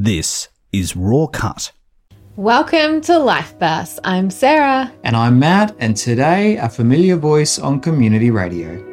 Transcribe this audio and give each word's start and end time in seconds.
This 0.00 0.46
is 0.72 0.92
RawCut. 0.92 1.72
Welcome 2.36 3.00
to 3.00 3.18
Life 3.18 3.58
Bursts. 3.58 3.98
I'm 4.04 4.30
Sarah. 4.30 4.92
And 5.02 5.16
I'm 5.16 5.40
Matt, 5.40 5.74
and 5.80 5.96
today 5.96 6.56
a 6.56 6.68
familiar 6.68 7.16
voice 7.16 7.58
on 7.58 7.80
community 7.80 8.30
radio. 8.30 8.87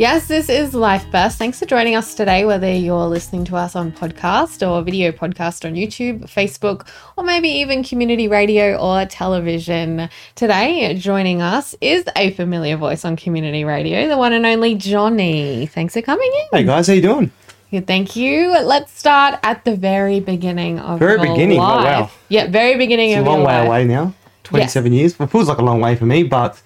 Yes, 0.00 0.28
this 0.28 0.48
is 0.48 0.72
Life 0.72 1.04
Burst. 1.12 1.36
Thanks 1.36 1.58
for 1.58 1.66
joining 1.66 1.94
us 1.94 2.14
today, 2.14 2.46
whether 2.46 2.72
you're 2.72 3.04
listening 3.06 3.44
to 3.44 3.56
us 3.56 3.76
on 3.76 3.92
podcast 3.92 4.66
or 4.66 4.80
video 4.80 5.12
podcast 5.12 5.66
on 5.66 5.74
YouTube, 5.74 6.22
Facebook, 6.22 6.88
or 7.18 7.22
maybe 7.22 7.50
even 7.50 7.84
community 7.84 8.26
radio 8.26 8.78
or 8.78 9.04
television. 9.04 10.08
Today, 10.36 10.94
joining 10.96 11.42
us 11.42 11.74
is 11.82 12.06
a 12.16 12.30
familiar 12.30 12.78
voice 12.78 13.04
on 13.04 13.14
community 13.14 13.62
radio, 13.62 14.08
the 14.08 14.16
one 14.16 14.32
and 14.32 14.46
only 14.46 14.74
Johnny. 14.74 15.66
Thanks 15.66 15.92
for 15.92 16.00
coming 16.00 16.32
in. 16.34 16.58
Hey 16.58 16.64
guys, 16.64 16.86
how 16.86 16.94
you 16.94 17.02
doing? 17.02 17.30
Good, 17.70 17.86
thank 17.86 18.16
you. 18.16 18.52
Let's 18.52 18.98
start 18.98 19.38
at 19.42 19.66
the 19.66 19.76
very 19.76 20.18
beginning 20.20 20.78
of 20.78 20.98
Very 20.98 21.18
beginning, 21.18 21.58
oh, 21.58 21.62
life. 21.62 21.84
wow. 21.84 22.10
Yeah, 22.30 22.46
very 22.46 22.78
beginning 22.78 23.10
It's 23.10 23.18
a 23.18 23.20
of 23.20 23.26
long 23.26 23.40
your 23.40 23.48
way 23.48 23.58
life. 23.58 23.66
away 23.66 23.84
now. 23.84 24.14
Twenty-seven 24.44 24.94
years. 24.94 25.20
It 25.20 25.26
feels 25.26 25.46
like 25.48 25.58
a 25.58 25.62
long 25.62 25.82
way 25.82 25.94
for 25.94 26.06
me, 26.06 26.22
but 26.22 26.60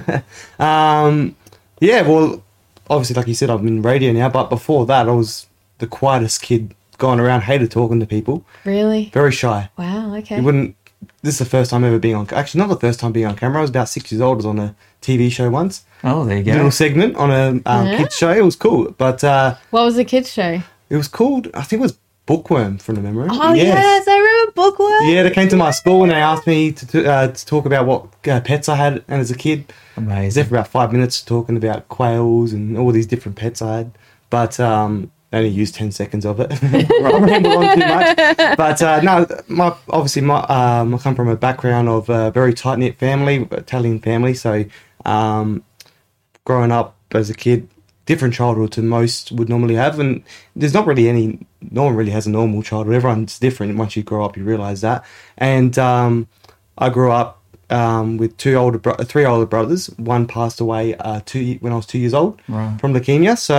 um, 0.58 1.36
yeah. 1.78 2.00
Well, 2.00 2.42
obviously, 2.90 3.14
like 3.14 3.26
you 3.28 3.34
said, 3.34 3.48
I'm 3.48 3.66
in 3.66 3.80
radio 3.80 4.12
now. 4.12 4.28
But 4.28 4.50
before 4.50 4.84
that, 4.86 5.08
I 5.08 5.12
was 5.12 5.46
the 5.78 5.86
quietest 5.86 6.42
kid 6.42 6.74
going 6.98 7.18
around, 7.18 7.42
hated 7.42 7.70
talking 7.70 7.98
to 8.00 8.06
people, 8.06 8.44
Really? 8.66 9.10
very 9.14 9.32
shy. 9.32 9.70
Wow. 9.78 10.14
Okay. 10.16 10.36
You 10.36 10.42
wouldn't. 10.42 10.76
This 11.22 11.34
is 11.34 11.38
the 11.38 11.44
first 11.46 11.70
time 11.70 11.82
ever 11.84 11.98
being 11.98 12.14
on. 12.14 12.28
Actually, 12.30 12.58
not 12.60 12.68
the 12.68 12.76
first 12.78 13.00
time 13.00 13.12
being 13.12 13.24
on 13.26 13.34
camera. 13.36 13.58
I 13.58 13.60
was 13.62 13.70
about 13.70 13.88
six 13.88 14.12
years 14.12 14.20
old. 14.20 14.34
I 14.34 14.36
was 14.36 14.46
on 14.46 14.58
a 14.58 14.74
TV 15.00 15.32
show 15.32 15.48
once, 15.48 15.84
Oh, 16.04 16.26
there 16.26 16.36
you 16.36 16.44
go. 16.44 16.52
little 16.52 16.70
segment 16.70 17.16
on 17.16 17.30
a 17.30 17.48
um, 17.64 17.86
Yeah. 17.86 17.96
kids 17.96 18.14
show. 18.16 18.30
It 18.30 18.44
was 18.44 18.54
cool, 18.56 18.94
but 18.98 19.24
uh, 19.24 19.54
what 19.70 19.84
was 19.84 19.96
the 19.96 20.04
kids 20.04 20.30
show? 20.30 20.60
it 20.90 20.96
was 20.96 21.08
called. 21.08 21.48
I 21.54 21.62
think 21.62 21.80
it 21.80 21.82
was 21.84 21.96
Bookworm 22.30 22.78
from 22.78 22.94
the 22.94 23.00
memory. 23.00 23.26
Oh 23.28 23.54
yes, 23.54 24.06
I 24.06 24.16
remember 24.16 24.52
Bookworm. 24.52 25.08
Yeah, 25.08 25.24
they 25.24 25.30
came 25.30 25.48
to 25.48 25.56
my 25.56 25.72
school 25.72 26.04
and 26.04 26.12
they 26.12 26.14
asked 26.14 26.46
me 26.46 26.70
to, 26.70 26.86
to, 26.86 27.10
uh, 27.10 27.26
to 27.26 27.46
talk 27.46 27.66
about 27.66 27.86
what 27.86 28.06
uh, 28.28 28.40
pets 28.40 28.68
I 28.68 28.76
had 28.76 29.04
and 29.08 29.20
as 29.20 29.32
a 29.32 29.36
kid. 29.36 29.72
I 29.96 30.26
was 30.26 30.36
there 30.36 30.44
for 30.44 30.54
about 30.54 30.68
five 30.68 30.92
minutes 30.92 31.22
talking 31.22 31.56
about 31.56 31.88
quails 31.88 32.52
and 32.52 32.78
all 32.78 32.92
these 32.92 33.08
different 33.08 33.36
pets 33.36 33.60
I 33.60 33.78
had. 33.78 33.98
But 34.30 34.60
um, 34.60 35.10
I 35.32 35.38
only 35.38 35.50
used 35.50 35.74
10 35.74 35.90
seconds 35.90 36.24
of 36.24 36.38
it. 36.38 36.52
I 36.62 37.18
ramble 37.18 37.58
on 37.58 37.74
too 37.74 37.80
much. 37.80 38.16
But 38.56 38.80
uh, 38.80 39.00
no, 39.00 39.26
my, 39.48 39.74
obviously, 39.88 40.22
my, 40.22 40.44
um, 40.44 40.94
I 40.94 40.98
come 40.98 41.16
from 41.16 41.26
a 41.26 41.36
background 41.36 41.88
of 41.88 42.08
a 42.08 42.30
very 42.30 42.54
tight 42.54 42.78
knit 42.78 42.96
family, 42.96 43.48
Italian 43.50 43.98
family. 43.98 44.34
So 44.34 44.64
um, 45.04 45.64
growing 46.44 46.70
up 46.70 46.94
as 47.10 47.28
a 47.28 47.34
kid, 47.34 47.68
different 48.10 48.34
childhood 48.34 48.70
to 48.72 48.82
most 48.82 49.32
would 49.36 49.48
normally 49.48 49.76
have, 49.84 49.94
and 50.02 50.12
there's 50.56 50.74
not 50.78 50.86
really 50.90 51.06
any. 51.08 51.26
No 51.78 51.82
one 51.86 51.94
really 52.00 52.10
has 52.18 52.26
a 52.26 52.30
normal 52.30 52.62
childhood. 52.62 52.94
Everyone's 52.96 53.38
different. 53.46 53.76
Once 53.78 53.92
you 53.96 54.02
grow 54.10 54.24
up, 54.26 54.36
you 54.36 54.44
realize 54.44 54.80
that. 54.88 54.98
And 55.38 55.72
um, 55.78 56.26
I 56.76 56.88
grew 56.90 57.10
up 57.20 57.30
um, 57.70 58.16
with 58.20 58.36
two 58.36 58.54
older, 58.62 58.78
bro- 58.78 58.96
three 59.12 59.24
older 59.24 59.46
brothers. 59.46 59.86
One 60.14 60.26
passed 60.26 60.60
away 60.60 60.94
uh, 60.96 61.20
two 61.30 61.58
when 61.62 61.72
I 61.72 61.76
was 61.76 61.86
two 61.86 61.98
years 62.04 62.14
old 62.14 62.40
Right. 62.48 62.78
from 62.80 62.92
leukemia. 62.94 63.38
So 63.38 63.58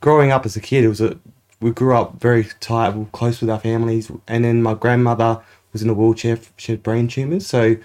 growing 0.00 0.30
up 0.32 0.46
as 0.46 0.56
a 0.56 0.60
kid, 0.60 0.84
it 0.84 0.88
was 0.88 1.00
a 1.00 1.18
we 1.60 1.70
grew 1.70 1.94
up 2.00 2.08
very 2.20 2.44
tight, 2.60 2.90
we 2.96 3.04
close 3.12 3.40
with 3.40 3.50
our 3.50 3.60
families. 3.60 4.10
And 4.26 4.44
then 4.44 4.62
my 4.62 4.74
grandmother 4.74 5.40
was 5.72 5.82
in 5.82 5.90
a 5.90 5.94
wheelchair. 5.94 6.38
She 6.56 6.72
had 6.72 6.82
brain 6.82 7.06
tumors, 7.08 7.46
so 7.46 7.76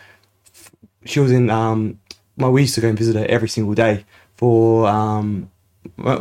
she 1.05 1.19
was 1.19 1.31
in 1.31 1.49
um 1.49 1.99
my 2.37 2.47
we 2.49 2.61
used 2.61 2.75
to 2.75 2.81
go 2.81 2.89
and 2.89 2.97
visit 2.97 3.15
her 3.15 3.25
every 3.27 3.49
single 3.49 3.73
day 3.73 4.05
for 4.35 4.87
um 4.87 5.49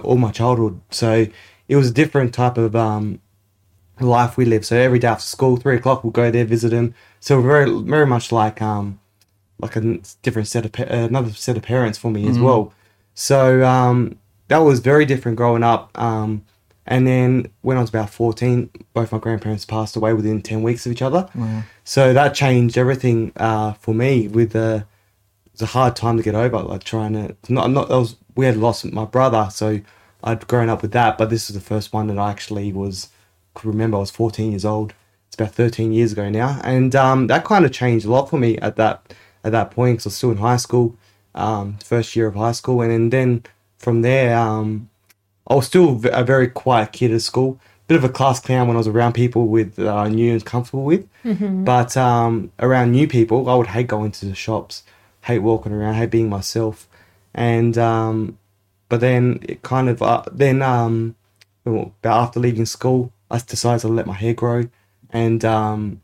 all 0.05 0.17
my 0.17 0.31
childhood 0.33 0.81
so 0.91 1.27
it 1.69 1.77
was 1.77 1.91
a 1.91 1.93
different 1.93 2.33
type 2.35 2.57
of 2.59 2.75
um 2.77 3.21
life 4.01 4.37
we 4.37 4.45
lived 4.45 4.65
so 4.65 4.77
every 4.77 4.99
day 4.99 5.09
after 5.09 5.25
school 5.25 5.57
three 5.57 5.77
o'clock 5.77 6.05
we'll 6.05 6.11
go 6.11 6.31
there 6.31 6.45
visit 6.45 6.73
him 6.73 6.95
so 7.21 7.41
we're 7.41 7.47
very 7.47 7.81
very 7.83 8.07
much 8.07 8.31
like 8.31 8.61
um 8.61 9.01
like 9.59 9.75
a 9.77 9.99
different 10.23 10.47
set 10.49 10.67
of 10.67 10.73
pa- 10.73 10.83
another 10.85 11.31
set 11.33 11.57
of 11.57 11.63
parents 11.63 11.97
for 11.99 12.11
me 12.11 12.29
as 12.29 12.39
well 12.39 12.73
so 13.15 13.65
um 13.65 14.19
that 14.49 14.59
was 14.59 14.81
very 14.81 15.05
different 15.07 15.37
growing 15.37 15.63
up 15.63 15.91
um 15.99 16.45
and 16.89 17.05
then 17.05 17.51
when 17.63 17.77
I 17.77 17.81
was 17.81 17.91
about 17.91 18.11
14, 18.11 18.71
both 18.95 19.11
my 19.11 19.19
grandparents 19.19 19.65
passed 19.65 19.97
away 19.97 20.13
within 20.13 20.41
10 20.41 20.63
weeks 20.63 20.87
of 20.87 20.93
each 20.93 21.03
other. 21.03 21.29
So 21.83 22.13
that 22.13 22.33
changed 22.33 22.79
everything 22.79 23.33
uh, 23.37 23.73
for 23.73 23.93
me. 23.93 24.29
With 24.29 24.55
uh, 24.55 24.85
it 25.47 25.53
was 25.53 25.63
a 25.63 25.67
hard 25.67 25.97
time 25.97 26.17
to 26.17 26.23
get 26.23 26.37
over, 26.37 26.61
like 26.63 26.85
trying 26.85 27.15
to 27.15 27.35
not 27.53 27.73
not. 27.73 27.89
That 27.89 27.99
was 27.99 28.15
we 28.37 28.47
had 28.47 28.57
lost 28.57 28.85
my 28.93 29.05
brother, 29.05 29.49
so 29.51 29.81
I'd 30.23 30.47
grown 30.47 30.69
up 30.69 30.83
with 30.83 30.93
that. 30.93 31.19
But 31.19 31.31
this 31.31 31.49
was 31.49 31.55
the 31.55 31.61
first 31.61 31.93
one 31.93 32.07
that 32.09 32.19
I 32.19 32.31
actually 32.31 32.73
was 32.73 33.09
could 33.55 33.69
remember. 33.69 33.97
I 33.97 34.01
was 34.01 34.11
14 34.11 34.51
years 34.51 34.65
old. 34.65 34.93
It's 35.27 35.35
about 35.35 35.55
13 35.55 35.93
years 35.93 36.13
ago 36.13 36.29
now, 36.29 36.61
and 36.63 36.95
um, 36.95 37.27
that 37.27 37.45
kind 37.45 37.65
of 37.65 37.73
changed 37.73 38.07
a 38.07 38.11
lot 38.11 38.31
for 38.31 38.39
me 38.39 38.59
at 38.59 38.77
that 38.77 39.15
at 39.43 39.53
that 39.53 39.71
point 39.71 39.97
because 39.97 40.07
I 40.07 40.09
was 40.09 40.17
still 40.17 40.31
in 40.31 40.37
high 40.39 40.57
school, 40.57 40.97
um, 41.35 41.79
first 41.85 42.15
year 42.15 42.27
of 42.27 42.35
high 42.35 42.53
school, 42.53 42.81
and, 42.83 42.91
then 42.93 43.11
then 43.11 43.43
from 43.79 44.03
there. 44.03 44.37
Um, 44.37 44.89
I 45.49 45.55
was 45.55 45.67
still 45.67 46.01
a 46.13 46.25
very 46.25 46.49
quiet 46.49 46.93
kid 46.93 47.13
at 47.13 47.23
school. 47.23 47.61
Bit 47.87 47.99
of 47.99 48.03
a 48.05 48.09
class 48.09 48.41
clown 48.41 48.67
when 48.67 48.77
I 48.77 48.79
was 48.79 48.89
around 48.89 49.13
people 49.13 49.47
with 49.47 49.77
that 49.77 49.87
I 49.87 50.09
knew 50.09 50.33
and 50.33 50.45
comfortable 50.45 50.83
with. 50.83 51.09
But 51.65 51.97
um, 51.97 52.51
around 52.59 52.91
new 52.91 53.07
people, 53.07 53.49
I 53.49 53.55
would 53.55 53.69
hate 53.69 53.87
going 53.87 54.11
to 54.11 54.27
the 54.27 54.35
shops, 54.35 54.83
hate 55.23 55.39
walking 55.39 55.71
around, 55.73 55.95
hate 55.95 56.11
being 56.11 56.29
myself. 56.29 56.89
And 57.37 57.79
um, 57.79 58.39
but 58.89 59.01
then 59.01 59.39
it 59.43 59.63
kind 59.63 59.89
of 59.89 60.03
uh, 60.03 60.25
then 60.33 60.63
um, 60.63 61.15
well, 61.65 61.95
after 62.03 62.41
leaving 62.41 62.67
school, 62.67 63.13
I 63.31 63.39
decided 63.39 63.83
to 63.83 63.89
let 63.89 64.07
my 64.07 64.15
hair 64.15 64.35
grow, 64.35 64.69
and 65.11 65.45
um, 65.45 66.01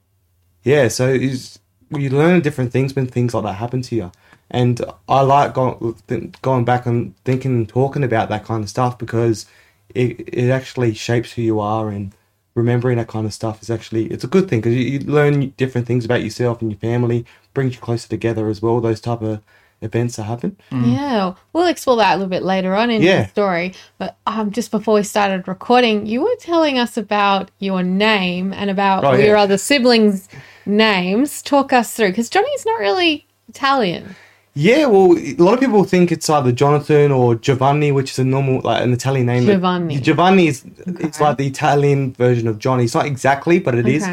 yeah, 0.62 0.88
so 0.88 1.08
it's, 1.08 1.58
you 1.90 2.10
learn 2.10 2.40
different 2.40 2.72
things 2.72 2.94
when 2.94 3.06
things 3.06 3.34
like 3.34 3.44
that 3.44 3.54
happen 3.54 3.82
to 3.82 3.96
you. 3.96 4.12
And 4.50 4.80
I 5.08 5.22
like 5.22 5.54
going, 5.54 6.34
going 6.42 6.64
back 6.64 6.84
and 6.86 7.16
thinking 7.24 7.52
and 7.52 7.68
talking 7.68 8.04
about 8.04 8.28
that 8.28 8.44
kind 8.44 8.62
of 8.62 8.68
stuff 8.68 8.98
because 8.98 9.46
it, 9.94 10.28
it 10.28 10.50
actually 10.50 10.94
shapes 10.94 11.32
who 11.32 11.42
you 11.42 11.58
are 11.58 11.88
and 11.88 12.12
remembering 12.54 12.98
that 12.98 13.08
kind 13.08 13.24
of 13.24 13.32
stuff 13.32 13.62
is 13.62 13.70
actually 13.70 14.06
it's 14.06 14.24
a 14.24 14.28
good 14.28 14.48
thing 14.48 14.60
because 14.60 14.74
you, 14.74 14.82
you 14.82 14.98
learn 15.00 15.48
different 15.56 15.86
things 15.86 16.04
about 16.04 16.22
yourself 16.22 16.60
and 16.60 16.70
your 16.70 16.78
family 16.78 17.24
brings 17.54 17.74
you 17.74 17.80
closer 17.80 18.06
together 18.06 18.48
as 18.48 18.60
well 18.60 18.78
those 18.78 19.00
type 19.00 19.22
of 19.22 19.40
events 19.82 20.16
that 20.16 20.24
happen 20.24 20.56
Yeah, 20.70 21.34
we'll 21.52 21.66
explore 21.66 21.96
that 21.98 22.12
a 22.14 22.16
little 22.16 22.30
bit 22.30 22.42
later 22.42 22.74
on 22.74 22.90
in 22.90 23.02
Yeah. 23.02 23.22
the 23.24 23.28
story. 23.28 23.74
But 23.98 24.16
um, 24.26 24.50
just 24.50 24.70
before 24.70 24.94
we 24.94 25.02
started 25.02 25.46
recording, 25.48 26.06
you 26.06 26.22
were 26.22 26.36
telling 26.40 26.78
us 26.78 26.96
about 26.96 27.50
your 27.58 27.82
name 27.82 28.52
and 28.52 28.70
about 28.70 29.04
Oh, 29.04 29.12
your 29.12 29.36
yeah. 29.36 29.42
other 29.42 29.58
siblings' 29.58 30.28
names. 30.66 31.42
Talk 31.42 31.72
us 31.72 31.92
through, 31.94 32.08
because 32.08 32.30
Johnny's 32.30 32.64
not 32.66 32.78
really 32.80 33.26
Italian. 33.48 34.14
yeah 34.54 34.84
well 34.86 35.16
a 35.16 35.34
lot 35.46 35.54
of 35.54 35.60
people 35.60 35.82
think 35.82 36.12
it's 36.12 36.28
either 36.28 36.52
jonathan 36.52 37.10
or 37.10 37.34
giovanni 37.34 37.90
which 37.90 38.10
is 38.12 38.18
a 38.18 38.24
normal 38.24 38.60
like 38.68 38.82
an 38.84 38.92
italian 38.92 39.24
name 39.26 39.44
Giovanni. 39.46 39.98
giovanni 39.98 40.46
is 40.46 40.58
it's 41.06 41.20
like 41.24 41.38
the 41.38 41.46
italian 41.46 42.12
version 42.12 42.46
of 42.46 42.58
johnny 42.58 42.84
it's 42.84 42.94
not 42.94 43.06
exactly 43.06 43.58
but 43.58 43.74
it 43.74 43.86
is. 43.96 44.04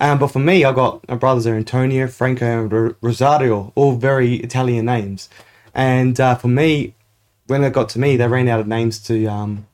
Um, 0.00 0.18
but 0.18 0.28
for 0.28 0.38
me, 0.38 0.64
I 0.64 0.72
got 0.72 1.06
my 1.08 1.16
brothers 1.16 1.46
are 1.46 1.54
Antonio, 1.54 2.06
Franco, 2.06 2.64
and 2.64 2.94
Rosario, 3.00 3.72
all 3.74 3.96
very 3.96 4.36
Italian 4.36 4.86
names. 4.86 5.28
And 5.74 6.18
uh, 6.20 6.34
for 6.36 6.48
me, 6.48 6.94
when 7.46 7.64
it 7.64 7.72
got 7.72 7.88
to 7.90 7.98
me, 7.98 8.16
they 8.16 8.26
ran 8.28 8.48
out 8.48 8.60
of 8.60 8.68
names 8.68 8.98
to 9.04 9.26
um, 9.26 9.66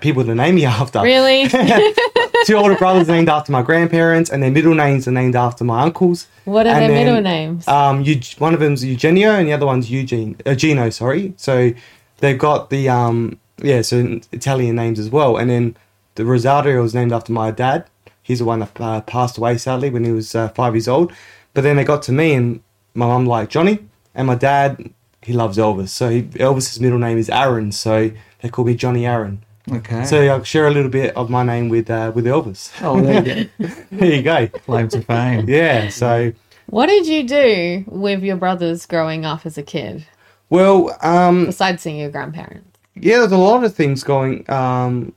people 0.00 0.24
to 0.24 0.34
name 0.34 0.54
me 0.56 0.64
after. 0.80 1.00
Really? 1.00 1.48
Two 2.44 2.54
older 2.56 2.76
brothers 2.76 3.08
named 3.08 3.28
after 3.30 3.50
my 3.50 3.62
grandparents, 3.62 4.30
and 4.30 4.42
their 4.42 4.50
middle 4.50 4.74
names 4.74 5.08
are 5.08 5.12
named 5.12 5.34
after 5.34 5.64
my 5.64 5.82
uncles. 5.82 6.26
what 6.44 6.66
are 6.66 6.70
And 6.74 6.82
their 6.82 6.88
then, 6.88 7.06
middle 7.06 7.20
names? 7.22 7.66
Um, 7.66 8.04
Eug- 8.04 8.38
one 8.38 8.52
of 8.54 8.60
them's 8.60 8.84
Eugenio, 8.84 9.30
and 9.30 9.48
the 9.48 9.52
other 9.54 9.66
one's 9.66 9.90
Eugene. 9.90 10.36
Uh, 10.44 10.54
Gino, 10.54 10.90
sorry. 10.90 11.32
So 11.38 11.72
they've 12.18 12.38
got 12.38 12.68
the 12.70 12.88
um, 12.90 13.38
yeah, 13.62 13.80
so 13.82 14.20
Italian 14.32 14.76
names 14.76 14.98
as 14.98 15.08
well. 15.08 15.36
And 15.38 15.48
then 15.48 15.76
the 16.16 16.24
Rosario 16.26 16.82
was 16.82 16.94
named 16.94 17.12
after 17.12 17.32
my 17.32 17.50
dad. 17.50 17.86
He's 18.24 18.38
the 18.38 18.46
one 18.46 18.60
that 18.60 18.80
uh, 18.80 19.00
passed 19.02 19.38
away 19.38 19.58
sadly 19.58 19.90
when 19.90 20.04
he 20.04 20.10
was 20.10 20.34
uh, 20.34 20.48
five 20.48 20.74
years 20.74 20.88
old. 20.88 21.12
But 21.52 21.60
then 21.60 21.76
they 21.76 21.84
got 21.84 22.02
to 22.04 22.12
me, 22.12 22.32
and 22.32 22.62
my 22.94 23.06
mum 23.06 23.26
liked 23.26 23.52
Johnny, 23.52 23.78
and 24.14 24.26
my 24.26 24.34
dad 24.34 24.90
he 25.22 25.32
loves 25.32 25.58
Elvis. 25.58 25.90
So 25.90 26.08
he, 26.08 26.22
Elvis's 26.22 26.80
middle 26.80 26.98
name 26.98 27.18
is 27.18 27.30
Aaron, 27.30 27.70
so 27.70 28.10
they 28.40 28.48
call 28.48 28.64
me 28.64 28.74
Johnny 28.74 29.06
Aaron. 29.06 29.44
Okay. 29.70 30.04
So 30.04 30.20
I'll 30.22 30.42
share 30.42 30.66
a 30.66 30.70
little 30.70 30.90
bit 30.90 31.14
of 31.16 31.28
my 31.30 31.42
name 31.42 31.68
with 31.68 31.90
uh, 31.90 32.12
with 32.14 32.24
Elvis. 32.24 32.72
oh, 32.82 33.00
there 33.00 33.22
you 33.22 33.44
go. 33.44 33.74
there 33.92 34.14
you 34.14 34.22
go. 34.22 34.48
Claim 34.48 34.88
to 34.88 35.02
fame. 35.02 35.48
Yeah. 35.48 35.90
So 35.90 36.32
what 36.66 36.86
did 36.86 37.06
you 37.06 37.28
do 37.28 37.84
with 37.86 38.22
your 38.22 38.36
brothers 38.36 38.86
growing 38.86 39.26
up 39.26 39.44
as 39.44 39.58
a 39.58 39.62
kid, 39.62 40.06
well, 40.48 40.96
um, 41.02 41.44
besides 41.46 41.82
seeing 41.82 41.98
your 41.98 42.10
grandparents? 42.10 42.74
yeah, 42.94 43.18
there's 43.18 43.32
a 43.32 43.36
lot 43.36 43.64
of 43.64 43.74
things 43.74 44.04
going. 44.04 44.48
Um, 44.50 45.12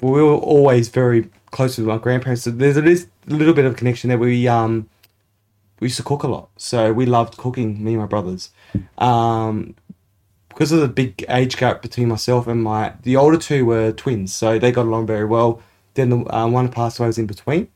we 0.00 0.22
were 0.22 0.34
always 0.34 0.88
very 0.88 1.28
close 1.56 1.78
with 1.78 1.86
my 1.86 1.96
grandparents. 1.96 2.42
So 2.42 2.50
there's 2.50 2.76
a 2.76 2.82
little 3.26 3.54
bit 3.54 3.64
of 3.64 3.76
connection 3.76 4.10
that 4.10 4.18
we 4.18 4.46
um, 4.46 4.88
we 5.80 5.86
used 5.86 5.96
to 5.96 6.02
cook 6.02 6.22
a 6.22 6.28
lot, 6.28 6.50
so 6.56 6.92
we 6.92 7.06
loved 7.06 7.38
cooking. 7.38 7.82
Me 7.82 7.92
and 7.94 8.00
my 8.02 8.06
brothers, 8.06 8.50
um, 8.98 9.74
because 10.50 10.70
of 10.70 10.80
the 10.80 10.88
big 10.88 11.24
age 11.28 11.56
gap 11.56 11.80
between 11.80 12.08
myself 12.08 12.46
and 12.46 12.62
my 12.62 12.92
the 13.02 13.16
older 13.16 13.38
two 13.38 13.64
were 13.64 13.90
twins, 13.92 14.34
so 14.34 14.58
they 14.58 14.70
got 14.70 14.84
along 14.84 15.06
very 15.06 15.24
well. 15.24 15.62
Then 15.94 16.10
the 16.10 16.18
uh, 16.36 16.46
one 16.46 16.68
passed 16.68 16.98
away 16.98 17.08
was 17.08 17.18
in 17.18 17.26
between, 17.26 17.68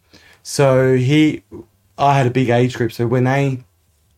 so 0.43 0.95
he, 0.97 1.43
I 1.97 2.19
had 2.19 2.27
a 2.27 2.31
big 2.31 2.51
age 2.51 2.75
group. 2.77 2.93
So 2.93 3.07
when 3.07 3.25
they 3.25 3.65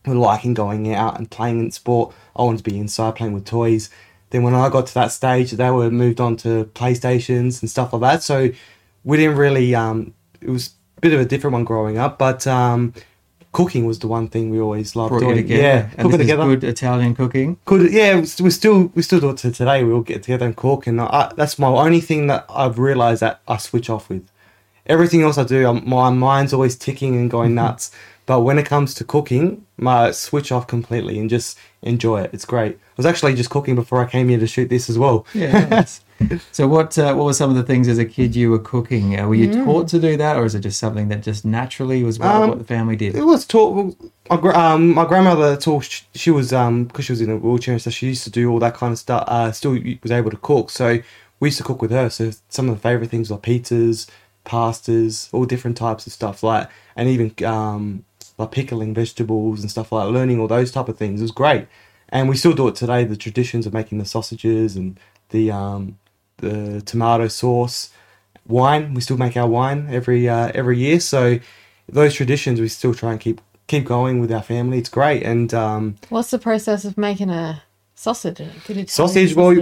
were 0.05 0.15
liking 0.15 0.53
going 0.53 0.93
out 0.93 1.17
and 1.17 1.31
playing 1.31 1.59
in 1.59 1.71
sport, 1.71 2.13
I 2.35 2.43
wanted 2.43 2.57
to 2.57 2.69
be 2.69 2.77
inside 2.77 3.15
playing 3.15 3.33
with 3.33 3.45
toys. 3.45 3.89
Then 4.31 4.43
when 4.43 4.55
I 4.55 4.67
got 4.69 4.87
to 4.87 4.93
that 4.95 5.11
stage, 5.11 5.51
they 5.51 5.69
were 5.69 5.91
moved 5.91 6.19
on 6.19 6.35
to 6.37 6.65
PlayStations 6.73 7.61
and 7.61 7.69
stuff 7.69 7.93
like 7.93 8.01
that. 8.01 8.23
So 8.23 8.49
we 9.03 9.17
didn't 9.17 9.37
really. 9.37 9.73
Um, 9.75 10.13
it 10.41 10.49
was 10.49 10.71
a 10.97 11.01
bit 11.01 11.13
of 11.13 11.19
a 11.19 11.25
different 11.25 11.53
one 11.53 11.63
growing 11.63 11.97
up, 11.97 12.17
but 12.17 12.45
um, 12.47 12.93
cooking 13.51 13.85
was 13.85 13.99
the 13.99 14.07
one 14.07 14.27
thing 14.27 14.49
we 14.49 14.59
always 14.59 14.95
loved 14.95 15.11
Brought 15.11 15.21
doing. 15.21 15.37
together. 15.37 15.61
Yeah, 15.61 15.89
and 15.97 16.01
cooking 16.01 16.19
together. 16.19 16.43
good 16.43 16.63
Italian 16.63 17.15
cooking. 17.15 17.57
Could 17.65 17.91
yeah, 17.91 18.15
we 18.15 18.27
we 18.41 18.49
still 18.49 18.91
we 18.95 19.01
still 19.01 19.19
do 19.19 19.29
it 19.29 19.37
to 19.37 19.51
today. 19.51 19.83
We 19.83 19.93
all 19.93 20.01
get 20.01 20.23
together 20.23 20.45
and 20.45 20.55
cook, 20.55 20.87
and 20.87 20.99
I, 20.99 21.31
that's 21.37 21.57
my 21.57 21.67
only 21.67 22.01
thing 22.01 22.27
that 22.27 22.45
I've 22.49 22.79
realised 22.79 23.21
that 23.21 23.41
I 23.47 23.57
switch 23.57 23.89
off 23.89 24.09
with. 24.09 24.27
Everything 24.85 25.21
else 25.21 25.37
I 25.37 25.45
do, 25.45 25.65
I'm, 25.65 25.87
my 25.87 26.09
mind's 26.09 26.51
always 26.51 26.75
ticking 26.75 27.15
and 27.15 27.31
going 27.31 27.55
nuts. 27.55 27.91
But 28.25 28.41
when 28.41 28.57
it 28.57 28.65
comes 28.65 28.93
to 28.95 29.03
cooking, 29.03 29.65
my 29.77 30.11
switch 30.11 30.51
off 30.51 30.67
completely 30.67 31.19
and 31.19 31.29
just 31.29 31.57
enjoy 31.81 32.21
it. 32.21 32.31
It's 32.33 32.45
great. 32.45 32.75
I 32.75 32.79
was 32.97 33.05
actually 33.05 33.35
just 33.35 33.49
cooking 33.49 33.75
before 33.75 34.01
I 34.01 34.09
came 34.09 34.29
here 34.29 34.39
to 34.39 34.47
shoot 34.47 34.69
this 34.69 34.89
as 34.89 34.97
well. 34.97 35.25
Yeah. 35.33 35.65
nice. 35.67 36.01
so 36.51 36.67
what 36.67 36.97
uh, 36.97 37.13
what 37.13 37.25
were 37.25 37.33
some 37.33 37.49
of 37.49 37.55
the 37.55 37.63
things 37.63 37.87
as 37.87 37.97
a 37.97 38.05
kid 38.05 38.35
you 38.35 38.51
were 38.51 38.59
cooking? 38.59 39.19
Uh, 39.19 39.27
were 39.27 39.35
you 39.35 39.51
taught 39.65 39.87
to 39.89 39.99
do 39.99 40.17
that, 40.17 40.37
or 40.37 40.45
is 40.45 40.55
it 40.55 40.61
just 40.61 40.79
something 40.79 41.09
that 41.09 41.23
just 41.23 41.45
naturally 41.45 42.03
was 42.03 42.19
what, 42.19 42.27
Um, 42.29 42.49
what 42.49 42.57
the 42.59 42.65
family 42.65 42.95
did? 42.95 43.15
It 43.15 43.23
was 43.23 43.45
taught. 43.45 43.95
My, 44.29 44.37
um, 44.53 44.93
my 44.93 45.05
grandmother 45.05 45.55
taught. 45.57 46.03
She, 46.13 46.31
was 46.31 46.53
um 46.53 46.85
because 46.85 47.05
she 47.05 47.11
was 47.11 47.21
in 47.21 47.29
a 47.29 47.37
wheelchair 47.37 47.79
so. 47.79 47.89
She 47.89 48.07
used 48.07 48.23
to 48.23 48.29
do 48.29 48.49
all 48.51 48.59
that 48.59 48.75
kind 48.75 48.93
of 48.93 48.99
stuff. 48.99 49.23
Uh, 49.27 49.51
still 49.51 49.77
was 50.01 50.11
able 50.11 50.31
to 50.31 50.37
cook. 50.37 50.69
So 50.69 50.99
we 51.39 51.47
used 51.47 51.57
to 51.57 51.63
cook 51.63 51.81
with 51.81 51.91
her. 51.91 52.09
So 52.09 52.31
some 52.49 52.69
of 52.69 52.75
the 52.75 52.81
favorite 52.81 53.09
things 53.09 53.29
were 53.29 53.37
pizzas, 53.37 54.09
pastas, 54.45 55.29
all 55.33 55.45
different 55.45 55.77
types 55.77 56.07
of 56.07 56.13
stuff 56.13 56.43
like, 56.43 56.69
and 56.95 57.09
even 57.09 57.33
um 57.45 58.05
like 58.37 58.51
pickling 58.51 58.93
vegetables 58.93 59.61
and 59.61 59.69
stuff 59.69 59.91
like. 59.91 60.09
Learning 60.09 60.39
all 60.39 60.47
those 60.47 60.71
type 60.71 60.87
of 60.87 60.97
things 60.97 61.21
it 61.21 61.23
was 61.23 61.31
great. 61.31 61.67
And 62.09 62.29
we 62.29 62.37
still 62.37 62.53
do 62.53 62.67
it 62.67 62.75
today. 62.75 63.03
The 63.03 63.17
traditions 63.17 63.65
of 63.65 63.73
making 63.73 63.97
the 63.97 64.05
sausages 64.05 64.75
and 64.75 64.99
the 65.29 65.51
um 65.51 65.97
the 66.37 66.81
tomato 66.81 67.27
sauce, 67.27 67.89
wine. 68.47 68.93
We 68.93 69.01
still 69.01 69.17
make 69.17 69.37
our 69.37 69.47
wine 69.47 69.87
every 69.89 70.27
uh, 70.27 70.51
every 70.53 70.77
year. 70.77 70.99
So 70.99 71.39
those 71.87 72.13
traditions 72.13 72.59
we 72.59 72.67
still 72.67 72.93
try 72.93 73.11
and 73.11 73.19
keep 73.19 73.41
keep 73.67 73.85
going 73.85 74.19
with 74.19 74.31
our 74.31 74.43
family. 74.43 74.77
It's 74.77 74.89
great. 74.89 75.23
And 75.23 75.53
um, 75.53 75.95
What's 76.09 76.31
the 76.31 76.39
process 76.39 76.85
of 76.85 76.97
making 76.97 77.29
a 77.29 77.63
sausage? 77.95 78.41
Sausage, 78.89 79.35
well, 79.35 79.55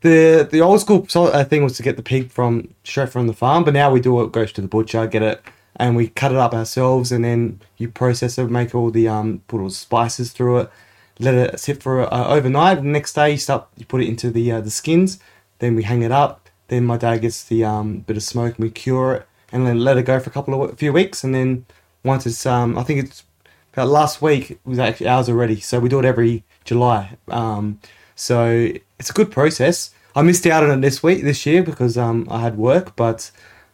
the 0.00 0.48
the 0.50 0.60
old 0.60 0.80
school 0.80 1.06
uh, 1.14 1.44
thing 1.44 1.64
was 1.64 1.76
to 1.76 1.82
get 1.82 1.96
the 1.96 2.02
pig 2.02 2.30
from 2.30 2.74
straight 2.84 3.08
from 3.08 3.26
the 3.26 3.32
farm, 3.32 3.64
but 3.64 3.74
now 3.74 3.90
we 3.90 4.00
do 4.00 4.20
it 4.22 4.32
goes 4.32 4.52
to 4.52 4.60
the 4.60 4.68
butcher, 4.68 5.06
get 5.06 5.22
it, 5.22 5.42
and 5.76 5.96
we 5.96 6.08
cut 6.08 6.32
it 6.32 6.38
up 6.38 6.54
ourselves, 6.54 7.10
and 7.10 7.24
then 7.24 7.60
you 7.76 7.88
process 7.88 8.38
it, 8.38 8.50
make 8.50 8.74
all 8.74 8.90
the 8.90 9.08
um 9.08 9.42
put 9.48 9.60
all 9.60 9.68
the 9.68 9.74
spices 9.74 10.32
through 10.32 10.58
it, 10.58 10.70
let 11.18 11.34
it 11.34 11.58
sit 11.58 11.82
for 11.82 12.12
uh, 12.12 12.28
overnight. 12.28 12.82
The 12.82 12.88
next 12.88 13.14
day 13.14 13.32
you 13.32 13.38
start 13.38 13.66
you 13.76 13.86
put 13.86 14.02
it 14.02 14.08
into 14.08 14.30
the 14.30 14.52
uh, 14.52 14.60
the 14.60 14.70
skins, 14.70 15.18
then 15.58 15.74
we 15.74 15.82
hang 15.82 16.02
it 16.02 16.12
up. 16.12 16.48
Then 16.68 16.84
my 16.84 16.96
dad 16.96 17.18
gets 17.18 17.44
the 17.44 17.64
um 17.64 17.98
bit 18.00 18.16
of 18.16 18.22
smoke 18.22 18.56
and 18.56 18.64
we 18.64 18.70
cure 18.70 19.14
it, 19.14 19.26
and 19.52 19.66
then 19.66 19.80
let 19.80 19.96
it 19.96 20.04
go 20.04 20.20
for 20.20 20.30
a 20.30 20.32
couple 20.32 20.62
of 20.62 20.72
a 20.72 20.76
few 20.76 20.92
weeks, 20.92 21.24
and 21.24 21.34
then 21.34 21.66
once 22.04 22.26
it's 22.26 22.44
um 22.46 22.78
I 22.78 22.82
think 22.82 23.04
it's 23.04 23.24
about 23.72 23.88
last 23.88 24.20
week 24.20 24.52
it 24.52 24.60
was 24.64 24.78
actually 24.78 25.08
ours 25.08 25.28
already, 25.28 25.60
so 25.60 25.78
we 25.78 25.88
do 25.88 25.98
it 25.98 26.04
every 26.04 26.44
July. 26.64 27.16
Um, 27.28 27.80
so 28.14 28.70
it's 28.98 29.10
a 29.10 29.12
good 29.12 29.30
process. 29.30 29.90
I 30.16 30.22
missed 30.22 30.46
out 30.46 30.64
on 30.64 30.70
it 30.78 30.80
this 30.82 31.02
week, 31.02 31.22
this 31.22 31.46
year, 31.46 31.62
because 31.62 31.96
um, 31.96 32.26
I 32.30 32.40
had 32.40 32.58
work, 32.58 32.96
but 32.96 33.30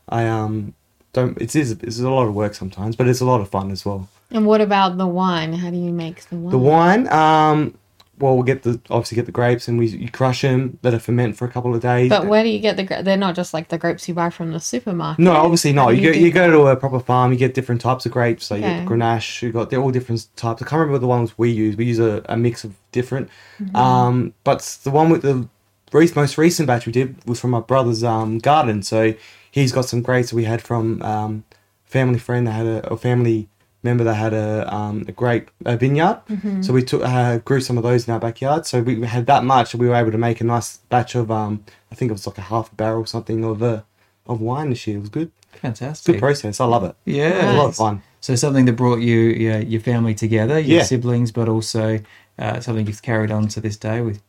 I 0.08 0.26
um, 0.26 0.74
don't. 1.14 1.40
It 1.40 1.56
is 1.56 1.72
it's 1.72 1.98
a 1.98 2.10
lot 2.10 2.26
of 2.26 2.34
work 2.34 2.54
sometimes, 2.54 2.96
but 2.96 3.08
it's 3.08 3.20
a 3.20 3.24
lot 3.24 3.40
of 3.40 3.48
fun 3.48 3.70
as 3.70 3.86
well. 3.86 4.08
And 4.30 4.46
what 4.46 4.60
about 4.60 4.98
the 4.98 5.06
wine? 5.06 5.52
How 5.54 5.70
do 5.70 5.76
you 5.76 5.92
make 5.92 6.28
the 6.28 6.36
wine? 6.36 6.50
The 6.50 6.58
wine, 6.58 7.08
um, 7.08 7.78
well, 8.18 8.34
we'll 8.34 8.42
get 8.44 8.62
the 8.62 8.80
obviously 8.90 9.16
get 9.16 9.26
the 9.26 9.32
grapes 9.32 9.66
and 9.68 9.78
we 9.78 9.86
you 9.88 10.10
crush 10.10 10.42
them, 10.42 10.78
let 10.82 10.94
it 10.94 11.00
ferment 11.00 11.36
for 11.36 11.44
a 11.46 11.50
couple 11.50 11.74
of 11.74 11.80
days. 11.82 12.08
But 12.08 12.26
where 12.26 12.42
do 12.42 12.48
you 12.48 12.58
get 12.60 12.76
the? 12.76 12.84
gra- 12.84 13.02
They're 13.02 13.16
not 13.16 13.34
just 13.34 13.52
like 13.52 13.68
the 13.68 13.78
grapes 13.78 14.06
you 14.08 14.14
buy 14.14 14.30
from 14.30 14.52
the 14.52 14.60
supermarket. 14.60 15.24
No, 15.24 15.32
obviously 15.32 15.72
not. 15.72 15.90
do 15.90 15.96
You 15.96 16.12
go, 16.12 16.18
you 16.18 16.30
go 16.32 16.50
to 16.50 16.66
a 16.68 16.76
proper 16.76 17.00
farm. 17.00 17.32
You 17.32 17.38
get 17.38 17.54
different 17.54 17.80
types 17.80 18.06
of 18.06 18.12
grapes. 18.12 18.46
So 18.46 18.54
you 18.54 18.64
Okay. 18.64 18.78
get 18.80 18.88
Grenache. 18.88 19.42
You 19.42 19.52
got 19.52 19.70
they're 19.70 19.80
all 19.80 19.90
different 19.90 20.26
types. 20.36 20.62
I 20.62 20.64
can't 20.66 20.80
remember 20.80 20.98
the 20.98 21.06
ones 21.08 21.36
we 21.38 21.50
use. 21.50 21.76
We 21.76 21.86
use 21.86 21.98
a, 21.98 22.22
a 22.28 22.36
mix 22.36 22.64
of 22.64 22.74
different. 22.92 23.28
Mm-hmm. 23.60 23.76
Um, 23.76 24.34
but 24.44 24.60
the 24.84 24.90
one 24.90 25.10
with 25.10 25.22
the 25.22 25.48
re- 25.92 26.10
most 26.14 26.38
recent 26.38 26.66
batch 26.66 26.86
we 26.86 26.92
did 26.92 27.16
was 27.26 27.40
from 27.40 27.50
my 27.50 27.60
brother's 27.60 28.04
um, 28.04 28.38
garden. 28.38 28.82
So 28.82 29.14
he's 29.50 29.72
got 29.72 29.84
some 29.86 30.02
grapes 30.02 30.32
we 30.32 30.44
had 30.44 30.62
from 30.62 31.02
um, 31.02 31.44
family 31.84 32.18
friend 32.18 32.46
that 32.46 32.52
had 32.52 32.66
a, 32.66 32.88
a 32.92 32.96
family 32.96 33.48
member 33.84 34.04
they 34.04 34.14
had 34.14 34.32
a 34.32 34.72
um, 34.74 35.04
a 35.08 35.12
grape 35.12 35.50
a 35.64 35.76
vineyard. 35.76 36.20
Mm-hmm. 36.28 36.62
So 36.62 36.72
we 36.72 36.82
took 36.82 37.02
uh, 37.04 37.38
grew 37.38 37.60
some 37.60 37.76
of 37.76 37.82
those 37.82 38.06
in 38.08 38.12
our 38.14 38.20
backyard. 38.20 38.66
So 38.66 38.80
we 38.82 39.02
had 39.06 39.26
that 39.26 39.44
much, 39.44 39.74
and 39.74 39.80
we 39.82 39.88
were 39.88 39.94
able 39.94 40.12
to 40.12 40.18
make 40.18 40.40
a 40.40 40.44
nice 40.44 40.78
batch 40.88 41.14
of 41.14 41.30
um, 41.30 41.64
I 41.92 41.94
think 41.94 42.10
it 42.10 42.12
was 42.12 42.26
like 42.26 42.38
a 42.38 42.42
half 42.42 42.72
a 42.72 42.74
barrel 42.74 43.02
or 43.02 43.06
something 43.06 43.44
of 43.44 43.62
uh, 43.62 43.82
of 44.26 44.40
wine 44.40 44.70
this 44.70 44.86
year. 44.86 44.96
It 44.96 45.00
was 45.00 45.08
good. 45.10 45.30
Fantastic. 45.52 46.14
Good 46.14 46.20
process. 46.20 46.60
I 46.60 46.64
love 46.64 46.84
it. 46.84 46.94
Yeah. 47.04 47.28
It's 47.28 47.44
a 47.44 47.52
lot 47.52 47.68
of 47.68 47.76
fun. 47.76 48.02
So 48.20 48.34
something 48.34 48.64
that 48.64 48.72
brought 48.72 49.00
you 49.00 49.18
yeah, 49.18 49.58
your 49.58 49.80
family 49.80 50.14
together, 50.14 50.58
your 50.58 50.78
Yeah. 50.78 50.84
siblings, 50.84 51.30
but 51.30 51.48
also 51.48 52.00
uh, 52.38 52.60
something 52.60 52.86
you've 52.86 53.02
carried 53.02 53.30
on 53.30 53.48
to 53.48 53.60
this 53.60 53.76
day 53.76 54.00
with. 54.00 54.20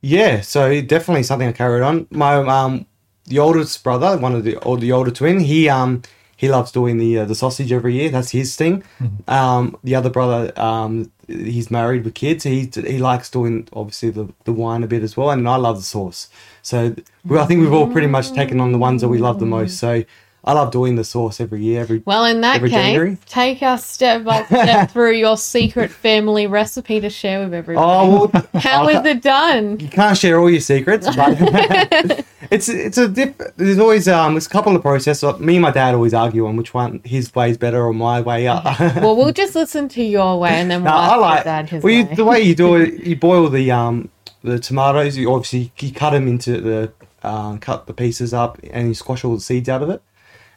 Yeah, 0.00 0.42
so 0.42 0.80
definitely 0.82 1.22
something 1.24 1.48
I 1.48 1.52
carried 1.52 1.82
on. 1.82 2.06
My 2.10 2.34
um, 2.36 2.86
the 3.26 3.38
oldest 3.38 3.82
brother, 3.82 4.16
one 4.16 4.34
of 4.34 4.44
the 4.44 4.56
or 4.58 4.76
the 4.76 4.92
older 4.92 5.10
twin, 5.10 5.40
he 5.40 5.68
um 5.68 6.02
he 6.38 6.48
loves 6.48 6.70
doing 6.70 6.98
the 6.98 7.18
uh, 7.18 7.24
the 7.24 7.34
sausage 7.34 7.72
every 7.72 7.94
year. 7.94 8.10
That's 8.10 8.30
his 8.30 8.54
thing. 8.54 8.84
Um, 9.26 9.76
the 9.82 9.96
other 9.96 10.08
brother, 10.08 10.52
um, 10.58 11.10
he's 11.26 11.68
married 11.68 12.04
with 12.04 12.14
kids. 12.14 12.44
He 12.44 12.70
he 12.74 12.98
likes 12.98 13.28
doing 13.28 13.66
obviously 13.72 14.10
the, 14.10 14.32
the 14.44 14.52
wine 14.52 14.84
a 14.84 14.86
bit 14.86 15.02
as 15.02 15.16
well, 15.16 15.30
and 15.30 15.48
I 15.48 15.56
love 15.56 15.76
the 15.78 15.82
sauce. 15.82 16.28
So 16.62 16.94
well, 17.26 17.42
I 17.42 17.46
think 17.46 17.60
we've 17.60 17.72
all 17.72 17.90
pretty 17.90 18.06
much 18.06 18.32
taken 18.32 18.60
on 18.60 18.70
the 18.70 18.78
ones 18.78 19.02
that 19.02 19.08
we 19.08 19.18
love 19.18 19.40
the 19.40 19.46
most. 19.46 19.78
So 19.78 20.04
I 20.44 20.52
love 20.52 20.70
doing 20.70 20.94
the 20.94 21.04
sauce 21.04 21.40
every 21.40 21.62
year. 21.62 21.80
Every 21.80 22.02
Well, 22.06 22.24
in 22.24 22.40
that 22.42 22.60
case, 22.60 22.70
January? 22.70 23.18
take 23.26 23.62
us 23.62 23.84
step 23.84 24.24
by 24.24 24.44
step 24.46 24.90
through 24.90 25.12
your 25.12 25.36
secret 25.36 25.90
family 25.90 26.46
recipe 26.46 27.00
to 27.00 27.10
share 27.10 27.40
with 27.44 27.52
everyone. 27.52 27.84
oh, 27.86 28.30
well, 28.32 28.46
How 28.54 28.88
is 28.88 29.04
it 29.04 29.20
done? 29.22 29.78
you 29.80 29.88
can't 29.88 30.16
share 30.16 30.38
all 30.38 30.48
your 30.48 30.60
secrets, 30.60 31.06
but 31.14 31.36
it's 32.50 32.68
it's 32.68 32.96
a 32.98 33.08
diff. 33.08 33.34
There's 33.56 33.78
always 33.78 34.08
um, 34.08 34.34
there's 34.34 34.46
a 34.46 34.50
couple 34.50 34.74
of 34.74 34.80
processes. 34.82 35.38
Me 35.40 35.56
and 35.56 35.62
my 35.62 35.70
dad 35.70 35.94
always 35.94 36.14
argue 36.14 36.46
on 36.46 36.56
which 36.56 36.72
one 36.72 37.00
his 37.04 37.34
way 37.34 37.50
is 37.50 37.58
better 37.58 37.84
or 37.84 37.92
my 37.92 38.20
way. 38.20 38.46
Up. 38.46 38.64
Well, 38.96 39.16
we'll 39.16 39.32
just 39.32 39.54
listen 39.54 39.88
to 39.90 40.02
your 40.02 40.38
way, 40.38 40.50
and 40.50 40.70
then 40.70 40.82
we'll 40.84 40.92
No, 40.92 40.98
ask 40.98 41.12
I 41.12 41.16
like 41.16 41.44
dad 41.44 41.68
his 41.70 41.82
well, 41.82 41.92
you, 41.92 42.04
way. 42.06 42.14
the 42.14 42.24
way 42.24 42.40
you 42.40 42.54
do 42.54 42.76
it. 42.76 42.94
You 43.04 43.16
boil 43.16 43.48
the 43.50 43.70
um 43.70 44.08
the 44.42 44.58
tomatoes. 44.58 45.16
You 45.16 45.32
obviously 45.32 45.72
you 45.80 45.92
cut 45.92 46.10
them 46.10 46.28
into 46.28 46.60
the 46.60 46.92
uh, 47.22 47.56
cut 47.58 47.86
the 47.88 47.92
pieces 47.92 48.32
up 48.32 48.58
and 48.72 48.88
you 48.88 48.94
squash 48.94 49.24
all 49.24 49.34
the 49.34 49.40
seeds 49.40 49.68
out 49.68 49.82
of 49.82 49.90
it, 49.90 50.00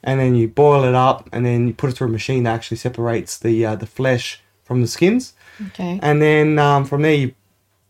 and 0.03 0.19
then 0.19 0.35
you 0.35 0.47
boil 0.47 0.83
it 0.83 0.95
up 0.95 1.29
and 1.31 1.45
then 1.45 1.67
you 1.67 1.73
put 1.73 1.89
it 1.89 1.93
through 1.93 2.07
a 2.07 2.11
machine 2.11 2.43
that 2.43 2.53
actually 2.53 2.77
separates 2.77 3.37
the 3.37 3.65
uh, 3.65 3.75
the 3.75 3.85
flesh 3.85 4.41
from 4.63 4.81
the 4.81 4.87
skins. 4.87 5.33
okay. 5.67 5.99
And 6.01 6.21
then 6.21 6.57
um, 6.59 6.85
from 6.85 7.01
there, 7.01 7.13
you 7.13 7.35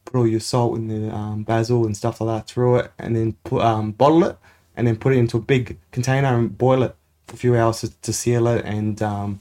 put 0.05 0.17
all 0.17 0.27
your 0.27 0.39
salt 0.39 0.77
and 0.77 0.89
the 0.89 1.15
um, 1.15 1.43
basil 1.43 1.85
and 1.85 1.95
stuff 1.95 2.19
like 2.21 2.39
that 2.39 2.47
through 2.47 2.77
it, 2.77 2.91
and 2.97 3.15
then 3.15 3.33
put 3.43 3.61
um, 3.61 3.91
bottle 3.91 4.23
it, 4.23 4.37
and 4.75 4.87
then 4.87 4.97
put 4.97 5.13
it 5.13 5.17
into 5.17 5.37
a 5.37 5.41
big 5.41 5.77
container 5.91 6.37
and 6.37 6.57
boil 6.57 6.83
it 6.83 6.95
for 7.27 7.35
a 7.35 7.37
few 7.37 7.55
hours 7.55 7.81
to, 7.81 8.01
to 8.01 8.13
seal 8.13 8.47
it, 8.47 8.65
and 8.65 9.01
um, 9.01 9.39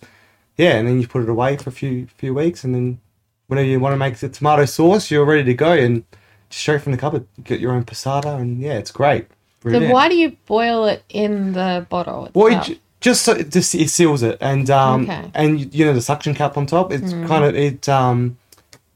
yeah, 0.57 0.77
and 0.77 0.87
then 0.87 1.01
you 1.01 1.09
put 1.09 1.23
it 1.23 1.29
away 1.29 1.57
for 1.57 1.71
a 1.71 1.73
few 1.73 2.07
few 2.17 2.35
weeks, 2.35 2.63
and 2.65 2.75
then 2.75 3.01
whenever 3.47 3.67
you 3.67 3.81
want 3.81 3.93
to 3.93 3.97
make 3.97 4.17
the 4.19 4.29
tomato 4.29 4.65
sauce, 4.65 5.11
you're 5.11 5.25
ready 5.25 5.45
to 5.45 5.55
go, 5.55 5.73
and 5.73 6.05
just 6.51 6.63
straight 6.63 6.83
from 6.83 6.93
the 6.93 6.99
cupboard, 6.99 7.27
you 7.37 7.45
get 7.45 7.61
your 7.61 7.73
own 7.73 7.85
passata, 7.85 8.39
and 8.39 8.61
yeah, 8.61 8.75
it's 8.75 8.93
great. 8.93 9.27
So 9.63 9.91
why 9.91 10.09
do 10.09 10.17
you 10.17 10.37
boil 10.47 10.87
it 10.87 11.03
in 11.11 11.53
the 11.53 11.87
bottle? 11.91 12.29
Well, 12.35 12.63
it, 12.71 12.79
just 13.01 13.23
so 13.23 13.33
it 13.33 13.51
just 13.51 13.75
it 13.75 13.89
seals 13.91 14.23
it, 14.23 14.39
and 14.41 14.69
um, 14.71 15.03
Okay. 15.03 15.31
and 15.35 15.75
you- 15.75 15.85
know 15.87 15.93
the 15.93 16.01
suction 16.03 16.35
cap 16.35 16.57
on 16.57 16.67
top. 16.67 16.93
It's 16.93 17.13
kind 17.13 17.45
of 17.45 17.55
it 17.55 17.89
um, 17.89 18.39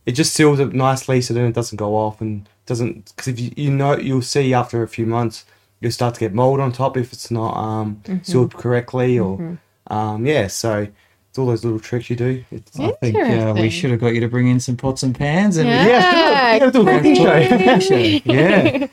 it 0.06 0.12
just 0.12 0.32
seals 0.34 0.60
it 0.60 0.72
nicely, 0.72 1.20
so 1.20 1.34
then 1.34 1.44
it 1.46 1.54
doesn't 1.54 1.76
go 1.76 1.96
off 1.96 2.20
and 2.20 2.48
doesn't 2.66 3.12
because 3.14 3.28
if 3.28 3.38
you 3.40 3.50
you 3.56 3.70
know 3.70 3.96
you'll 3.98 4.22
see 4.22 4.54
after 4.54 4.82
a 4.82 4.88
few 4.88 5.04
months 5.06 5.44
you'll 5.80 5.92
start 5.92 6.14
to 6.14 6.20
get 6.20 6.32
mold 6.32 6.60
on 6.60 6.72
top 6.72 6.96
if 6.96 7.12
it's 7.12 7.30
not 7.30 7.54
um 7.58 8.00
sealed 8.22 8.54
correctly 8.54 9.18
or 9.18 9.58
um 9.88 10.24
yeah. 10.26 10.46
So 10.46 10.88
it's 11.28 11.38
all 11.38 11.46
those 11.46 11.62
little 11.64 11.80
tricks 11.80 12.08
you 12.08 12.16
do. 12.16 12.42
It's, 12.50 12.78
I 12.80 12.92
think 12.92 13.16
uh, 13.18 13.54
we 13.56 13.68
should 13.68 13.90
have 13.90 14.00
got 14.00 14.14
you 14.14 14.20
to 14.20 14.28
bring 14.28 14.48
in 14.48 14.60
some 14.60 14.76
pots 14.76 15.02
and 15.02 15.14
pans 15.14 15.56
and 15.58 15.68
Yeah. 15.68 15.86
yeah, 15.86 16.52
we 16.54 16.58
gotta 16.60 16.72
do 16.72 16.88
a 16.88 17.48
cooking 17.48 17.80
show. 17.80 17.96
yeah. 18.32 18.86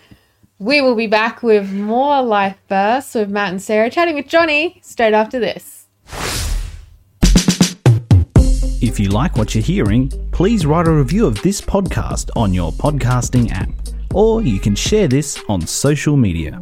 We 0.62 0.80
will 0.80 0.94
be 0.94 1.08
back 1.08 1.42
with 1.42 1.74
more 1.74 2.22
life 2.22 2.56
bursts 2.68 3.16
with 3.16 3.32
Matt 3.32 3.50
and 3.50 3.60
Sarah 3.60 3.90
chatting 3.90 4.14
with 4.14 4.28
Johnny 4.28 4.80
straight 4.84 5.16
after 5.16 5.40
this. 5.40 5.88
If 8.80 9.00
you 9.00 9.10
like 9.10 9.38
what 9.38 9.56
you're 9.56 9.64
hearing, 9.64 10.12
please 10.32 10.68
write 10.68 10.88
a 10.88 10.92
review 10.92 11.26
of 11.26 11.42
this 11.42 11.62
podcast 11.62 12.30
on 12.36 12.54
your 12.54 12.72
podcasting 12.74 13.52
app, 13.52 13.72
or 14.14 14.44
you 14.44 14.60
can 14.60 14.76
share 14.76 15.08
this 15.08 15.42
on 15.50 15.66
social 15.66 16.16
media. 16.16 16.62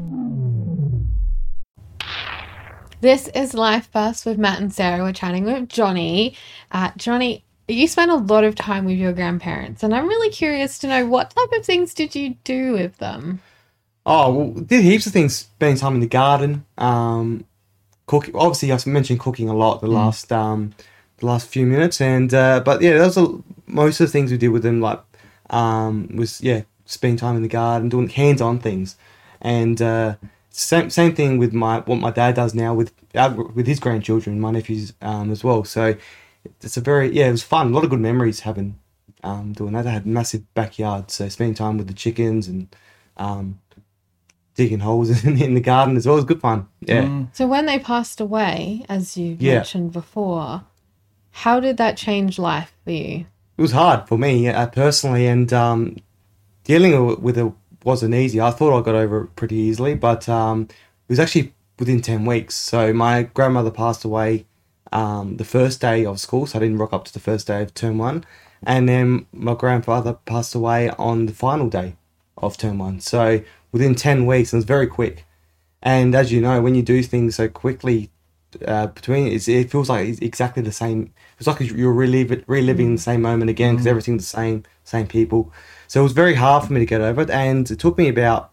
This 3.01 3.27
is 3.35 3.53
Life 3.53 3.91
Bursts 3.91 4.25
with 4.25 4.37
Matt 4.37 4.61
and 4.61 4.71
Sarah. 4.71 5.03
We're 5.03 5.11
chatting 5.11 5.43
with 5.43 5.67
Johnny. 5.67 6.37
Uh, 6.71 6.91
Johnny, 6.95 7.43
you 7.67 7.85
spent 7.85 8.11
a 8.11 8.15
lot 8.15 8.45
of 8.45 8.55
time 8.55 8.85
with 8.85 8.97
your 8.97 9.11
grandparents, 9.11 9.83
and 9.83 9.93
I'm 9.93 10.07
really 10.07 10.29
curious 10.29 10.79
to 10.79 10.87
know 10.87 11.05
what 11.05 11.31
type 11.31 11.51
of 11.51 11.65
things 11.65 11.93
did 11.93 12.15
you 12.15 12.35
do 12.45 12.71
with 12.71 12.97
them? 12.99 13.41
Oh, 14.05 14.33
well, 14.33 14.63
did 14.63 14.83
heaps 14.83 15.05
of 15.05 15.13
things. 15.13 15.35
Spending 15.35 15.77
time 15.77 15.95
in 15.95 15.99
the 15.99 16.07
garden, 16.07 16.65
um, 16.77 17.45
cooking. 18.07 18.35
Obviously, 18.35 18.71
I've 18.71 18.85
mentioned 18.87 19.19
cooking 19.19 19.49
a 19.49 19.55
lot 19.55 19.81
the 19.81 19.87
last 19.87 20.31
um, 20.31 20.73
the 21.17 21.25
last 21.25 21.47
few 21.47 21.65
minutes, 21.65 22.01
and 22.01 22.33
uh, 22.33 22.61
but 22.65 22.81
yeah, 22.81 22.97
those 22.97 23.17
are 23.17 23.27
most 23.67 23.99
of 23.99 24.07
the 24.07 24.11
things 24.11 24.31
we 24.31 24.37
did 24.37 24.49
with 24.49 24.63
them. 24.63 24.81
Like 24.81 25.01
um, 25.49 26.09
was 26.15 26.41
yeah, 26.41 26.63
spending 26.85 27.17
time 27.17 27.35
in 27.35 27.43
the 27.43 27.47
garden, 27.47 27.89
doing 27.89 28.09
hands 28.09 28.41
on 28.41 28.59
things, 28.59 28.95
and 29.41 29.81
uh, 29.81 30.15
same 30.49 30.89
same 30.89 31.13
thing 31.13 31.37
with 31.37 31.53
my 31.53 31.79
what 31.81 31.99
my 31.99 32.11
dad 32.11 32.35
does 32.35 32.55
now 32.55 32.73
with 32.73 32.93
uh, 33.15 33.33
with 33.53 33.67
his 33.67 33.79
grandchildren, 33.79 34.39
my 34.39 34.51
nephews 34.51 34.93
um, 35.01 35.31
as 35.31 35.43
well. 35.43 35.63
So 35.63 35.95
it's 36.61 36.77
a 36.77 36.81
very 36.81 37.11
yeah, 37.11 37.27
it 37.27 37.31
was 37.31 37.43
fun. 37.43 37.67
A 37.67 37.69
lot 37.69 37.83
of 37.83 37.89
good 37.89 37.99
memories 37.99 38.41
having 38.41 38.79
um, 39.23 39.53
doing 39.53 39.73
that. 39.73 39.85
I 39.85 39.91
had 39.91 40.05
a 40.05 40.09
massive 40.09 40.51
backyard, 40.53 41.11
so 41.11 41.29
spending 41.29 41.55
time 41.55 41.77
with 41.77 41.87
the 41.87 41.93
chickens 41.93 42.47
and 42.47 42.73
um, 43.17 43.59
digging 44.59 44.81
holes 44.81 45.23
in, 45.25 45.41
in 45.41 45.53
the 45.53 45.61
garden 45.61 45.95
as 45.97 46.05
well 46.05 46.17
was 46.17 46.25
good 46.25 46.41
fun. 46.41 46.67
Yeah. 46.81 47.23
So, 47.33 47.47
when 47.47 47.65
they 47.65 47.79
passed 47.79 48.19
away, 48.19 48.85
as 48.89 49.15
you 49.17 49.37
Yeah. 49.39 49.55
mentioned 49.55 49.91
before, 49.93 50.63
how 51.31 51.59
did 51.61 51.77
that 51.77 51.95
change 51.95 52.37
life 52.37 52.73
for 52.83 52.91
you? 52.91 53.25
it 53.57 53.61
was 53.61 53.71
hard 53.73 54.07
for 54.07 54.17
me 54.17 54.47
uh, 54.47 54.67
personally, 54.67 55.27
and 55.27 55.51
um, 55.51 55.97
dealing 56.63 57.21
with 57.21 57.37
it 57.37 57.51
wasn't 57.83 58.13
easy. 58.13 58.39
I 58.41 58.51
thought 58.51 58.77
I 58.77 58.81
got 58.83 58.95
over 58.95 59.23
it 59.23 59.35
pretty 59.35 59.55
easily, 59.55 59.95
but 59.95 60.27
um, 60.29 60.63
it 60.69 61.09
was 61.13 61.19
actually 61.19 61.53
within 61.77 62.01
10 62.01 62.25
weeks. 62.25 62.55
So 62.55 62.93
my 62.93 63.23
grandmother 63.23 63.71
passed 63.71 64.03
away 64.05 64.45
um, 64.91 65.37
the 65.37 65.45
first 65.45 65.79
day 65.81 66.05
of 66.05 66.19
school, 66.19 66.45
so 66.47 66.57
I 66.57 66.61
didn't 66.61 66.77
rock 66.77 66.93
up 66.93 67.05
to 67.05 67.13
the 67.13 67.19
first 67.19 67.47
day 67.47 67.61
of 67.61 67.73
term 67.73 67.97
one. 67.97 68.25
And 68.63 68.87
then 68.89 69.25
my 69.31 69.55
grandfather 69.55 70.13
passed 70.25 70.55
away 70.55 70.89
on 70.91 71.25
the 71.25 71.33
final 71.33 71.69
day 71.69 71.95
of 72.37 72.57
term 72.57 72.79
one. 72.79 72.99
So 72.99 73.41
within 73.71 73.95
10 73.95 74.25
weeks, 74.25 74.51
and 74.51 74.57
it 74.57 74.61
was 74.61 74.65
very 74.65 74.87
quick. 74.87 75.25
And 75.81 76.13
as 76.15 76.31
you 76.31 76.41
know, 76.41 76.61
when 76.61 76.75
you 76.75 76.81
do 76.83 77.01
things 77.03 77.35
so 77.35 77.47
quickly 77.47 78.11
uh, 78.65 78.87
between 78.87 79.27
it's, 79.27 79.47
it 79.47 79.69
feels 79.69 79.89
like 79.89 80.07
it's 80.07 80.19
exactly 80.19 80.63
the 80.63 80.71
same. 80.71 81.13
It's 81.37 81.47
like 81.47 81.59
you're 81.59 81.93
relive, 81.93 82.43
reliving 82.47 82.95
the 82.95 83.01
same 83.01 83.21
moment 83.21 83.49
again 83.49 83.75
because 83.75 83.87
everything's 83.87 84.23
the 84.23 84.37
same, 84.37 84.63
same 84.83 85.07
people. 85.07 85.53
So 85.87 86.01
it 86.01 86.03
was 86.03 86.13
very 86.13 86.35
hard 86.35 86.65
for 86.65 86.73
me 86.73 86.79
to 86.79 86.85
get 86.85 87.01
over 87.01 87.21
it, 87.21 87.29
and 87.29 87.69
it 87.69 87.79
took 87.79 87.97
me 87.97 88.07
about 88.07 88.51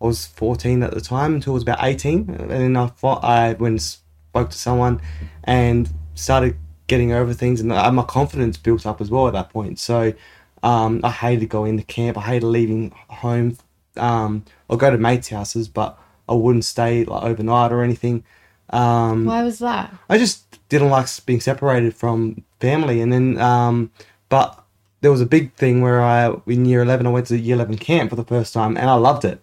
I 0.00 0.06
was 0.06 0.26
14 0.26 0.82
at 0.82 0.92
the 0.92 1.00
time 1.00 1.34
until 1.34 1.52
I 1.52 1.54
was 1.54 1.62
about 1.62 1.78
18, 1.82 2.28
and 2.28 2.50
then 2.50 2.76
I 2.76 2.88
thought 2.88 3.22
I 3.22 3.52
went 3.52 3.72
and 3.72 3.82
spoke 3.82 4.50
to 4.50 4.58
someone 4.58 5.00
and 5.44 5.88
started 6.14 6.56
getting 6.88 7.12
over 7.12 7.32
things, 7.32 7.60
and 7.60 7.68
my 7.68 8.02
confidence 8.02 8.56
built 8.56 8.84
up 8.84 9.00
as 9.00 9.10
well 9.10 9.28
at 9.28 9.32
that 9.34 9.50
point. 9.50 9.78
So 9.78 10.12
um, 10.62 11.00
I 11.04 11.10
hated 11.10 11.48
going 11.48 11.76
to 11.76 11.84
camp. 11.84 12.18
I 12.18 12.22
hated 12.22 12.46
leaving 12.46 12.92
home. 13.08 13.56
Um, 13.96 14.44
I'll 14.68 14.76
go 14.76 14.90
to 14.90 14.98
mates' 14.98 15.28
houses, 15.28 15.68
but 15.68 15.98
I 16.28 16.34
wouldn't 16.34 16.64
stay 16.64 17.04
like 17.04 17.22
overnight 17.22 17.72
or 17.72 17.82
anything. 17.82 18.24
Um, 18.70 19.26
Why 19.26 19.42
was 19.42 19.58
that? 19.58 19.94
I 20.08 20.18
just 20.18 20.58
didn't 20.68 20.88
like 20.88 21.06
being 21.26 21.40
separated 21.40 21.94
from 21.94 22.42
family. 22.60 23.00
And 23.00 23.12
then, 23.12 23.38
um, 23.38 23.90
but 24.28 24.64
there 25.02 25.10
was 25.10 25.20
a 25.20 25.26
big 25.26 25.52
thing 25.54 25.82
where 25.82 26.00
I, 26.00 26.34
in 26.46 26.64
year 26.64 26.82
11, 26.82 27.06
I 27.06 27.10
went 27.10 27.26
to 27.26 27.38
year 27.38 27.56
11 27.56 27.78
camp 27.78 28.10
for 28.10 28.16
the 28.16 28.24
first 28.24 28.54
time 28.54 28.76
and 28.76 28.88
I 28.88 28.94
loved 28.94 29.24
it. 29.24 29.34
It 29.34 29.40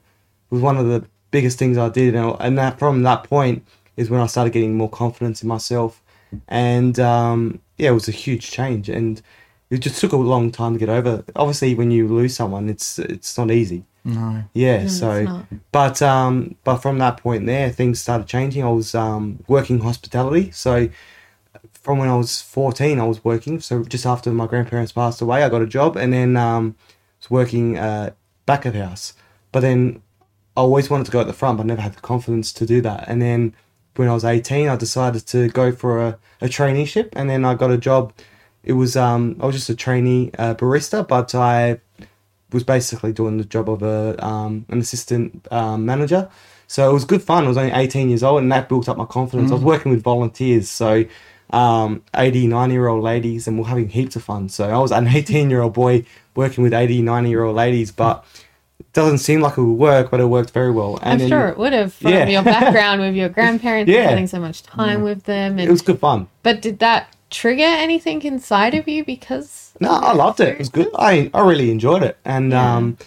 was 0.50 0.62
one 0.62 0.78
of 0.78 0.88
the 0.88 1.06
biggest 1.32 1.60
things 1.60 1.78
I 1.78 1.90
did. 1.90 2.16
And, 2.16 2.36
and 2.40 2.58
that 2.58 2.80
from 2.80 3.04
that 3.04 3.24
point 3.24 3.66
is 3.98 4.10
when 4.10 4.22
I 4.22 4.26
started 4.26 4.54
getting 4.54 4.76
more 4.76 4.90
confidence 4.90 5.44
in 5.44 5.48
myself. 5.48 6.02
And, 6.48 7.00
um, 7.00 7.60
yeah, 7.78 7.90
it 7.90 7.94
was 7.94 8.08
a 8.08 8.12
huge 8.12 8.50
change. 8.50 8.90
And 8.90 9.22
it 9.70 9.80
just 9.80 10.02
took 10.02 10.14
a 10.14 10.18
long 10.18 10.52
time 10.52 10.74
to 10.74 10.80
get 10.80 10.90
over. 10.90 11.24
Obviously, 11.36 11.76
when 11.76 11.92
you 11.92 12.08
lose 12.08 12.36
someone, 12.36 12.70
it's, 12.70 12.98
it's 12.98 13.38
not 13.38 13.52
easy. 13.52 13.84
No. 14.04 14.44
Yeah, 14.54 14.78
it's 14.82 14.98
so 14.98 15.44
but 15.72 16.02
um 16.02 16.56
but 16.64 16.78
from 16.78 16.98
that 17.00 17.18
point 17.18 17.46
there 17.46 17.70
things 17.70 18.00
started 18.00 18.28
changing. 18.28 18.64
I 18.64 18.70
was 18.70 18.96
um 18.96 19.44
working 19.48 19.80
hospitality. 19.80 20.52
So 20.52 20.90
from 21.74 21.98
when 22.00 22.10
I 22.10 22.16
was 22.16 22.42
14 22.42 23.00
I 23.00 23.04
was 23.04 23.24
working. 23.24 23.60
So 23.60 23.84
just 23.84 24.06
after 24.06 24.32
my 24.32 24.48
grandparents 24.48 24.92
passed 24.92 25.22
away, 25.22 25.44
I 25.44 25.50
got 25.50 25.62
a 25.62 25.68
job 25.68 25.96
and 25.98 26.14
then 26.14 26.38
um 26.38 26.76
was 27.20 27.30
working 27.30 27.78
uh 27.78 28.12
back 28.46 28.66
of 28.66 28.74
house. 28.76 29.14
But 29.52 29.62
then 29.62 30.02
I 30.56 30.62
always 30.62 30.90
wanted 30.90 31.06
to 31.06 31.12
go 31.12 31.22
at 31.22 31.28
the 31.28 31.34
front, 31.34 31.58
but 31.58 31.64
I 31.64 31.68
never 31.68 31.82
had 31.82 31.94
the 31.94 32.02
confidence 32.02 32.52
to 32.54 32.66
do 32.66 32.82
that. 32.82 33.06
And 33.08 33.22
then 33.22 33.54
when 33.96 34.08
I 34.08 34.14
was 34.14 34.26
18, 34.26 34.68
I 34.68 34.76
decided 34.76 35.26
to 35.28 35.50
go 35.50 35.72
for 35.72 36.00
a, 36.00 36.18
a 36.42 36.46
traineeship 36.48 37.10
and 37.14 37.30
then 37.30 37.46
I 37.46 37.54
got 37.56 37.72
a 37.72 37.78
job. 37.78 38.14
It 38.64 38.74
was 38.74 38.96
um 38.96 39.38
I 39.40 39.46
was 39.46 39.56
just 39.56 39.70
a 39.70 39.76
trainee 39.76 40.32
uh, 40.38 40.54
barista, 40.56 41.08
but 41.08 41.34
I 41.36 41.80
was 42.52 42.64
basically 42.64 43.14
doing 43.14 43.38
the 43.38 43.44
job 43.46 43.70
of 43.70 43.84
a 43.84 44.24
um, 44.26 44.66
an 44.70 44.80
assistant 44.80 45.48
um, 45.52 45.86
manager. 45.86 46.30
So 46.68 46.90
it 46.90 46.94
was 46.94 47.04
good 47.06 47.24
fun. 47.24 47.46
I 47.46 47.48
was 47.48 47.58
only 47.58 47.72
18 47.72 48.10
years 48.10 48.22
old, 48.24 48.42
and 48.42 48.52
that 48.52 48.70
built 48.70 48.88
up 48.88 48.98
my 48.98 49.06
confidence. 49.06 49.50
I 49.52 49.56
was 49.56 49.64
working 49.64 49.92
with 49.92 50.04
volunteers, 50.04 50.70
so 50.70 51.04
um, 51.52 52.04
80, 52.16 52.46
90 52.48 52.74
year 52.74 52.88
old 52.88 53.04
ladies, 53.04 53.48
and 53.48 53.58
we're 53.58 53.66
having 53.66 53.90
heaps 53.90 54.16
of 54.16 54.24
fun. 54.24 54.50
So 54.50 54.70
I 54.70 54.78
was 54.78 54.92
an 54.92 55.08
18 55.08 55.50
year 55.50 55.62
old 55.62 55.74
boy 55.74 56.06
working 56.36 56.64
with 56.64 56.74
80, 56.74 57.02
90 57.02 57.30
year 57.30 57.44
old 57.44 57.56
ladies, 57.56 57.92
but 57.92 58.24
it 58.80 58.92
doesn't 58.94 59.18
seem 59.18 59.42
like 59.42 59.58
it 59.58 59.62
would 59.64 59.80
work, 59.80 60.12
but 60.12 60.20
it 60.20 60.26
worked 60.28 60.52
very 60.52 60.72
well. 60.72 61.00
I'm 61.02 61.18
then 61.18 61.28
sure 61.30 61.48
it 61.48 61.58
would 61.58 61.74
have 61.74 61.94
from 61.94 62.12
Yeah. 62.12 62.28
your 62.28 62.44
background 62.44 63.02
with 63.02 63.16
your 63.16 63.30
grandparents, 63.38 63.90
Yeah. 63.92 64.06
spending 64.06 64.28
so 64.28 64.40
much 64.40 64.62
time 64.64 65.02
with 65.02 65.24
them. 65.24 65.54
And, 65.54 65.62
it 65.62 65.70
was 65.72 65.82
good 65.82 66.00
fun. 66.00 66.28
but 66.44 66.62
did 66.62 66.78
that 66.80 67.12
trigger 67.30 67.64
anything 67.64 68.22
inside 68.24 68.74
of 68.74 68.88
you 68.88 69.06
because 69.06 69.74
No, 69.80 69.92
I 69.92 70.14
loved 70.14 70.40
it. 70.40 70.50
It 70.50 70.60
was 70.60 70.70
good. 70.70 70.90
I, 70.98 71.30
I 71.34 71.42
really 71.42 71.72
enjoyed 71.72 72.04
it, 72.04 72.18
and 72.26 72.52
Yeah. 72.52 72.76
um, 72.78 72.98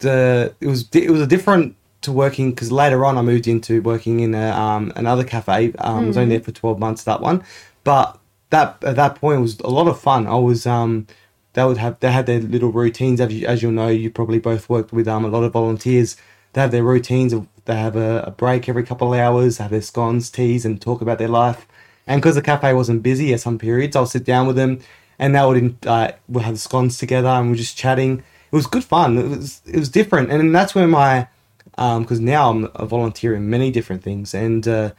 the 0.00 0.54
it 0.60 0.66
was 0.66 0.88
it 0.94 1.10
was 1.10 1.20
a 1.20 1.26
different 1.26 1.76
to 2.02 2.12
working 2.12 2.50
because 2.50 2.72
later 2.72 3.04
on 3.04 3.16
I 3.16 3.22
moved 3.22 3.46
into 3.46 3.80
working 3.82 4.20
in 4.20 4.34
a, 4.34 4.50
um, 4.50 4.92
another 4.96 5.22
cafe. 5.24 5.72
Um, 5.78 6.04
I 6.04 6.06
was 6.08 6.16
only 6.16 6.36
there 6.36 6.44
for 6.44 6.50
twelve 6.52 6.78
months 6.78 7.04
that 7.04 7.20
one, 7.20 7.44
but 7.84 8.18
that 8.50 8.82
at 8.82 8.96
that 8.96 9.14
point 9.16 9.40
was 9.40 9.58
a 9.60 9.68
lot 9.70 9.86
of 9.88 10.00
fun. 10.00 10.26
I 10.26 10.34
was 10.34 10.66
um, 10.66 11.06
they 11.52 11.64
would 11.64 11.76
have 11.78 12.00
they 12.00 12.10
had 12.10 12.26
their 12.26 12.40
little 12.40 12.72
routines 12.72 13.20
as 13.20 13.32
you, 13.32 13.46
as 13.46 13.62
you'll 13.62 13.72
know. 13.72 13.88
You 13.88 14.10
probably 14.10 14.38
both 14.40 14.68
worked 14.68 14.92
with 14.92 15.06
um 15.06 15.24
a 15.24 15.28
lot 15.28 15.44
of 15.44 15.52
volunteers. 15.52 16.16
They 16.52 16.60
have 16.60 16.72
their 16.72 16.82
routines. 16.82 17.32
Of, 17.32 17.46
they 17.64 17.76
have 17.76 17.94
a, 17.94 18.24
a 18.26 18.30
break 18.32 18.68
every 18.68 18.82
couple 18.82 19.14
of 19.14 19.20
hours. 19.20 19.58
Have 19.58 19.70
their 19.70 19.80
scones, 19.82 20.30
teas, 20.30 20.64
and 20.64 20.80
talk 20.80 21.00
about 21.00 21.18
their 21.18 21.28
life. 21.28 21.66
And 22.06 22.20
because 22.20 22.34
the 22.34 22.42
cafe 22.42 22.74
wasn't 22.74 23.02
busy 23.02 23.32
at 23.32 23.40
some 23.40 23.58
periods, 23.58 23.94
I'll 23.94 24.06
sit 24.06 24.24
down 24.24 24.46
with 24.46 24.56
them, 24.56 24.80
and 25.18 25.34
they 25.34 25.44
would 25.44 25.76
uh, 25.86 26.12
we'll 26.28 26.44
have 26.44 26.58
scones 26.58 26.98
together, 26.98 27.28
and 27.28 27.50
we're 27.50 27.56
just 27.56 27.76
chatting. 27.76 28.18
It 28.50 28.56
was 28.56 28.66
good 28.66 28.84
fun. 28.84 29.18
It 29.18 29.28
was 29.28 29.62
it 29.66 29.78
was 29.78 29.88
different, 29.88 30.30
and 30.30 30.54
that's 30.54 30.74
where 30.74 30.88
my 30.88 31.28
because 31.76 32.20
now 32.20 32.50
I'm 32.50 32.68
a 32.74 32.86
volunteer 32.86 33.34
in 33.34 33.48
many 33.48 33.70
different 33.70 34.02
things, 34.02 34.34
and 34.34 34.66
uh, 34.66 34.92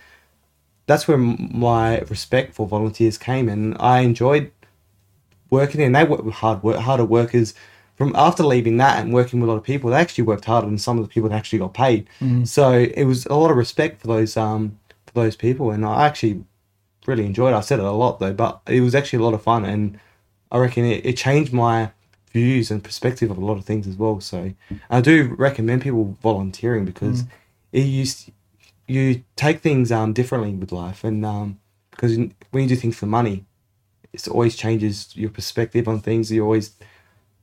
that's 0.85 1.07
where 1.07 1.17
my 1.17 1.99
respect 1.99 2.53
for 2.55 2.67
volunteers 2.67 3.17
came, 3.17 3.49
and 3.49 3.75
I 3.79 3.99
enjoyed 3.99 4.51
working 5.49 5.81
in. 5.81 5.91
They 5.91 6.03
with 6.03 6.33
hard 6.35 6.63
work, 6.63 6.77
harder 6.77 7.05
workers. 7.05 7.53
From 7.95 8.11
after 8.15 8.43
leaving 8.43 8.77
that 8.77 8.99
and 8.99 9.13
working 9.13 9.39
with 9.39 9.47
a 9.47 9.51
lot 9.51 9.59
of 9.59 9.63
people, 9.63 9.91
they 9.91 9.97
actually 9.97 10.23
worked 10.23 10.45
harder 10.45 10.65
than 10.65 10.79
some 10.79 10.97
of 10.97 11.03
the 11.03 11.09
people 11.09 11.29
that 11.29 11.35
actually 11.35 11.59
got 11.59 11.75
paid. 11.75 12.09
So 12.43 12.71
it 12.73 13.03
was 13.03 13.27
a 13.27 13.35
lot 13.35 13.51
of 13.51 13.57
respect 13.57 14.01
for 14.01 14.07
those 14.07 14.35
um 14.35 14.79
for 15.05 15.13
those 15.13 15.35
people, 15.35 15.69
and 15.69 15.85
I 15.85 16.07
actually 16.07 16.43
really 17.07 17.25
enjoyed 17.25 17.53
it. 17.53 17.57
I 17.57 17.61
said 17.61 17.79
it 17.79 17.85
a 17.85 17.91
lot 17.91 18.19
though, 18.19 18.33
but 18.33 18.61
it 18.67 18.81
was 18.81 18.95
actually 18.95 19.19
a 19.19 19.25
lot 19.25 19.33
of 19.33 19.41
fun, 19.41 19.65
and 19.65 19.99
I 20.51 20.57
reckon 20.57 20.85
it, 20.85 21.05
it 21.05 21.17
changed 21.17 21.53
my 21.53 21.91
views 22.31 22.71
and 22.71 22.83
perspective 22.83 23.29
of 23.29 23.37
a 23.37 23.45
lot 23.45 23.57
of 23.57 23.65
things 23.65 23.87
as 23.87 23.95
well. 23.95 24.19
So 24.19 24.53
I 24.89 25.01
do 25.01 25.35
recommend 25.37 25.81
people 25.83 26.17
volunteering 26.21 26.85
because 26.85 27.23
it 27.71 27.85
used 27.85 28.31
you 28.87 29.23
take 29.35 29.61
things 29.61 29.91
um 29.91 30.13
differently 30.13 30.53
with 30.53 30.71
life, 30.71 31.03
and 31.03 31.25
um 31.25 31.59
because 31.91 32.17
when 32.51 32.63
you 32.63 32.67
do 32.67 32.75
things 32.75 32.97
for 32.97 33.05
money, 33.05 33.45
it 34.11 34.27
always 34.27 34.55
changes 34.55 35.15
your 35.15 35.29
perspective 35.29 35.87
on 35.87 35.99
things. 35.99 36.31
You're 36.31 36.45
always 36.45 36.75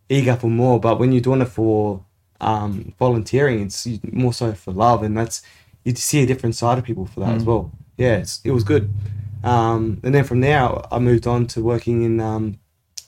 eager 0.08 0.36
for 0.36 0.48
more, 0.48 0.80
but 0.80 0.98
when 0.98 1.12
you're 1.12 1.20
doing 1.20 1.40
it 1.40 1.46
for 1.46 2.04
um, 2.40 2.94
volunteering, 2.98 3.60
it's 3.60 3.86
more 4.02 4.32
so 4.32 4.52
for 4.52 4.72
love, 4.72 5.02
and 5.02 5.16
that's 5.16 5.42
you 5.84 5.94
see 5.94 6.22
a 6.22 6.26
different 6.26 6.56
side 6.56 6.78
of 6.78 6.84
people 6.84 7.06
for 7.06 7.20
that 7.20 7.34
as 7.36 7.44
well. 7.44 7.70
Yeah, 7.96 8.16
it's, 8.16 8.40
it 8.44 8.50
was 8.50 8.64
good. 8.64 8.92
Um, 9.42 10.00
and 10.02 10.14
then 10.14 10.24
from 10.24 10.40
there, 10.40 10.68
I 10.92 10.98
moved 10.98 11.26
on 11.26 11.46
to 11.48 11.62
working 11.62 12.02
in 12.02 12.20
um, 12.20 12.58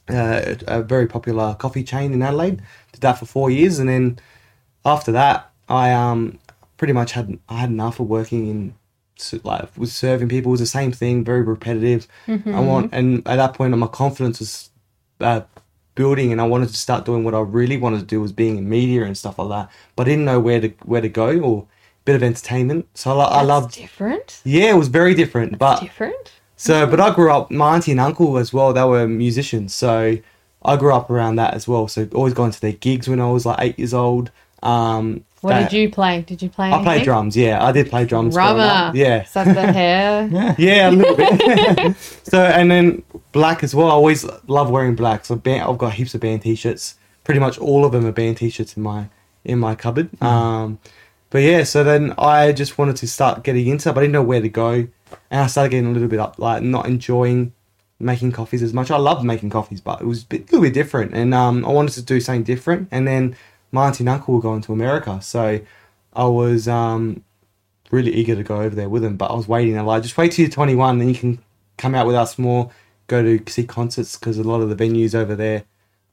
uh, 0.08 0.54
a 0.66 0.82
very 0.82 1.06
popular 1.06 1.54
coffee 1.54 1.84
chain 1.84 2.12
in 2.12 2.22
Adelaide. 2.22 2.62
Did 2.92 3.00
that 3.02 3.18
for 3.18 3.26
four 3.26 3.50
years, 3.50 3.78
and 3.78 3.88
then 3.88 4.18
after 4.84 5.12
that, 5.12 5.50
I 5.68 5.92
um, 5.92 6.38
pretty 6.76 6.92
much 6.92 7.12
had 7.12 7.38
I 7.48 7.60
had 7.60 7.70
enough 7.70 8.00
of 8.00 8.08
working 8.08 8.48
in 8.48 8.74
like 9.44 9.76
was 9.76 9.92
serving 9.94 10.28
people 10.28 10.50
it 10.50 10.52
was 10.52 10.60
the 10.60 10.66
same 10.66 10.92
thing, 10.92 11.24
very 11.24 11.42
repetitive. 11.42 12.08
I 12.56 12.60
want, 12.60 12.92
and 12.92 13.18
at 13.28 13.36
that 13.36 13.54
point, 13.54 13.76
my 13.76 13.86
confidence 13.86 14.40
was 14.40 14.70
uh, 15.20 15.42
building, 15.94 16.32
and 16.32 16.40
I 16.40 16.44
wanted 16.44 16.68
to 16.70 16.76
start 16.76 17.04
doing 17.04 17.24
what 17.24 17.34
I 17.34 17.40
really 17.40 17.76
wanted 17.76 18.00
to 18.00 18.06
do 18.06 18.20
was 18.20 18.32
being 18.32 18.56
in 18.58 18.68
media 18.68 19.04
and 19.04 19.16
stuff 19.16 19.38
like 19.38 19.48
that. 19.50 19.70
But 19.96 20.06
I 20.06 20.10
didn't 20.10 20.24
know 20.24 20.40
where 20.40 20.60
to 20.60 20.68
where 20.84 21.00
to 21.00 21.08
go 21.08 21.38
or 21.40 21.66
bit 22.04 22.16
of 22.16 22.22
entertainment. 22.22 22.86
So 22.94 23.10
I, 23.10 23.14
lo- 23.14 23.30
I 23.30 23.42
loved. 23.42 23.74
different. 23.74 24.40
Yeah, 24.44 24.70
it 24.70 24.76
was 24.76 24.88
very 24.88 25.14
different, 25.14 25.58
but 25.58 25.80
different. 25.80 26.32
so, 26.56 26.86
but 26.86 27.00
I 27.00 27.14
grew 27.14 27.30
up. 27.32 27.50
My 27.50 27.74
auntie 27.74 27.92
and 27.92 28.00
uncle 28.00 28.38
as 28.38 28.52
well. 28.52 28.72
They 28.72 28.84
were 28.84 29.06
musicians, 29.08 29.74
so 29.74 30.16
I 30.64 30.76
grew 30.76 30.92
up 30.94 31.10
around 31.10 31.36
that 31.36 31.54
as 31.54 31.66
well. 31.68 31.88
So 31.88 32.08
always 32.14 32.34
going 32.34 32.50
to 32.52 32.60
their 32.60 32.72
gigs 32.72 33.08
when 33.08 33.20
I 33.20 33.30
was 33.30 33.44
like 33.46 33.58
eight 33.60 33.78
years 33.78 33.94
old. 33.94 34.30
Um, 34.62 35.24
What 35.40 35.54
they- 35.54 35.62
did 35.64 35.72
you 35.72 35.90
play? 35.90 36.22
Did 36.22 36.40
you 36.42 36.48
play? 36.48 36.70
I 36.72 36.82
played 36.84 37.02
drums. 37.04 37.36
Yeah, 37.36 37.64
I 37.64 37.72
did 37.72 37.90
play 37.90 38.04
drums. 38.04 38.34
Drummer. 38.34 38.92
Yeah, 38.94 39.24
that 39.34 39.54
the 39.54 39.72
hair? 39.72 40.54
yeah, 40.58 40.90
a 40.90 40.92
little 40.92 41.16
bit. 41.16 41.96
so 42.24 42.44
and 42.44 42.70
then 42.70 43.02
black 43.32 43.64
as 43.64 43.74
well. 43.74 43.88
I 43.88 43.92
always 43.92 44.24
love 44.46 44.70
wearing 44.70 44.94
black. 44.94 45.24
So 45.24 45.34
band, 45.34 45.62
I've 45.62 45.78
got 45.78 45.94
heaps 45.94 46.14
of 46.14 46.20
band 46.20 46.42
t-shirts. 46.42 46.96
Pretty 47.24 47.40
much 47.40 47.58
all 47.58 47.84
of 47.84 47.90
them 47.92 48.04
are 48.06 48.12
band 48.12 48.36
t-shirts 48.36 48.76
in 48.76 48.82
my 48.84 49.08
in 49.44 49.58
my 49.58 49.74
cupboard. 49.74 50.10
Um, 50.22 50.78
but 51.32 51.40
yeah, 51.40 51.64
so 51.64 51.82
then 51.82 52.12
I 52.18 52.52
just 52.52 52.76
wanted 52.76 52.96
to 52.96 53.08
start 53.08 53.42
getting 53.42 53.66
into 53.66 53.88
it, 53.88 53.94
but 53.94 54.00
I 54.00 54.02
didn't 54.02 54.12
know 54.12 54.22
where 54.22 54.42
to 54.42 54.50
go, 54.50 54.72
and 54.72 54.90
I 55.30 55.46
started 55.46 55.70
getting 55.70 55.86
a 55.86 55.92
little 55.92 56.06
bit 56.06 56.20
up, 56.20 56.38
like 56.38 56.62
not 56.62 56.84
enjoying 56.86 57.54
making 57.98 58.32
coffees 58.32 58.62
as 58.62 58.74
much. 58.74 58.90
I 58.90 58.98
loved 58.98 59.24
making 59.24 59.48
coffees, 59.48 59.80
but 59.80 60.02
it 60.02 60.06
was 60.06 60.24
a, 60.24 60.26
bit, 60.26 60.40
a 60.42 60.44
little 60.44 60.60
bit 60.60 60.74
different, 60.74 61.14
and 61.14 61.32
um, 61.32 61.64
I 61.64 61.70
wanted 61.70 61.92
to 61.94 62.02
do 62.02 62.20
something 62.20 62.42
different. 62.42 62.88
And 62.90 63.08
then 63.08 63.34
my 63.70 63.86
auntie 63.86 64.02
and 64.02 64.10
uncle 64.10 64.34
were 64.34 64.42
going 64.42 64.60
to 64.60 64.74
America, 64.74 65.22
so 65.22 65.58
I 66.12 66.24
was 66.26 66.68
um, 66.68 67.24
really 67.90 68.12
eager 68.12 68.34
to 68.34 68.42
go 68.42 68.60
over 68.60 68.76
there 68.76 68.90
with 68.90 69.00
them. 69.00 69.16
But 69.16 69.30
I 69.30 69.34
was 69.34 69.48
waiting. 69.48 69.82
Like, 69.82 70.02
just 70.02 70.18
wait 70.18 70.32
till 70.32 70.42
you're 70.42 70.52
21, 70.52 70.98
then 70.98 71.08
you 71.08 71.14
can 71.14 71.42
come 71.78 71.94
out 71.94 72.06
with 72.06 72.16
us 72.16 72.38
more, 72.38 72.70
go 73.06 73.22
to 73.22 73.50
see 73.50 73.64
concerts 73.64 74.18
because 74.18 74.36
a 74.36 74.42
lot 74.42 74.60
of 74.60 74.68
the 74.68 74.76
venues 74.76 75.14
over 75.14 75.34
there 75.34 75.64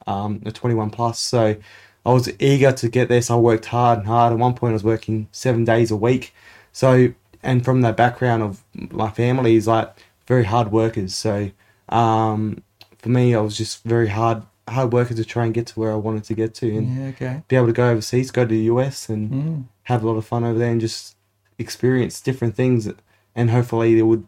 um, 0.06 0.40
are 0.46 0.50
21 0.50 0.88
plus. 0.88 1.18
So 1.18 1.56
I 2.04 2.12
was 2.12 2.30
eager 2.40 2.72
to 2.72 2.88
get 2.88 3.08
this. 3.08 3.30
I 3.30 3.36
worked 3.36 3.66
hard 3.66 3.98
and 4.00 4.06
hard. 4.08 4.32
At 4.32 4.38
one 4.38 4.54
point, 4.54 4.70
I 4.70 4.74
was 4.74 4.84
working 4.84 5.28
seven 5.32 5.64
days 5.64 5.90
a 5.90 5.96
week. 5.96 6.32
So, 6.72 7.12
and 7.42 7.64
from 7.64 7.82
the 7.82 7.92
background 7.92 8.42
of 8.42 8.62
my 8.74 9.10
family 9.10 9.56
is 9.56 9.66
like 9.66 9.92
very 10.26 10.44
hard 10.44 10.72
workers. 10.72 11.14
So, 11.14 11.50
um, 11.88 12.62
for 12.98 13.08
me, 13.10 13.34
I 13.34 13.40
was 13.40 13.56
just 13.56 13.84
very 13.84 14.08
hard 14.08 14.42
hard 14.68 14.92
worker 14.92 15.14
to 15.14 15.24
try 15.24 15.44
and 15.44 15.52
get 15.52 15.66
to 15.66 15.80
where 15.80 15.90
I 15.90 15.96
wanted 15.96 16.22
to 16.24 16.34
get 16.34 16.54
to, 16.54 16.76
and 16.76 16.96
Yeah, 16.96 17.06
okay. 17.08 17.42
be 17.48 17.56
able 17.56 17.66
to 17.66 17.72
go 17.72 17.88
overseas, 17.90 18.30
go 18.30 18.42
to 18.44 18.48
the 18.48 18.62
US, 18.74 19.08
and 19.08 19.30
Mm. 19.30 19.64
have 19.84 20.04
a 20.04 20.06
lot 20.06 20.16
of 20.16 20.24
fun 20.24 20.44
over 20.44 20.58
there, 20.58 20.70
and 20.70 20.80
just 20.80 21.16
experience 21.58 22.20
different 22.20 22.54
things, 22.54 22.88
and 23.34 23.50
hopefully 23.50 23.98
it 23.98 24.02
would 24.02 24.26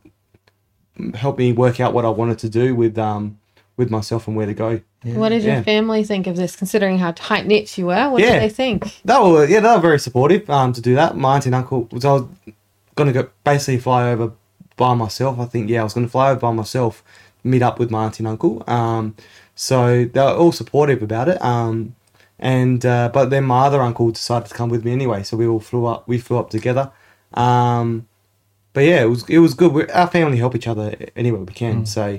help 1.15 1.39
me 1.39 1.53
work 1.53 1.81
out 1.81 1.95
what 1.95 2.05
I 2.05 2.09
wanted 2.11 2.39
to 2.41 2.49
do 2.49 2.75
with 2.75 2.99
um 2.99 3.39
with 3.77 3.91
myself 3.91 4.27
and 4.29 4.37
where 4.37 4.47
to 4.47 4.55
go. 4.55 4.81
Yeah. 5.05 5.17
What 5.17 5.31
did 5.31 5.43
your 5.43 5.55
Yeah. 5.55 5.63
family 5.63 6.05
think 6.05 6.27
of 6.27 6.37
this, 6.37 6.55
considering 6.57 6.99
how 6.99 7.13
tight 7.17 7.47
knit 7.47 7.77
you 7.79 7.87
were? 7.87 8.11
What 8.11 8.21
Yeah. 8.23 8.35
did 8.35 8.43
they 8.43 8.49
think? 8.49 9.01
They 9.05 9.19
were 9.19 9.47
yeah, 9.47 9.61
they 9.61 9.69
were 9.69 9.81
very 9.81 9.99
supportive 9.99 10.49
um 10.51 10.73
to 10.73 10.81
do 10.81 10.95
that. 10.95 11.17
My 11.17 11.35
auntie 11.37 11.49
and 11.49 11.55
uncle 11.55 11.89
was 11.91 12.05
I 12.05 12.13
was 12.13 12.25
gonna 12.95 13.13
go 13.13 13.29
basically 13.45 13.79
fly 13.79 14.11
over 14.11 14.33
by 14.77 14.95
myself. 14.95 15.39
I 15.41 15.47
think 15.47 15.69
yeah, 15.71 15.81
I 15.81 15.85
was 15.85 15.95
gonna 15.95 16.09
fly 16.09 16.31
over 16.31 16.41
by 16.41 16.53
myself, 16.53 17.03
meet 17.45 17.63
up 17.63 17.79
with 17.79 17.91
my 17.91 18.05
auntie 18.05 18.21
and 18.23 18.29
uncle. 18.29 18.63
Um, 18.67 19.15
so 19.55 20.05
they 20.05 20.21
were 20.21 20.31
all 20.35 20.53
supportive 20.53 21.03
about 21.03 21.29
it. 21.29 21.43
Um, 21.43 21.95
and 22.39 22.85
uh, 22.85 23.09
but 23.13 23.31
then 23.31 23.45
my 23.45 23.67
other 23.67 23.81
uncle 23.81 24.11
decided 24.11 24.49
to 24.49 24.55
come 24.55 24.69
with 24.69 24.85
me 24.85 24.93
anyway, 24.93 25.23
so 25.23 25.37
we 25.37 25.47
all 25.47 25.61
flew 25.61 25.87
up. 25.87 26.07
We 26.09 26.19
flew 26.19 26.39
up 26.39 26.51
together. 26.51 26.91
Um, 27.35 28.07
but 28.73 28.85
yeah, 28.85 29.03
it 29.03 29.07
was 29.09 29.29
it 29.29 29.39
was 29.39 29.55
good. 29.55 29.73
we 29.73 29.87
our 29.89 30.07
family 30.07 30.39
help 30.39 30.55
each 30.55 30.67
other 30.69 30.95
anywhere 31.17 31.43
we 31.43 31.53
can. 31.55 31.87
So 31.87 32.19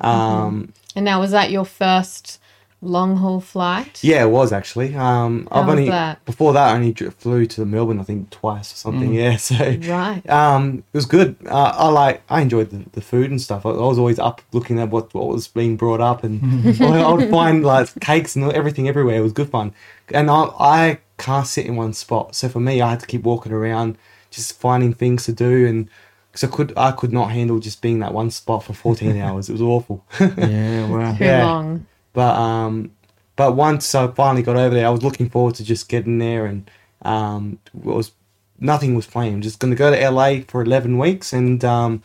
um, 0.00 0.72
And 0.96 1.04
now, 1.04 1.20
was 1.20 1.30
that 1.30 1.50
your 1.50 1.64
first 1.64 2.38
long 2.84 3.16
haul 3.18 3.40
flight? 3.40 4.02
yeah, 4.02 4.24
it 4.24 4.30
was 4.30 4.52
actually. 4.52 4.94
Um, 4.96 5.46
How 5.52 5.60
I've 5.60 5.66
was 5.66 5.72
only 5.78 5.88
that? 5.90 6.24
before 6.24 6.52
that 6.54 6.70
I 6.72 6.74
only 6.74 6.92
flew 6.92 7.46
to 7.46 7.64
Melbourne. 7.64 8.00
I 8.00 8.02
think 8.02 8.30
twice 8.30 8.72
or 8.72 8.76
something. 8.76 9.14
Yeah, 9.14 9.36
so 9.48 9.54
Right. 9.82 10.28
um, 10.28 10.78
it 10.92 10.96
was 10.96 11.06
good. 11.06 11.36
Uh, 11.46 11.72
I 11.76 11.88
like 11.88 12.22
I 12.28 12.40
enjoyed 12.40 12.70
the, 12.70 12.84
the 12.92 13.00
food 13.00 13.30
and 13.30 13.40
stuff. 13.40 13.64
I, 13.64 13.70
I 13.70 13.86
was 13.86 13.98
always 13.98 14.18
up 14.18 14.42
looking 14.52 14.80
at 14.80 14.90
what, 14.90 15.14
what 15.14 15.28
was 15.28 15.46
being 15.48 15.76
brought 15.76 16.00
up, 16.00 16.24
and 16.24 16.42
I, 16.82 17.00
I 17.02 17.12
would 17.12 17.30
find 17.30 17.64
like 17.64 17.88
cakes 18.00 18.34
and 18.36 18.50
everything 18.52 18.88
everywhere. 18.88 19.16
It 19.16 19.20
was 19.22 19.32
good 19.32 19.50
fun, 19.50 19.72
and 20.12 20.28
I 20.30 20.42
I 20.58 20.98
can't 21.18 21.46
sit 21.46 21.66
in 21.66 21.76
one 21.76 21.92
spot. 21.92 22.34
So 22.34 22.48
for 22.48 22.58
me, 22.58 22.80
I 22.82 22.90
had 22.90 23.00
to 23.00 23.06
keep 23.06 23.22
walking 23.22 23.52
around, 23.52 23.96
just 24.32 24.58
finding 24.58 24.92
things 24.92 25.24
to 25.26 25.32
do, 25.32 25.66
and 25.66 25.88
because 26.30 26.44
I 26.44 26.48
could 26.56 26.72
I 26.76 26.90
could 26.92 27.12
not 27.12 27.30
handle 27.30 27.58
just 27.60 27.80
being 27.82 28.00
that 28.00 28.12
one 28.14 28.30
spot 28.30 28.64
for 28.64 28.72
fourteen 28.72 29.16
hours. 29.24 29.48
It 29.48 29.52
was 29.52 29.62
awful. 29.62 30.04
Yeah, 30.20 30.86
wow. 30.86 31.14
Too 31.16 31.24
yeah. 31.24 31.44
long. 31.46 31.86
But 32.12 32.36
um, 32.36 32.92
but 33.36 33.54
once 33.56 33.94
I 33.94 34.08
finally 34.08 34.42
got 34.42 34.56
over 34.56 34.74
there, 34.74 34.86
I 34.86 34.90
was 34.90 35.02
looking 35.02 35.30
forward 35.30 35.54
to 35.56 35.64
just 35.64 35.88
getting 35.88 36.18
there, 36.18 36.46
and 36.46 36.70
um, 37.02 37.58
it 37.74 37.84
was 37.84 38.12
nothing 38.58 38.94
was 38.94 39.06
planned. 39.06 39.34
I'm 39.36 39.42
just 39.42 39.58
going 39.60 39.72
to 39.72 39.78
go 39.78 39.90
to 39.90 40.10
LA 40.10 40.40
for 40.48 40.62
eleven 40.62 40.98
weeks, 40.98 41.32
and 41.32 41.64
um, 41.64 42.02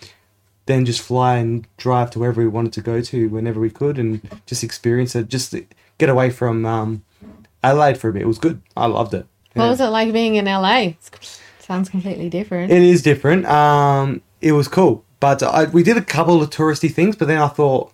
then 0.65 0.85
just 0.85 1.01
fly 1.01 1.37
and 1.37 1.65
drive 1.77 2.11
to 2.11 2.19
wherever 2.19 2.41
we 2.41 2.47
wanted 2.47 2.73
to 2.73 2.81
go 2.81 3.01
to 3.01 3.27
whenever 3.29 3.59
we 3.59 3.69
could, 3.69 3.97
and 3.97 4.21
just 4.45 4.63
experience 4.63 5.15
it. 5.15 5.29
Just 5.29 5.53
get 5.97 6.09
away 6.09 6.29
from 6.29 6.65
um, 6.65 7.03
Adelaide 7.63 7.97
for 7.97 8.09
a 8.09 8.13
bit. 8.13 8.21
It 8.23 8.27
was 8.27 8.39
good. 8.39 8.61
I 8.75 8.85
loved 8.87 9.13
it. 9.13 9.25
What 9.53 9.63
Yeah. 9.65 9.69
was 9.71 9.81
it 9.81 9.87
like 9.87 10.13
being 10.13 10.35
in 10.35 10.45
LA? 10.45 10.93
It's- 11.67 11.75
sounds 11.75 11.89
completely 11.89 12.29
different. 12.29 12.71
It 12.71 12.81
is 12.81 13.01
different. 13.01 13.45
Um, 13.45 14.21
it 14.41 14.53
was 14.53 14.67
cool, 14.67 15.03
but 15.19 15.43
I, 15.43 15.65
we 15.65 15.83
did 15.83 15.97
a 15.97 16.01
couple 16.01 16.41
of 16.41 16.49
touristy 16.49 16.91
things. 16.91 17.15
But 17.15 17.27
then 17.27 17.39
I 17.39 17.47
thought 17.47 17.91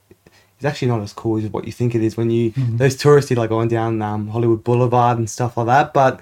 it's 0.58 0.66
actually 0.66 0.90
not 0.90 1.02
as 1.02 1.14
cool 1.14 1.38
as 1.44 1.50
what 1.52 1.66
you 1.66 1.72
think 1.72 1.96
it 1.96 2.02
is 2.04 2.16
when 2.16 2.30
you 2.30 2.54
those 2.56 2.96
touristy 2.96 3.36
like 3.36 3.50
going 3.50 3.68
down 3.70 4.02
um, 4.02 4.28
Hollywood 4.28 4.64
Boulevard 4.64 5.18
and 5.18 5.30
stuff 5.30 5.58
like 5.58 5.68
that. 5.68 5.94
But 5.94 6.20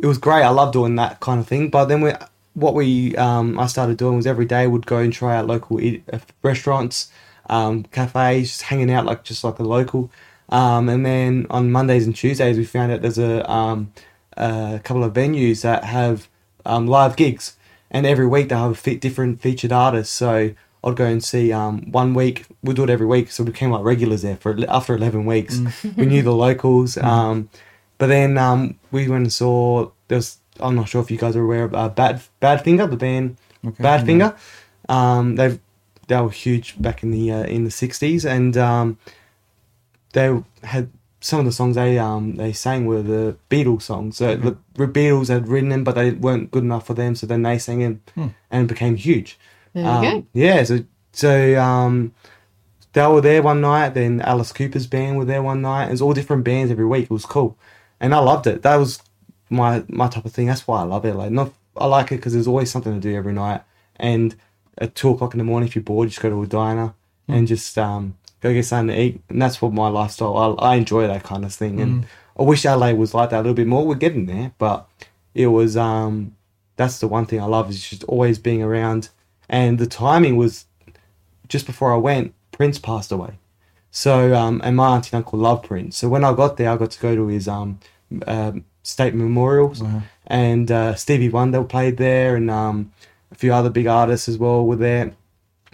it 0.00 0.06
was 0.06 0.18
great. 0.18 0.42
I 0.42 0.48
love 0.50 0.72
doing 0.72 0.96
that 0.96 1.20
kind 1.20 1.40
of 1.40 1.46
thing. 1.46 1.68
But 1.70 1.86
then 1.86 2.00
we, 2.00 2.12
what 2.54 2.74
we 2.74 3.16
um, 3.16 3.58
I 3.58 3.66
started 3.66 3.96
doing 3.96 4.16
was 4.16 4.26
every 4.26 4.44
day 4.44 4.66
we'd 4.66 4.86
go 4.86 4.98
and 4.98 5.12
try 5.12 5.36
out 5.36 5.46
local 5.46 5.80
eat, 5.80 6.04
uh, 6.12 6.18
restaurants, 6.42 7.10
um, 7.48 7.84
cafes, 7.84 8.48
just 8.48 8.62
hanging 8.62 8.90
out 8.90 9.06
like 9.06 9.24
just 9.24 9.44
like 9.44 9.58
a 9.58 9.62
local. 9.64 10.10
Um, 10.48 10.88
and 10.90 11.06
then 11.06 11.46
on 11.48 11.72
Mondays 11.72 12.04
and 12.04 12.14
Tuesdays, 12.14 12.58
we 12.58 12.64
found 12.64 12.92
out 12.92 13.00
there's 13.00 13.16
a, 13.18 13.50
um, 13.50 13.92
a 14.36 14.80
couple 14.84 15.02
of 15.04 15.14
venues 15.14 15.62
that 15.62 15.84
have 15.84 16.28
um, 16.64 16.86
live 16.86 17.16
gigs, 17.16 17.56
and 17.90 18.06
every 18.06 18.26
week 18.26 18.48
they'll 18.48 18.58
have 18.62 18.70
a 18.72 18.74
fe- 18.74 18.96
different 18.96 19.40
featured 19.40 19.72
artist. 19.72 20.12
So 20.12 20.54
I'd 20.84 20.96
go 20.96 21.04
and 21.04 21.22
see 21.22 21.52
um, 21.52 21.90
one 21.92 22.14
week. 22.14 22.46
We 22.62 22.74
do 22.74 22.84
it 22.84 22.90
every 22.90 23.06
week, 23.06 23.30
so 23.30 23.44
we 23.44 23.50
became 23.50 23.70
like 23.70 23.84
regulars 23.84 24.22
there 24.22 24.36
for 24.36 24.56
after 24.68 24.94
eleven 24.94 25.24
weeks. 25.26 25.60
we 25.96 26.06
knew 26.06 26.22
the 26.22 26.32
locals, 26.32 26.96
um, 26.98 27.48
but 27.98 28.06
then 28.08 28.36
um, 28.38 28.78
we 28.90 29.08
went 29.08 29.22
and 29.24 29.32
saw. 29.32 29.90
There's 30.08 30.38
I'm 30.60 30.74
not 30.76 30.88
sure 30.88 31.00
if 31.02 31.10
you 31.10 31.18
guys 31.18 31.34
are 31.36 31.42
aware 31.42 31.64
of 31.64 31.74
uh, 31.74 31.88
Bad 31.88 32.22
Badfinger, 32.40 32.90
the 32.90 32.96
band 32.96 33.36
Okay. 33.64 33.82
Badfinger. 33.82 34.36
Um, 34.88 35.36
they 35.36 35.58
they 36.08 36.20
were 36.20 36.30
huge 36.30 36.80
back 36.82 37.02
in 37.04 37.10
the 37.12 37.30
uh, 37.30 37.44
in 37.44 37.64
the 37.64 37.70
'60s, 37.70 38.24
and 38.28 38.56
um, 38.56 38.98
they 40.12 40.42
had 40.64 40.90
some 41.22 41.38
of 41.40 41.46
the 41.46 41.52
songs 41.52 41.76
they 41.76 41.98
um 41.98 42.34
they 42.36 42.52
sang 42.52 42.84
were 42.86 43.00
the 43.02 43.36
Beatles 43.48 43.82
songs. 43.82 44.16
So 44.18 44.36
the 44.36 44.56
Beatles 44.76 45.28
had 45.28 45.48
written 45.48 45.70
them, 45.70 45.84
but 45.84 45.94
they 45.94 46.10
weren't 46.10 46.50
good 46.50 46.64
enough 46.64 46.86
for 46.86 46.94
them. 46.94 47.14
So 47.14 47.26
then 47.26 47.42
they 47.42 47.58
sang 47.58 47.78
them 47.78 48.34
and 48.50 48.68
became 48.68 48.96
huge. 48.96 49.38
There 49.72 49.84
you 49.84 49.88
Um, 49.90 50.02
go. 50.02 50.26
Yeah, 50.34 50.64
so 50.64 50.80
so 51.12 51.58
um, 51.60 52.12
they 52.92 53.06
were 53.06 53.20
there 53.20 53.42
one 53.42 53.60
night. 53.60 53.94
Then 53.94 54.20
Alice 54.20 54.52
Cooper's 54.52 54.86
band 54.86 55.16
were 55.16 55.24
there 55.24 55.42
one 55.42 55.62
night. 55.62 55.86
It 55.88 55.92
was 55.92 56.02
all 56.02 56.12
different 56.12 56.44
bands 56.44 56.70
every 56.70 56.84
week. 56.86 57.04
It 57.04 57.10
was 57.10 57.24
cool, 57.26 57.56
and 58.00 58.14
I 58.14 58.18
loved 58.18 58.46
it. 58.46 58.62
That 58.62 58.76
was 58.76 59.00
my 59.48 59.84
my 59.88 60.08
type 60.08 60.24
of 60.24 60.32
thing. 60.32 60.46
That's 60.48 60.66
why 60.66 60.80
I 60.80 60.84
love 60.84 61.04
it. 61.04 61.14
Like 61.14 61.30
not 61.30 61.52
I 61.76 61.86
like 61.86 62.12
it 62.12 62.16
because 62.16 62.32
there's 62.34 62.48
always 62.48 62.70
something 62.70 62.92
to 62.92 63.00
do 63.00 63.14
every 63.16 63.32
night. 63.32 63.62
And 63.96 64.34
at 64.78 64.94
two 64.94 65.10
o'clock 65.10 65.34
in 65.34 65.38
the 65.38 65.44
morning, 65.44 65.68
if 65.68 65.74
you're 65.76 65.84
bored, 65.84 66.06
you 66.06 66.10
just 66.10 66.20
go 66.22 66.30
to 66.30 66.42
a 66.42 66.46
diner 66.46 66.94
and 67.28 67.46
just 67.46 67.78
um, 67.78 68.16
go 68.42 68.52
get 68.52 68.64
something 68.64 68.94
to 68.94 69.00
eat. 69.02 69.20
And 69.28 69.40
that's 69.40 69.62
what 69.62 69.72
my 69.72 69.88
lifestyle. 69.88 70.36
I, 70.60 70.72
I 70.72 70.74
enjoy 70.76 71.06
that 71.06 71.22
kind 71.22 71.44
of 71.44 71.54
thing. 71.54 71.80
And 71.80 72.06
I 72.38 72.42
wish 72.42 72.64
LA 72.64 72.92
was 72.92 73.14
like 73.14 73.30
that 73.30 73.36
a 73.36 73.42
little 73.42 73.54
bit 73.54 73.66
more. 73.66 73.86
We're 73.86 73.94
getting 73.94 74.26
there, 74.26 74.52
but 74.58 74.88
it 75.34 75.46
was 75.48 75.76
um, 75.76 76.34
that's 76.76 76.98
the 76.98 77.08
one 77.08 77.26
thing 77.26 77.40
I 77.40 77.44
love 77.46 77.70
is 77.70 77.88
just 77.88 78.04
always 78.04 78.38
being 78.38 78.62
around. 78.62 79.08
And 79.48 79.78
the 79.78 79.86
timing 79.86 80.36
was 80.36 80.66
just 81.48 81.66
before 81.66 81.92
I 81.92 81.96
went, 81.96 82.34
Prince 82.50 82.78
passed 82.78 83.12
away. 83.12 83.38
So, 83.90 84.34
um, 84.34 84.60
and 84.64 84.76
my 84.76 84.94
auntie 84.94 85.10
and 85.14 85.24
uncle 85.24 85.38
love 85.38 85.62
Prince. 85.62 85.98
So 85.98 86.08
when 86.08 86.24
I 86.24 86.32
got 86.32 86.56
there, 86.56 86.70
I 86.70 86.76
got 86.76 86.90
to 86.92 87.00
go 87.00 87.14
to 87.14 87.26
his 87.28 87.46
um, 87.48 87.78
um 88.26 88.64
state 88.84 89.14
memorials, 89.14 89.80
Wow. 89.80 90.02
and 90.26 90.70
uh, 90.70 90.94
Stevie 90.96 91.28
Wonder 91.28 91.62
played 91.62 91.98
there, 91.98 92.34
and 92.34 92.50
um, 92.50 92.90
a 93.30 93.34
few 93.36 93.52
other 93.52 93.70
big 93.70 93.86
artists 93.86 94.28
as 94.28 94.38
well 94.38 94.66
were 94.66 94.76
there. 94.76 95.12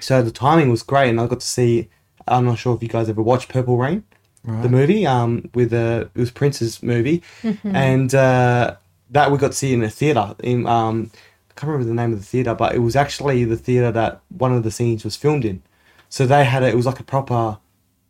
So 0.01 0.21
the 0.23 0.31
timing 0.31 0.69
was 0.71 0.83
great, 0.83 1.09
and 1.11 1.21
I 1.21 1.27
got 1.27 1.41
to 1.41 1.47
see. 1.47 1.89
I'm 2.33 2.45
not 2.45 2.59
sure 2.59 2.75
if 2.77 2.83
you 2.83 2.89
guys 2.89 3.09
ever 3.09 3.23
watched 3.23 3.49
Purple 3.49 3.77
Rain, 3.77 4.05
Right. 4.45 4.63
the 4.63 4.69
movie. 4.69 5.07
Um, 5.07 5.51
with 5.55 5.73
uh, 5.73 6.07
it 6.15 6.19
was 6.19 6.31
Prince's 6.31 6.83
movie, 6.83 7.23
and 7.65 8.15
uh, 8.15 8.77
that 9.11 9.31
we 9.31 9.39
got 9.39 9.49
to 9.53 9.57
see 9.57 9.73
in 9.75 9.83
a 9.83 9.91
theater 9.91 10.35
in 10.43 10.67
um, 10.67 11.11
I 11.51 11.55
can't 11.61 11.71
remember 11.73 11.89
the 11.89 11.95
name 11.95 12.13
of 12.13 12.19
the 12.21 12.25
theater, 12.25 12.55
but 12.55 12.75
it 12.75 12.79
was 12.79 12.95
actually 12.97 13.45
the 13.45 13.57
theater 13.57 13.91
that 13.93 14.21
one 14.29 14.53
of 14.55 14.63
the 14.63 14.71
scenes 14.71 15.05
was 15.05 15.17
filmed 15.17 15.45
in. 15.45 15.63
So 16.09 16.25
they 16.27 16.45
had 16.45 16.63
it. 16.63 16.69
It 16.73 16.77
was 16.77 16.87
like 16.87 17.01
a 17.01 17.05
proper 17.05 17.59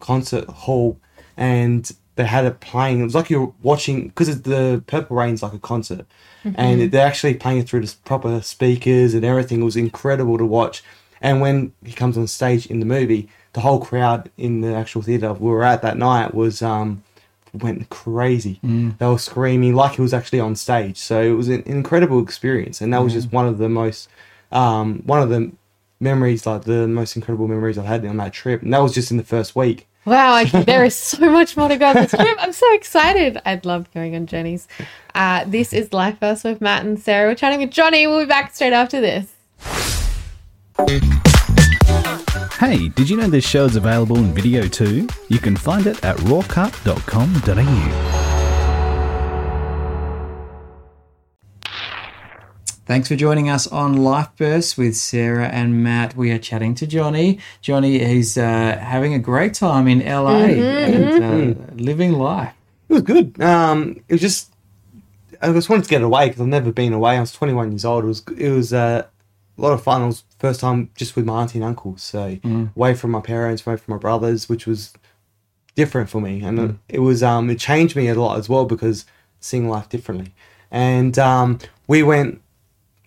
concert 0.01 0.49
hall, 0.49 1.01
and 1.37 1.91
they 2.17 2.25
had 2.25 2.45
it 2.45 2.61
playing. 2.61 3.01
It 3.01 3.05
was 3.05 3.15
like 3.15 3.31
you're 3.31 3.55
watching 3.63 4.09
because 4.09 4.43
the 4.43 4.83
Purple 4.87 5.17
Rain's 5.17 5.43
like 5.43 5.53
a 5.55 5.59
concert, 5.59 6.07
and 6.45 6.91
they're 6.93 7.07
actually 7.07 7.35
playing 7.35 7.59
it 7.61 7.69
through 7.69 7.81
the 7.85 7.95
proper 8.05 8.41
speakers 8.43 9.15
and 9.15 9.25
everything. 9.25 9.61
It 9.63 9.65
was 9.65 9.77
incredible 9.77 10.39
to 10.39 10.45
watch. 10.47 10.83
And 11.21 11.41
when 11.41 11.73
he 11.85 11.93
comes 11.93 12.17
on 12.17 12.27
stage 12.29 12.67
in 12.67 12.79
the 12.81 12.87
movie, 12.87 13.29
the 13.53 13.61
whole 13.61 13.81
crowd 13.81 14.31
in 14.37 14.61
the 14.61 14.75
actual 14.75 15.03
theater 15.03 15.33
we 15.33 15.51
were 15.51 15.65
at 15.65 15.83
that 15.83 15.97
night 15.97 16.35
was 16.35 16.63
um, 16.63 17.03
went 17.55 17.89
crazy. 17.89 18.61
They 18.99 19.07
were 19.07 19.19
screaming 19.19 19.75
like 19.75 19.99
it 19.99 20.03
was 20.03 20.15
actually 20.15 20.41
on 20.41 20.57
stage. 20.57 20.99
So 20.99 21.21
it 21.21 21.33
was 21.33 21.49
an 21.49 21.63
incredible 21.67 22.23
experience, 22.23 22.81
and 22.81 22.93
that 22.93 23.03
was 23.03 23.13
just 23.13 23.33
one 23.33 23.47
of 23.47 23.59
the 23.59 23.69
most 23.69 24.09
um, 24.53 25.03
one 25.05 25.23
of 25.23 25.29
the 25.29 25.53
memories, 26.01 26.47
like 26.47 26.65
the 26.65 26.87
most 26.87 27.17
incredible 27.17 27.49
memories 27.49 27.79
I've 27.79 27.87
had 27.87 28.05
on 28.07 28.17
that 28.19 28.33
trip. 28.33 28.63
And 28.63 28.73
that 28.73 28.79
was 28.79 28.95
just 28.95 29.11
in 29.11 29.17
the 29.17 29.25
first 29.25 29.57
week. 29.57 29.87
Wow, 30.05 30.41
okay, 30.41 30.63
there 30.63 30.85
is 30.85 30.95
so 30.97 31.31
much 31.31 31.57
more 31.57 31.69
to 31.69 31.77
go 31.77 31.87
on 31.87 31.97
this 31.97 32.13
trip. 32.13 32.37
I'm 32.39 32.53
so 32.53 32.73
excited. 32.75 33.41
I'd 33.45 33.67
love 33.67 33.93
going 33.93 34.15
on 34.17 34.27
journeys. 34.27 34.67
Uh, 35.15 35.45
this 35.47 35.73
is 35.73 35.93
Life 35.93 36.19
Burst 36.21 36.45
with 36.45 36.61
Matt 36.61 36.85
and 36.85 36.99
Sarah. 36.99 37.31
We're 37.31 37.35
chatting 37.35 37.61
with 37.61 37.71
Johnny. 37.71 38.07
We'll 38.07 38.21
be 38.21 38.27
back 38.27 38.55
straight 38.55 38.73
after 38.73 39.01
this. 39.01 39.35
Hey, 42.59 42.89
did 42.89 43.09
you 43.09 43.17
know 43.17 43.29
this 43.29 43.47
show 43.47 43.67
is 43.67 43.77
available 43.77 44.17
in 44.17 44.35
video 44.35 44.67
too? 44.67 45.07
You 45.29 45.39
can 45.39 45.55
find 45.55 45.87
it 45.87 46.05
at 46.05 46.17
rawcut.com.au. 46.17 46.69
Thanks 52.85 53.07
for 53.07 53.15
joining 53.15 53.49
us 53.49 53.69
on 53.69 53.99
Life 53.99 54.31
Burst 54.37 54.77
with 54.77 54.97
Sarah 54.97 55.47
and 55.47 55.85
Matt. 55.85 56.17
We 56.17 56.33
are 56.33 56.39
chatting 56.39 56.75
to 56.77 56.87
Johnny. 56.89 57.39
Johnny 57.61 58.01
is 58.01 58.37
uh, 58.37 58.77
having 58.77 59.15
a 59.15 59.21
great 59.21 59.55
time 59.55 59.87
in 59.87 60.01
LA 60.01 60.47
and 60.47 61.23
uh, 61.23 61.73
living 61.75 62.15
life. 62.15 62.55
It 62.89 62.93
was 62.93 63.03
good. 63.03 63.41
Um, 63.41 64.03
it 64.09 64.15
was 64.15 64.21
just 64.21 64.53
I 65.41 65.53
just 65.53 65.69
wanted 65.69 65.85
to 65.85 65.91
get 65.91 66.03
away 66.03 66.27
because 66.27 66.41
I've 66.41 66.49
never 66.49 66.73
been 66.73 66.93
away. 66.93 67.19
I 67.19 67.21
was 67.21 67.31
21 67.31 67.71
years 67.71 67.85
old. 67.85 68.03
It 68.03 68.09
was 68.09 68.25
it 68.37 68.51
was 68.51 68.73
uh, 68.73 69.07
a 69.59 69.61
lot 69.61 69.73
of 69.73 69.83
fun. 69.83 70.07
Was 70.07 70.25
first 70.39 70.61
time 70.61 70.91
just 70.95 71.17
with 71.17 71.25
my 71.25 71.43
auntie 71.43 71.59
and 71.59 71.65
uncle, 71.65 71.97
so 71.97 72.39
away 72.77 72.95
from 72.95 73.11
my 73.11 73.21
parents, 73.21 73.67
away 73.67 73.77
from 73.77 73.95
my 73.95 73.99
brothers, 73.99 74.49
which 74.49 74.67
was 74.67 74.93
different 75.75 76.09
for 76.11 76.21
me, 76.21 76.43
and 76.43 76.59
it, 76.89 76.97
it 76.97 76.99
was 77.01 77.23
um 77.23 77.51
it 77.51 77.59
changed 77.59 77.97
me 77.97 78.09
a 78.09 78.15
lot 78.15 78.39
as 78.39 78.49
well 78.49 78.65
because 78.65 79.05
seeing 79.41 79.69
life 79.69 79.89
differently. 79.89 80.33
And 80.71 81.19
um, 81.19 81.59
we 81.87 82.03
went, 82.03 82.43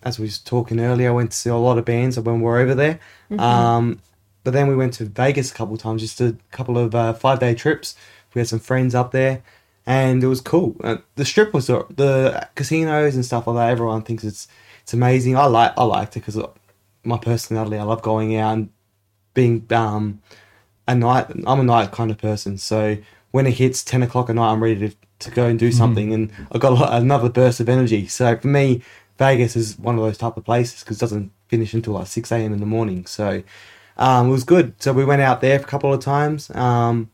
as 0.02 0.18
we 0.18 0.24
was 0.24 0.38
talking 0.38 0.80
earlier, 0.80 1.10
I 1.10 1.12
went 1.12 1.30
to 1.30 1.36
see 1.36 1.50
a 1.50 1.56
lot 1.56 1.78
of 1.78 1.84
bands 1.84 2.18
when 2.18 2.40
we 2.40 2.42
were 2.42 2.58
over 2.58 2.74
there. 2.74 2.98
Um, 3.38 4.00
but 4.44 4.52
then 4.52 4.66
we 4.66 4.74
went 4.74 4.94
to 4.94 5.04
Vegas 5.04 5.52
a 5.52 5.54
couple 5.54 5.74
of 5.74 5.80
times, 5.80 6.02
just 6.02 6.20
a 6.20 6.36
couple 6.50 6.76
of 6.76 6.94
uh, 6.94 7.12
five 7.12 7.38
day 7.38 7.54
trips. 7.54 7.94
We 8.34 8.40
had 8.40 8.48
some 8.48 8.58
friends 8.58 8.94
up 8.94 9.12
there, 9.12 9.42
and 9.86 10.24
it 10.24 10.26
was 10.26 10.40
cool. 10.40 10.74
Uh, 10.82 10.96
the 11.14 11.24
strip 11.24 11.54
was 11.54 11.66
the, 11.68 11.86
the 11.94 12.48
casinos 12.56 13.14
and 13.14 13.24
stuff 13.24 13.46
like 13.46 13.56
that. 13.56 13.70
Everyone 13.70 14.02
thinks 14.02 14.24
it's 14.24 14.48
it's 14.82 14.92
amazing. 14.92 15.36
I 15.36 15.46
like 15.46 15.72
I 15.76 15.84
liked 15.84 16.16
it 16.16 16.20
because 16.24 16.38
my 17.04 17.18
personality. 17.18 17.78
I 17.78 17.82
love 17.82 18.02
going 18.02 18.36
out 18.36 18.54
and 18.54 18.70
being 19.34 19.66
um 19.70 20.20
a 20.86 20.94
night. 20.94 21.26
I'm 21.46 21.60
a 21.60 21.64
night 21.64 21.92
kind 21.92 22.10
of 22.10 22.18
person, 22.18 22.58
so 22.58 22.96
when 23.30 23.46
it 23.46 23.52
hits 23.54 23.82
ten 23.82 24.02
o'clock 24.02 24.28
at 24.28 24.36
night, 24.36 24.52
I'm 24.52 24.62
ready 24.62 24.88
to, 24.88 24.96
to 25.20 25.30
go 25.30 25.46
and 25.46 25.58
do 25.58 25.72
something, 25.72 26.12
and 26.12 26.30
I 26.52 26.58
got 26.58 26.72
a 26.72 26.74
lot, 26.74 27.00
another 27.02 27.28
burst 27.28 27.60
of 27.60 27.68
energy. 27.68 28.06
So 28.08 28.36
for 28.36 28.48
me, 28.48 28.82
Vegas 29.18 29.56
is 29.56 29.78
one 29.78 29.96
of 29.96 30.02
those 30.02 30.18
type 30.18 30.36
of 30.36 30.44
places 30.44 30.80
because 30.80 30.98
it 30.98 31.00
doesn't 31.00 31.32
finish 31.48 31.74
until 31.74 31.94
like 31.94 32.06
six 32.08 32.30
a.m. 32.32 32.52
in 32.52 32.60
the 32.60 32.66
morning. 32.66 33.06
So 33.06 33.42
um, 33.96 34.28
it 34.28 34.30
was 34.30 34.44
good. 34.44 34.74
So 34.82 34.92
we 34.92 35.04
went 35.04 35.22
out 35.22 35.40
there 35.40 35.58
a 35.60 35.64
couple 35.64 35.92
of 35.92 36.00
times, 36.00 36.50
um, 36.54 37.10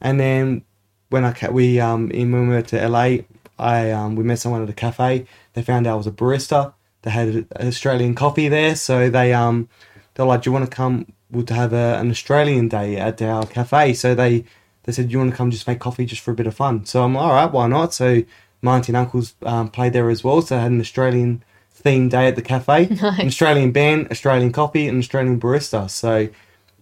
and 0.00 0.18
then 0.18 0.64
when 1.10 1.24
I 1.24 1.32
ca- 1.32 1.50
we 1.50 1.78
um 1.80 2.10
in 2.10 2.32
when 2.32 2.48
we 2.48 2.54
went 2.54 2.68
to 2.68 2.88
LA, 2.88 3.18
I 3.58 3.90
um 3.90 4.16
we 4.16 4.24
met 4.24 4.38
someone 4.40 4.62
at 4.62 4.68
a 4.70 4.74
cafe. 4.74 5.26
They 5.54 5.62
found 5.62 5.86
out 5.86 5.92
I 5.94 5.96
was 5.96 6.06
a 6.06 6.10
barista. 6.12 6.74
They 7.02 7.10
had 7.10 7.28
an 7.28 7.46
Australian 7.60 8.14
coffee 8.14 8.48
there, 8.48 8.76
so 8.76 9.10
they 9.10 9.32
um 9.32 9.68
they're 10.14 10.26
like, 10.26 10.42
"Do 10.42 10.50
you 10.50 10.52
want 10.52 10.64
to 10.70 10.74
come? 10.74 11.12
We'll 11.30 11.46
have 11.48 11.72
a, 11.72 11.98
an 11.98 12.10
Australian 12.10 12.68
day 12.68 12.96
at 12.96 13.20
our 13.22 13.46
cafe." 13.46 13.94
So 13.94 14.14
they 14.14 14.44
they 14.84 14.92
said, 14.92 15.08
"Do 15.08 15.12
you 15.12 15.18
want 15.18 15.30
to 15.30 15.36
come 15.36 15.50
just 15.50 15.66
make 15.66 15.80
coffee 15.80 16.04
just 16.04 16.22
for 16.22 16.30
a 16.30 16.34
bit 16.34 16.46
of 16.46 16.54
fun?" 16.54 16.86
So 16.86 17.02
I'm 17.02 17.14
like, 17.14 17.24
all 17.24 17.32
right, 17.32 17.50
why 17.50 17.66
not? 17.66 17.92
So 17.94 18.22
my 18.62 18.76
auntie 18.76 18.90
and 18.90 18.96
uncles 18.96 19.34
um, 19.42 19.68
played 19.68 19.92
there 19.92 20.08
as 20.10 20.22
well, 20.22 20.40
so 20.42 20.56
I 20.56 20.60
had 20.60 20.70
an 20.70 20.80
Australian 20.80 21.42
themed 21.82 22.10
day 22.10 22.28
at 22.28 22.36
the 22.36 22.42
cafe, 22.42 22.86
an 22.90 23.26
Australian 23.26 23.72
band, 23.72 24.08
Australian 24.10 24.52
coffee, 24.52 24.86
and 24.86 24.98
Australian 24.98 25.40
barista. 25.40 25.90
So 25.90 26.28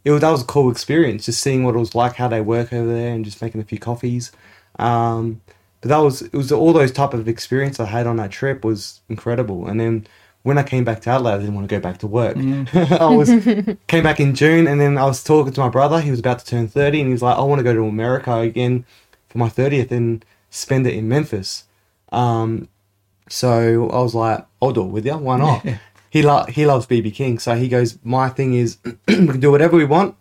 it 0.04 0.10
was 0.10 0.20
that 0.20 0.30
was 0.30 0.42
a 0.42 0.46
cool 0.46 0.70
experience, 0.70 1.26
just 1.26 1.40
seeing 1.40 1.64
what 1.64 1.74
it 1.74 1.78
was 1.78 1.94
like, 1.94 2.16
how 2.16 2.28
they 2.28 2.40
work 2.40 2.72
over 2.72 2.92
there, 2.92 3.14
and 3.14 3.24
just 3.24 3.40
making 3.40 3.60
a 3.60 3.64
few 3.64 3.78
coffees. 3.78 4.32
Um, 4.78 5.40
but 5.80 5.88
that 5.88 5.98
was 5.98 6.22
it 6.22 6.34
was 6.34 6.52
all 6.52 6.72
those 6.72 6.92
type 6.92 7.14
of 7.14 7.28
experience 7.28 7.80
I 7.80 7.86
had 7.86 8.06
on 8.06 8.16
that 8.16 8.30
trip 8.30 8.64
was 8.64 9.00
incredible. 9.08 9.66
And 9.66 9.80
then 9.80 10.06
when 10.42 10.56
I 10.58 10.62
came 10.62 10.84
back 10.84 11.00
to 11.02 11.10
Adelaide, 11.10 11.34
I 11.34 11.38
didn't 11.38 11.54
want 11.54 11.68
to 11.68 11.74
go 11.74 11.80
back 11.80 11.98
to 11.98 12.06
work. 12.06 12.36
I 12.72 13.06
was 13.06 13.28
came 13.86 14.02
back 14.02 14.20
in 14.20 14.34
June, 14.34 14.66
and 14.66 14.80
then 14.80 14.96
I 14.98 15.04
was 15.04 15.22
talking 15.22 15.52
to 15.52 15.60
my 15.60 15.68
brother. 15.68 16.00
He 16.00 16.10
was 16.10 16.20
about 16.20 16.38
to 16.40 16.46
turn 16.46 16.68
thirty, 16.68 17.00
and 17.00 17.08
he 17.08 17.12
was 17.12 17.22
like, 17.22 17.36
"I 17.36 17.42
want 17.42 17.58
to 17.58 17.62
go 17.64 17.74
to 17.74 17.84
America 17.84 18.36
again 18.36 18.84
for 19.28 19.38
my 19.38 19.48
thirtieth 19.48 19.92
and 19.92 20.24
spend 20.50 20.86
it 20.86 20.94
in 20.94 21.08
Memphis." 21.08 21.64
Um, 22.12 22.68
so 23.28 23.88
I 23.90 24.00
was 24.00 24.14
like, 24.14 24.46
"I'll 24.60 24.72
do 24.72 24.82
it 24.82 24.88
with 24.88 25.06
you. 25.06 25.16
Why 25.16 25.38
not?" 25.38 25.66
he 26.10 26.22
lo- 26.22 26.46
he 26.48 26.66
loves 26.66 26.86
BB 26.86 27.14
King, 27.14 27.38
so 27.38 27.54
he 27.54 27.68
goes. 27.68 27.98
My 28.02 28.28
thing 28.28 28.54
is, 28.54 28.78
we 29.08 29.26
can 29.26 29.40
do 29.40 29.50
whatever 29.50 29.76
we 29.76 29.84
want, 29.84 30.16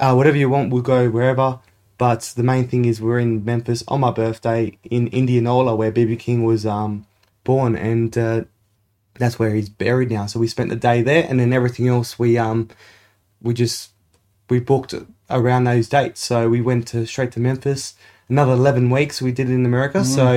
uh, 0.00 0.14
whatever 0.14 0.36
you 0.36 0.48
want. 0.48 0.72
We'll 0.72 0.82
go 0.82 1.10
wherever. 1.10 1.58
But 1.98 2.32
the 2.36 2.42
main 2.42 2.68
thing 2.68 2.84
is, 2.84 3.00
we're 3.00 3.18
in 3.18 3.44
Memphis 3.44 3.82
on 3.88 4.00
my 4.00 4.10
birthday 4.10 4.76
in 4.84 5.08
Indianola, 5.08 5.74
where 5.74 5.90
BB 5.90 6.18
King 6.18 6.44
was 6.44 6.66
um, 6.66 7.06
born, 7.44 7.74
and 7.74 8.16
uh, 8.18 8.44
that's 9.14 9.38
where 9.38 9.54
he's 9.54 9.68
buried 9.70 10.10
now. 10.10 10.26
So 10.26 10.38
we 10.38 10.46
spent 10.46 10.68
the 10.70 10.76
day 10.76 11.02
there, 11.02 11.26
and 11.28 11.40
then 11.40 11.52
everything 11.52 11.88
else 11.88 12.18
we 12.18 12.36
um 12.38 12.68
we 13.40 13.54
just 13.54 13.90
we 14.50 14.60
booked 14.60 14.94
around 15.30 15.64
those 15.64 15.88
dates. 15.88 16.20
So 16.20 16.48
we 16.48 16.60
went 16.60 16.86
to 16.88 17.06
straight 17.06 17.32
to 17.32 17.40
Memphis. 17.40 17.94
Another 18.28 18.52
eleven 18.52 18.90
weeks 18.90 19.22
we 19.22 19.32
did 19.32 19.48
it 19.48 19.54
in 19.54 19.64
America. 19.64 20.04
so 20.04 20.32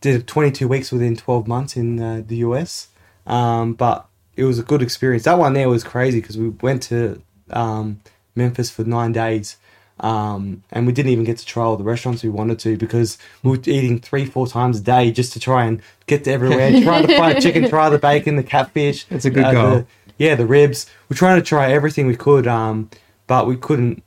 did 0.00 0.26
twenty 0.26 0.50
two 0.50 0.68
weeks 0.68 0.90
within 0.90 1.16
twelve 1.16 1.46
months 1.46 1.76
in 1.76 2.00
uh, 2.00 2.22
the 2.26 2.36
US. 2.36 2.88
Um, 3.26 3.74
but 3.74 4.06
it 4.36 4.44
was 4.44 4.58
a 4.58 4.62
good 4.62 4.80
experience. 4.80 5.24
That 5.24 5.38
one 5.38 5.52
there 5.52 5.68
was 5.68 5.84
crazy 5.84 6.20
because 6.20 6.38
we 6.38 6.48
went 6.48 6.82
to 6.84 7.20
um, 7.50 8.00
Memphis 8.34 8.70
for 8.70 8.84
nine 8.84 9.12
days. 9.12 9.56
Um, 10.00 10.62
and 10.70 10.86
we 10.86 10.92
didn't 10.94 11.12
even 11.12 11.24
get 11.24 11.36
to 11.38 11.46
try 11.46 11.62
all 11.62 11.76
the 11.76 11.84
restaurants 11.84 12.22
we 12.22 12.30
wanted 12.30 12.58
to 12.60 12.76
because 12.76 13.18
we 13.42 13.50
were 13.50 13.58
eating 13.66 14.00
three, 14.00 14.24
four 14.24 14.46
times 14.46 14.80
a 14.80 14.82
day 14.82 15.10
just 15.12 15.32
to 15.34 15.40
try 15.40 15.66
and 15.66 15.82
get 16.06 16.24
to 16.24 16.32
everywhere. 16.32 16.70
try 16.82 17.02
the 17.02 17.14
fried 17.16 17.42
chicken, 17.42 17.68
try 17.68 17.90
the 17.90 17.98
bacon, 17.98 18.36
the 18.36 18.42
catfish. 18.42 19.04
That's 19.04 19.26
a 19.26 19.30
good 19.30 19.44
uh, 19.44 19.52
goal. 19.52 19.70
the- 19.76 19.86
yeah, 20.16 20.34
the 20.34 20.46
ribs. 20.46 20.86
We're 21.08 21.16
trying 21.16 21.40
to 21.40 21.46
try 21.46 21.72
everything 21.72 22.06
we 22.06 22.14
could, 22.14 22.46
um, 22.46 22.90
but 23.26 23.46
we 23.46 23.56
couldn't 23.56 24.02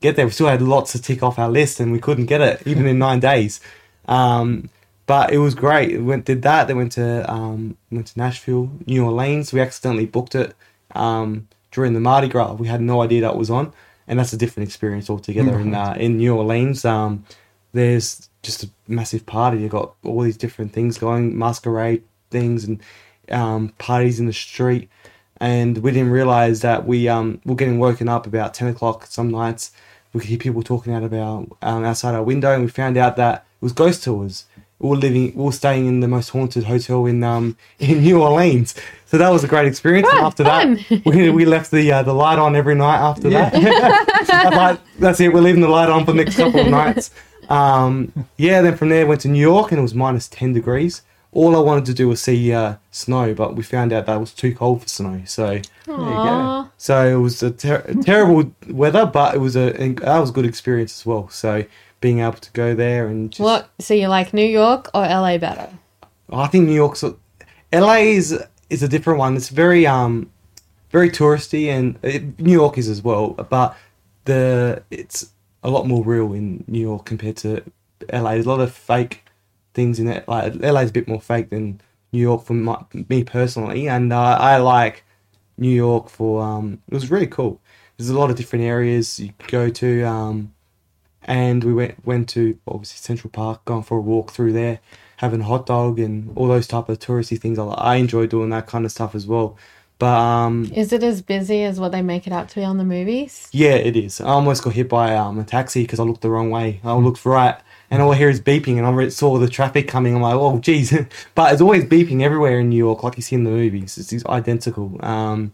get 0.00 0.16
there. 0.16 0.24
We 0.24 0.32
still 0.32 0.46
had 0.46 0.62
lots 0.62 0.92
to 0.92 1.02
tick 1.02 1.22
off 1.22 1.38
our 1.38 1.50
list, 1.50 1.80
and 1.80 1.92
we 1.92 1.98
couldn't 1.98 2.26
get 2.26 2.40
it 2.40 2.62
even 2.66 2.86
in 2.86 2.98
nine 2.98 3.20
days. 3.20 3.60
Um, 4.08 4.70
but 5.06 5.32
it 5.32 5.38
was 5.38 5.54
great. 5.54 5.90
We 5.92 6.02
went 6.02 6.24
did 6.24 6.40
that. 6.42 6.66
Then 6.66 6.78
went 6.78 6.92
to 6.92 7.30
um, 7.30 7.76
went 7.90 8.06
to 8.06 8.18
Nashville, 8.18 8.70
New 8.86 9.04
Orleans. 9.04 9.52
We 9.52 9.60
accidentally 9.60 10.06
booked 10.06 10.34
it 10.34 10.54
um, 10.94 11.48
during 11.72 11.92
the 11.92 12.00
Mardi 12.00 12.28
Gras. 12.28 12.54
We 12.54 12.68
had 12.68 12.80
no 12.80 13.02
idea 13.02 13.20
that 13.20 13.36
was 13.36 13.50
on, 13.50 13.72
and 14.10 14.18
that's 14.18 14.32
a 14.32 14.36
different 14.36 14.68
experience 14.68 15.08
altogether. 15.08 15.58
In 15.60 15.72
uh, 15.72 15.94
in 15.96 16.16
New 16.16 16.36
Orleans, 16.36 16.84
um, 16.84 17.24
there's 17.72 18.28
just 18.42 18.64
a 18.64 18.70
massive 18.88 19.24
party. 19.24 19.60
You've 19.60 19.70
got 19.70 19.94
all 20.02 20.22
these 20.22 20.36
different 20.36 20.72
things 20.72 20.98
going, 20.98 21.38
masquerade 21.38 22.02
things, 22.28 22.64
and 22.64 22.82
um, 23.30 23.68
parties 23.78 24.18
in 24.18 24.26
the 24.26 24.32
street. 24.32 24.90
And 25.36 25.78
we 25.78 25.92
didn't 25.92 26.10
realize 26.10 26.60
that 26.62 26.86
we 26.86 27.08
um, 27.08 27.40
were 27.44 27.54
getting 27.54 27.78
woken 27.78 28.08
up 28.08 28.26
about 28.26 28.52
ten 28.52 28.66
o'clock 28.66 29.06
some 29.06 29.30
nights. 29.30 29.70
We 30.12 30.18
could 30.20 30.28
hear 30.28 30.38
people 30.38 30.64
talking 30.64 30.92
out 30.92 31.04
about 31.04 31.56
um, 31.62 31.84
outside 31.84 32.16
our 32.16 32.24
window, 32.24 32.52
and 32.52 32.64
we 32.64 32.68
found 32.68 32.96
out 32.96 33.14
that 33.14 33.46
it 33.62 33.64
was 33.64 33.72
ghost 33.72 34.02
tours. 34.02 34.44
We 34.80 34.88
were 34.88 34.96
living, 34.96 35.32
we 35.36 35.44
were 35.44 35.52
staying 35.52 35.86
in 35.86 36.00
the 36.00 36.08
most 36.08 36.30
haunted 36.30 36.64
hotel 36.64 37.06
in 37.06 37.22
um 37.22 37.56
in 37.78 38.00
New 38.02 38.20
Orleans. 38.22 38.74
So 39.06 39.18
that 39.18 39.28
was 39.30 39.42
a 39.44 39.48
great 39.48 39.66
experience. 39.66 40.08
and 40.08 40.18
Fun, 40.18 40.26
after 40.26 40.42
that, 40.44 41.02
we, 41.04 41.30
we 41.30 41.44
left 41.44 41.70
the 41.70 41.90
uh, 41.92 42.02
the 42.02 42.12
light 42.14 42.38
on 42.38 42.56
every 42.56 42.74
night. 42.74 42.98
After 42.98 43.28
that, 43.30 43.52
That 44.26 44.52
light- 44.54 44.80
that's 44.98 45.20
it. 45.20 45.32
We're 45.32 45.40
leaving 45.40 45.62
the 45.62 45.68
light 45.68 45.88
on 45.90 46.04
for 46.04 46.12
the 46.12 46.24
next 46.24 46.36
couple 46.36 46.60
of 46.60 46.68
nights. 46.68 47.10
Um, 47.48 48.12
yeah, 48.36 48.62
then 48.62 48.76
from 48.76 48.88
there 48.90 49.06
went 49.06 49.20
to 49.22 49.28
New 49.28 49.40
York 49.40 49.72
and 49.72 49.78
it 49.78 49.82
was 49.82 49.94
minus 49.94 50.28
ten 50.28 50.52
degrees. 50.52 51.02
All 51.32 51.54
I 51.54 51.60
wanted 51.60 51.84
to 51.86 51.94
do 51.94 52.08
was 52.08 52.20
see 52.20 52.52
uh, 52.52 52.76
snow, 52.90 53.34
but 53.34 53.54
we 53.54 53.62
found 53.62 53.92
out 53.92 54.06
that 54.06 54.16
it 54.16 54.18
was 54.18 54.32
too 54.32 54.52
cold 54.54 54.82
for 54.82 54.88
snow. 54.88 55.22
So 55.26 55.60
Aw. 55.88 56.70
so 56.76 57.06
it 57.08 57.20
was 57.20 57.42
a 57.42 57.50
ter- 57.50 57.94
terrible 58.02 58.52
weather, 58.68 59.06
but 59.06 59.34
it 59.34 59.38
was 59.38 59.56
a 59.56 59.70
that 59.70 60.18
was 60.18 60.30
a 60.30 60.32
good 60.32 60.46
experience 60.46 61.00
as 61.00 61.06
well. 61.06 61.28
So 61.28 61.64
being 62.00 62.20
able 62.20 62.32
to 62.32 62.50
go 62.52 62.74
there 62.74 63.06
and 63.08 63.30
just, 63.30 63.40
What? 63.40 63.70
So 63.78 63.94
you 63.94 64.08
like 64.08 64.32
New 64.32 64.44
York 64.44 64.90
or 64.94 65.02
LA 65.02 65.38
better? 65.38 65.68
I 66.32 66.46
think 66.46 66.66
New 66.66 66.74
York's 66.74 67.04
LA 67.72 67.94
is 67.94 68.42
is 68.68 68.82
a 68.82 68.88
different 68.88 69.18
one. 69.18 69.36
It's 69.36 69.48
very 69.48 69.86
um 69.86 70.30
very 70.90 71.10
touristy, 71.10 71.68
and 71.68 71.98
it, 72.02 72.38
New 72.40 72.52
York 72.52 72.78
is 72.78 72.88
as 72.88 73.02
well. 73.02 73.30
But 73.30 73.76
the 74.24 74.82
it's 74.90 75.30
a 75.62 75.70
lot 75.70 75.86
more 75.86 76.04
real 76.04 76.32
in 76.32 76.64
New 76.66 76.80
York 76.80 77.04
compared 77.04 77.36
to 77.38 77.62
LA. 78.12 78.32
There's 78.32 78.46
a 78.46 78.48
lot 78.48 78.60
of 78.60 78.72
fake 78.72 79.24
things 79.74 79.98
in 79.98 80.08
it. 80.08 80.26
Like 80.26 80.54
LA 80.56 80.80
is 80.80 80.90
a 80.90 80.92
bit 80.92 81.08
more 81.08 81.20
fake 81.20 81.50
than 81.50 81.80
New 82.12 82.20
York 82.20 82.44
for 82.44 82.54
my, 82.54 82.82
me 83.08 83.24
personally, 83.24 83.88
and 83.88 84.12
uh, 84.12 84.36
I 84.40 84.56
like 84.58 85.04
New 85.58 85.74
York 85.74 86.08
for 86.08 86.42
um. 86.42 86.80
It 86.88 86.94
was 86.94 87.10
really 87.10 87.26
cool. 87.26 87.60
There's 87.96 88.10
a 88.10 88.18
lot 88.18 88.30
of 88.30 88.36
different 88.36 88.64
areas 88.64 89.20
you 89.20 89.32
go 89.48 89.68
to. 89.68 90.02
Um, 90.04 90.54
and 91.24 91.62
we 91.64 91.72
went 91.72 92.04
went 92.06 92.28
to 92.30 92.58
obviously 92.66 92.98
Central 92.98 93.30
Park, 93.30 93.64
going 93.64 93.82
for 93.82 93.98
a 93.98 94.00
walk 94.00 94.32
through 94.32 94.52
there, 94.52 94.80
having 95.18 95.40
a 95.40 95.44
hot 95.44 95.66
dog 95.66 95.98
and 95.98 96.32
all 96.36 96.48
those 96.48 96.66
type 96.66 96.88
of 96.88 96.98
touristy 96.98 97.38
things. 97.40 97.58
I, 97.58 97.64
I 97.66 97.96
enjoy 97.96 98.26
doing 98.26 98.50
that 98.50 98.66
kind 98.66 98.84
of 98.84 98.92
stuff 98.92 99.14
as 99.14 99.26
well. 99.26 99.56
But 99.98 100.18
um, 100.18 100.64
Is 100.74 100.94
it 100.94 101.02
as 101.02 101.20
busy 101.20 101.62
as 101.62 101.78
what 101.78 101.92
they 101.92 102.00
make 102.00 102.26
it 102.26 102.32
out 102.32 102.48
to 102.48 102.54
be 102.54 102.64
on 102.64 102.78
the 102.78 102.84
movies? 102.84 103.48
yeah, 103.52 103.74
it 103.74 103.96
is. 103.96 104.18
I 104.18 104.28
almost 104.28 104.64
got 104.64 104.72
hit 104.72 104.88
by 104.88 105.14
um, 105.14 105.38
a 105.38 105.44
taxi 105.44 105.82
because 105.82 106.00
I 106.00 106.04
looked 106.04 106.22
the 106.22 106.30
wrong 106.30 106.50
way. 106.50 106.80
I 106.82 106.94
looked 106.94 107.22
right, 107.26 107.60
and 107.90 108.00
all 108.00 108.12
I 108.12 108.16
hear 108.16 108.30
is 108.30 108.40
beeping, 108.40 108.78
and 108.78 108.86
I 108.86 109.08
saw 109.10 109.36
the 109.36 109.46
traffic 109.46 109.88
coming. 109.88 110.14
I'm 110.14 110.22
like, 110.22 110.36
oh, 110.36 110.58
geez. 110.58 110.90
but 111.34 111.52
it's 111.52 111.60
always 111.60 111.84
beeping 111.84 112.22
everywhere 112.22 112.60
in 112.60 112.70
New 112.70 112.78
York, 112.78 113.02
like 113.02 113.16
you 113.18 113.22
see 113.22 113.36
in 113.36 113.44
the 113.44 113.50
movies. 113.50 113.98
It's, 113.98 114.10
it's 114.10 114.24
identical. 114.24 114.96
Um, 115.04 115.52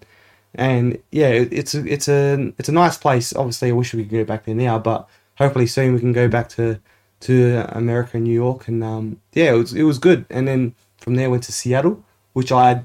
and 0.55 1.03
yeah, 1.11 1.31
it, 1.31 1.53
it's 1.53 1.75
a, 1.75 1.85
it's 1.85 2.07
a 2.09 2.53
it's 2.57 2.69
a 2.69 2.73
nice 2.73 2.97
place. 2.97 3.35
Obviously, 3.35 3.71
I 3.71 3.73
wish 3.73 3.93
we 3.95 4.05
could 4.05 4.13
go 4.13 4.25
back 4.25 4.45
there 4.45 4.55
now, 4.55 4.79
but 4.79 5.09
hopefully 5.37 5.67
soon 5.67 5.95
we 5.95 6.01
can 6.01 6.13
go 6.13 6.29
back 6.29 6.49
to 6.51 6.81
to 7.21 7.65
America 7.77 8.19
New 8.19 8.35
York. 8.35 8.69
And 8.69 8.85
um, 8.85 9.21
yeah, 9.33 9.53
it 9.53 9.57
was 9.57 9.75
it 9.75 9.85
was 9.85 9.99
good. 9.99 10.27
And 10.31 10.47
then 10.47 10.75
from 10.99 11.15
there 11.15 11.31
went 11.31 11.45
to 11.45 11.53
Seattle, 11.53 12.05
which 12.33 12.53
I 12.53 12.85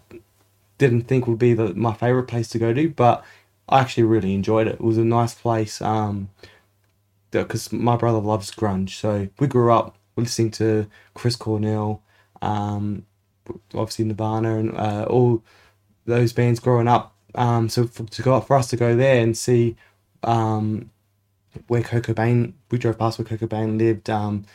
didn't 0.77 1.03
think 1.03 1.27
would 1.27 1.39
be 1.39 1.53
the, 1.53 1.73
my 1.75 1.93
favorite 1.93 2.27
place 2.27 2.47
to 2.49 2.59
go 2.59 2.73
to, 2.73 2.89
but 2.89 3.23
I 3.69 3.79
actually 3.79 4.03
really 4.03 4.33
enjoyed 4.33 4.67
it. 4.67 4.75
It 4.75 4.81
was 4.81 4.97
a 4.97 5.05
nice 5.05 5.33
place. 5.33 5.81
Um, 5.81 6.29
because 7.31 7.71
my 7.71 7.95
brother 7.95 8.19
loves 8.19 8.51
grunge, 8.51 8.89
so 8.89 9.29
we 9.39 9.47
grew 9.47 9.71
up 9.71 9.95
listening 10.17 10.51
to 10.51 10.87
Chris 11.13 11.37
Cornell, 11.37 12.01
um, 12.41 13.05
obviously 13.73 14.05
Nirvana, 14.05 14.57
and 14.57 14.77
uh, 14.77 15.05
all 15.09 15.41
those 16.05 16.33
bands 16.33 16.59
growing 16.59 16.89
up. 16.89 17.15
Um, 17.35 17.69
so 17.69 17.87
for, 17.87 18.03
to 18.03 18.21
go 18.21 18.41
for 18.41 18.57
us 18.57 18.67
to 18.69 18.75
go 18.75 18.95
there 18.97 19.21
and 19.21 19.37
see 19.37 19.77
um, 20.23 20.89
where 21.67 21.81
Kurt 21.81 22.03
Cobain, 22.03 22.53
we 22.69 22.77
drove 22.77 22.97
past 22.97 23.19
where 23.19 23.25
Kurt 23.25 23.39
Cobain 23.39 23.77
lived, 23.77 24.09
um, 24.09 24.45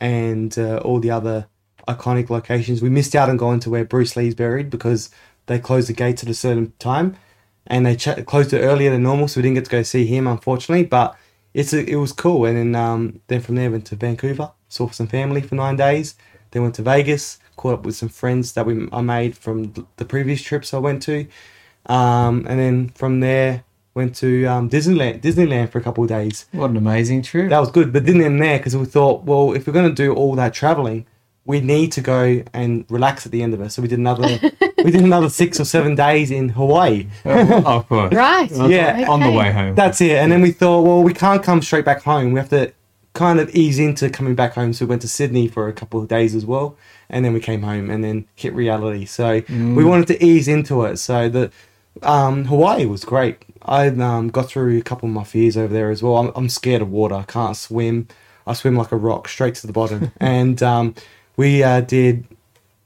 and 0.00 0.56
uh, 0.58 0.78
all 0.78 1.00
the 1.00 1.10
other 1.10 1.46
iconic 1.88 2.30
locations. 2.30 2.82
We 2.82 2.90
missed 2.90 3.14
out 3.14 3.28
on 3.28 3.36
going 3.36 3.60
to 3.60 3.70
where 3.70 3.84
Bruce 3.84 4.16
Lee's 4.16 4.34
buried 4.34 4.70
because 4.70 5.10
they 5.46 5.58
closed 5.58 5.88
the 5.88 5.92
gates 5.92 6.22
at 6.22 6.28
a 6.28 6.34
certain 6.34 6.72
time, 6.78 7.16
and 7.66 7.84
they 7.84 7.96
ch- 7.96 8.24
closed 8.26 8.52
it 8.52 8.60
earlier 8.60 8.90
than 8.90 9.02
normal, 9.02 9.28
so 9.28 9.38
we 9.38 9.42
didn't 9.42 9.56
get 9.56 9.64
to 9.66 9.70
go 9.70 9.82
see 9.82 10.06
him, 10.06 10.26
unfortunately. 10.26 10.84
But 10.84 11.16
it's 11.52 11.72
a, 11.72 11.84
it 11.88 11.96
was 11.96 12.12
cool, 12.12 12.44
and 12.46 12.56
then 12.56 12.74
um, 12.74 13.20
then 13.26 13.40
from 13.40 13.54
there 13.56 13.70
went 13.70 13.86
to 13.86 13.96
Vancouver, 13.96 14.52
saw 14.68 14.90
some 14.90 15.06
family 15.06 15.40
for 15.40 15.54
nine 15.54 15.76
days. 15.76 16.16
Then 16.50 16.62
went 16.62 16.76
to 16.76 16.82
Vegas, 16.82 17.40
caught 17.56 17.74
up 17.74 17.84
with 17.84 17.96
some 17.96 18.08
friends 18.08 18.52
that 18.52 18.64
we 18.64 18.88
I 18.92 19.00
made 19.00 19.36
from 19.36 19.72
the 19.96 20.04
previous 20.04 20.40
trips 20.40 20.72
I 20.72 20.78
went 20.78 21.02
to, 21.02 21.26
um, 21.86 22.46
and 22.48 22.60
then 22.60 22.88
from 22.90 23.20
there 23.20 23.64
went 23.94 24.14
to 24.16 24.44
um, 24.46 24.68
Disneyland 24.68 25.20
Disneyland 25.20 25.70
for 25.70 25.78
a 25.78 25.82
couple 25.82 26.02
of 26.04 26.08
days. 26.08 26.46
What 26.52 26.70
an 26.70 26.76
amazing 26.76 27.22
trip. 27.22 27.50
That 27.50 27.60
was 27.60 27.70
good, 27.70 27.92
but 27.92 28.04
didn't 28.04 28.22
end 28.22 28.42
there 28.42 28.58
because 28.58 28.76
we 28.76 28.84
thought, 28.86 29.24
well, 29.24 29.52
if 29.52 29.66
we're 29.66 29.72
going 29.72 29.88
to 29.88 29.94
do 29.94 30.12
all 30.14 30.34
that 30.34 30.52
traveling, 30.52 31.06
we 31.46 31.60
need 31.60 31.92
to 31.92 32.00
go 32.00 32.42
and 32.52 32.84
relax 32.88 33.26
at 33.26 33.32
the 33.32 33.42
end 33.42 33.54
of 33.54 33.60
it. 33.60 33.70
So 33.70 33.82
we 33.82 33.88
did 33.88 33.98
another, 33.98 34.38
we 34.78 34.90
did 34.90 35.02
another 35.02 35.28
six 35.28 35.60
or 35.60 35.64
seven 35.64 35.94
days 35.94 36.30
in 36.30 36.50
Hawaii. 36.50 37.06
oh, 37.24 37.62
of 37.64 37.88
course. 37.88 38.12
Right. 38.14 38.50
Yeah. 38.50 39.06
On 39.08 39.20
the 39.20 39.30
way 39.30 39.52
home. 39.52 39.74
That's 39.74 40.00
it. 40.00 40.12
And 40.12 40.32
then 40.32 40.40
we 40.40 40.52
thought, 40.52 40.82
well, 40.82 41.02
we 41.02 41.12
can't 41.12 41.42
come 41.42 41.60
straight 41.62 41.84
back 41.84 42.02
home. 42.02 42.32
We 42.32 42.40
have 42.40 42.48
to 42.50 42.72
kind 43.12 43.38
of 43.38 43.48
ease 43.54 43.78
into 43.78 44.08
coming 44.10 44.34
back 44.34 44.54
home. 44.54 44.72
So 44.72 44.86
we 44.86 44.90
went 44.90 45.02
to 45.02 45.08
Sydney 45.08 45.46
for 45.46 45.68
a 45.68 45.72
couple 45.72 46.00
of 46.00 46.08
days 46.08 46.34
as 46.34 46.44
well, 46.44 46.76
and 47.08 47.24
then 47.24 47.32
we 47.32 47.40
came 47.40 47.62
home 47.62 47.90
and 47.90 48.02
then 48.02 48.26
hit 48.34 48.52
reality. 48.54 49.04
So 49.04 49.42
we 49.48 49.84
wanted 49.84 50.08
to 50.08 50.24
ease 50.24 50.48
into 50.48 50.82
it. 50.84 50.96
So 50.96 51.28
the 51.28 51.52
um, 52.02 52.46
Hawaii 52.46 52.86
was 52.86 53.04
great. 53.04 53.44
I 53.64 53.88
um, 53.88 54.28
got 54.28 54.48
through 54.48 54.78
a 54.78 54.82
couple 54.82 55.08
of 55.08 55.14
my 55.14 55.24
fears 55.24 55.56
over 55.56 55.72
there 55.72 55.90
as 55.90 56.02
well. 56.02 56.16
I'm, 56.16 56.32
I'm 56.36 56.48
scared 56.48 56.82
of 56.82 56.90
water. 56.90 57.14
I 57.14 57.22
can't 57.22 57.56
swim. 57.56 58.08
I 58.46 58.52
swim 58.52 58.76
like 58.76 58.92
a 58.92 58.96
rock 58.96 59.28
straight 59.28 59.54
to 59.56 59.66
the 59.66 59.72
bottom. 59.72 60.12
and 60.20 60.62
um, 60.62 60.94
we 61.36 61.62
uh, 61.62 61.80
did 61.80 62.24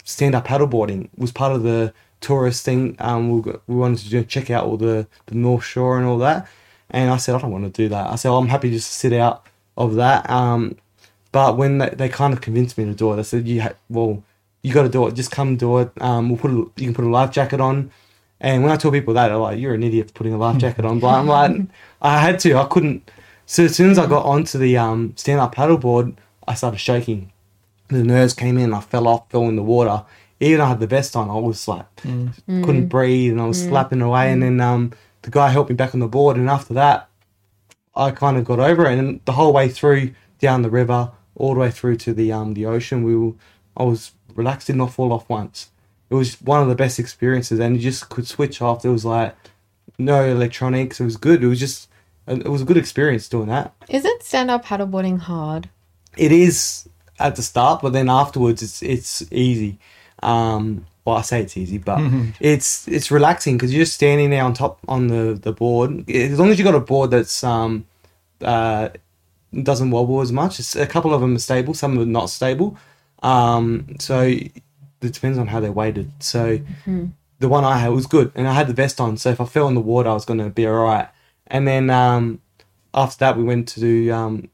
stand 0.04 0.34
up 0.34 0.46
paddleboarding. 0.46 1.04
It 1.04 1.10
Was 1.18 1.32
part 1.32 1.52
of 1.52 1.62
the 1.62 1.92
tourist 2.20 2.64
thing. 2.64 2.96
Um, 2.98 3.30
we, 3.30 3.42
got- 3.42 3.62
we 3.66 3.76
wanted 3.76 3.98
to 4.00 4.10
do, 4.10 4.24
check 4.24 4.50
out 4.50 4.64
all 4.64 4.76
the, 4.76 5.06
the 5.26 5.34
North 5.34 5.64
Shore 5.64 5.98
and 5.98 6.06
all 6.06 6.18
that. 6.18 6.48
And 6.90 7.10
I 7.10 7.16
said, 7.18 7.34
I 7.34 7.38
don't 7.38 7.50
want 7.50 7.64
to 7.64 7.82
do 7.82 7.88
that. 7.90 8.10
I 8.10 8.14
said, 8.16 8.30
I'm 8.30 8.48
happy 8.48 8.70
just 8.70 8.88
to 8.88 8.94
sit 8.98 9.12
out 9.12 9.44
of 9.76 9.96
that. 9.96 10.28
Um, 10.30 10.76
but 11.32 11.56
when 11.56 11.78
they, 11.78 11.90
they 11.90 12.08
kind 12.08 12.32
of 12.32 12.40
convinced 12.40 12.78
me 12.78 12.84
to 12.86 12.94
do 12.94 13.12
it, 13.12 13.16
they 13.16 13.22
said, 13.22 13.46
"You 13.46 13.60
ha- 13.62 13.74
well, 13.90 14.22
you 14.62 14.72
got 14.72 14.84
to 14.84 14.88
do 14.88 15.06
it. 15.06 15.14
Just 15.14 15.30
come 15.30 15.56
do 15.56 15.78
it. 15.78 15.90
Um, 16.00 16.30
we'll 16.30 16.38
put 16.38 16.50
a, 16.50 16.54
you 16.54 16.86
can 16.86 16.94
put 16.94 17.04
a 17.04 17.08
life 17.10 17.30
jacket 17.30 17.60
on." 17.60 17.90
And 18.40 18.62
when 18.62 18.70
I 18.72 18.76
tell 18.76 18.92
people 18.92 19.14
that, 19.14 19.28
they're 19.28 19.36
like, 19.36 19.58
"You're 19.58 19.74
an 19.74 19.82
idiot 19.82 20.08
for 20.08 20.12
putting 20.14 20.32
a 20.32 20.38
life 20.38 20.58
jacket 20.58 20.84
on." 20.84 21.00
But 21.00 21.08
I'm 21.08 21.26
like, 21.26 21.50
I 22.00 22.18
had 22.20 22.38
to. 22.40 22.54
I 22.56 22.64
couldn't. 22.66 23.10
So 23.46 23.64
as 23.64 23.74
soon 23.74 23.90
as 23.90 23.98
I 23.98 24.06
got 24.06 24.24
onto 24.26 24.58
the 24.58 24.76
um, 24.76 25.14
stand-up 25.16 25.54
paddleboard, 25.54 26.14
I 26.46 26.54
started 26.54 26.78
shaking. 26.78 27.32
The 27.88 28.04
nerves 28.04 28.34
came 28.34 28.58
in. 28.58 28.74
I 28.74 28.80
fell 28.80 29.08
off, 29.08 29.30
fell 29.30 29.48
in 29.48 29.56
the 29.56 29.62
water. 29.62 30.04
Even 30.40 30.60
I 30.60 30.68
had 30.68 30.78
the 30.78 30.86
vest 30.86 31.16
on, 31.16 31.28
I 31.30 31.34
was 31.34 31.66
like, 31.66 31.86
couldn't 32.62 32.86
breathe, 32.86 33.32
and 33.32 33.40
I 33.40 33.46
was 33.46 33.60
slapping 33.68 34.02
away. 34.02 34.30
And 34.30 34.40
then 34.42 34.60
um, 34.60 34.92
the 35.22 35.30
guy 35.30 35.48
helped 35.48 35.70
me 35.70 35.74
back 35.76 35.94
on 35.94 36.00
the 36.00 36.06
board. 36.06 36.36
And 36.36 36.48
after 36.48 36.74
that, 36.74 37.08
I 37.96 38.12
kind 38.12 38.36
of 38.36 38.44
got 38.44 38.60
over 38.60 38.86
it, 38.86 38.98
and 38.98 39.20
the 39.24 39.32
whole 39.32 39.52
way 39.52 39.68
through 39.68 40.12
down 40.38 40.62
the 40.62 40.70
river, 40.70 41.10
all 41.34 41.54
the 41.54 41.60
way 41.60 41.70
through 41.72 41.96
to 41.96 42.12
the 42.14 42.30
um 42.30 42.54
the 42.54 42.66
ocean, 42.66 43.02
we 43.02 43.16
were, 43.16 43.32
I 43.76 43.82
was 43.82 44.12
relaxed, 44.34 44.68
did 44.68 44.76
not 44.76 44.92
fall 44.92 45.12
off 45.12 45.28
once. 45.28 45.70
It 46.10 46.14
was 46.14 46.40
one 46.40 46.62
of 46.62 46.68
the 46.68 46.74
best 46.74 46.98
experiences, 46.98 47.58
and 47.58 47.76
you 47.76 47.82
just 47.82 48.08
could 48.08 48.26
switch 48.26 48.62
off. 48.62 48.82
There 48.82 48.92
was 48.92 49.04
like 49.04 49.34
no 49.98 50.24
electronics. 50.24 51.00
It 51.00 51.04
was 51.04 51.16
good. 51.16 51.42
It 51.42 51.48
was 51.48 51.60
just 51.60 51.88
it 52.26 52.48
was 52.48 52.62
a 52.62 52.64
good 52.64 52.76
experience 52.76 53.28
doing 53.28 53.48
that. 53.48 53.74
Isn't 53.88 54.22
stand 54.22 54.50
up 54.50 54.64
paddleboarding 54.64 55.18
hard? 55.20 55.68
It 56.16 56.32
is 56.32 56.88
at 57.18 57.36
the 57.36 57.42
start, 57.42 57.82
but 57.82 57.92
then 57.92 58.08
afterwards, 58.08 58.62
it's 58.62 58.82
it's 58.82 59.32
easy. 59.32 59.78
Um, 60.22 60.86
well, 61.04 61.16
I 61.16 61.22
say 61.22 61.40
it's 61.40 61.56
easy, 61.56 61.78
but 61.78 62.00
it's 62.40 62.86
it's 62.88 63.10
relaxing 63.10 63.56
because 63.56 63.72
you're 63.72 63.84
just 63.84 63.94
standing 63.94 64.30
there 64.30 64.44
on 64.44 64.54
top 64.54 64.78
on 64.88 65.08
the 65.08 65.34
the 65.34 65.52
board. 65.52 66.08
As 66.10 66.38
long 66.38 66.50
as 66.50 66.58
you 66.58 66.64
got 66.64 66.74
a 66.74 66.80
board 66.80 67.10
that's 67.10 67.42
um 67.44 67.86
uh 68.42 68.90
doesn't 69.62 69.90
wobble 69.90 70.20
as 70.20 70.32
much. 70.32 70.58
It's, 70.58 70.76
a 70.76 70.86
couple 70.86 71.14
of 71.14 71.20
them 71.20 71.34
are 71.34 71.38
stable, 71.38 71.74
some 71.74 71.92
of 71.92 72.00
them 72.00 72.08
are 72.08 72.12
not 72.12 72.30
stable. 72.30 72.76
Um, 73.22 73.96
so 73.98 74.34
it 75.00 75.12
depends 75.12 75.38
on 75.38 75.46
how 75.48 75.60
they're 75.60 75.72
weighted. 75.72 76.10
So 76.20 76.60
the 77.38 77.48
one 77.48 77.64
I 77.64 77.78
had 77.78 77.90
was 77.90 78.06
good, 78.06 78.32
and 78.34 78.48
I 78.48 78.52
had 78.52 78.66
the 78.66 78.74
vest 78.74 79.00
on. 79.00 79.16
So 79.16 79.30
if 79.30 79.40
I 79.40 79.44
fell 79.44 79.68
in 79.68 79.74
the 79.74 79.80
water, 79.80 80.08
I 80.10 80.14
was 80.14 80.24
going 80.24 80.40
to 80.40 80.50
be 80.50 80.66
all 80.66 80.84
right. 80.84 81.08
And 81.46 81.66
then 81.66 81.88
um, 81.90 82.40
after 82.94 83.18
that, 83.20 83.36
we 83.36 83.44
went 83.44 83.68
to 83.68 83.80
do 83.80 84.12
um, 84.12 84.48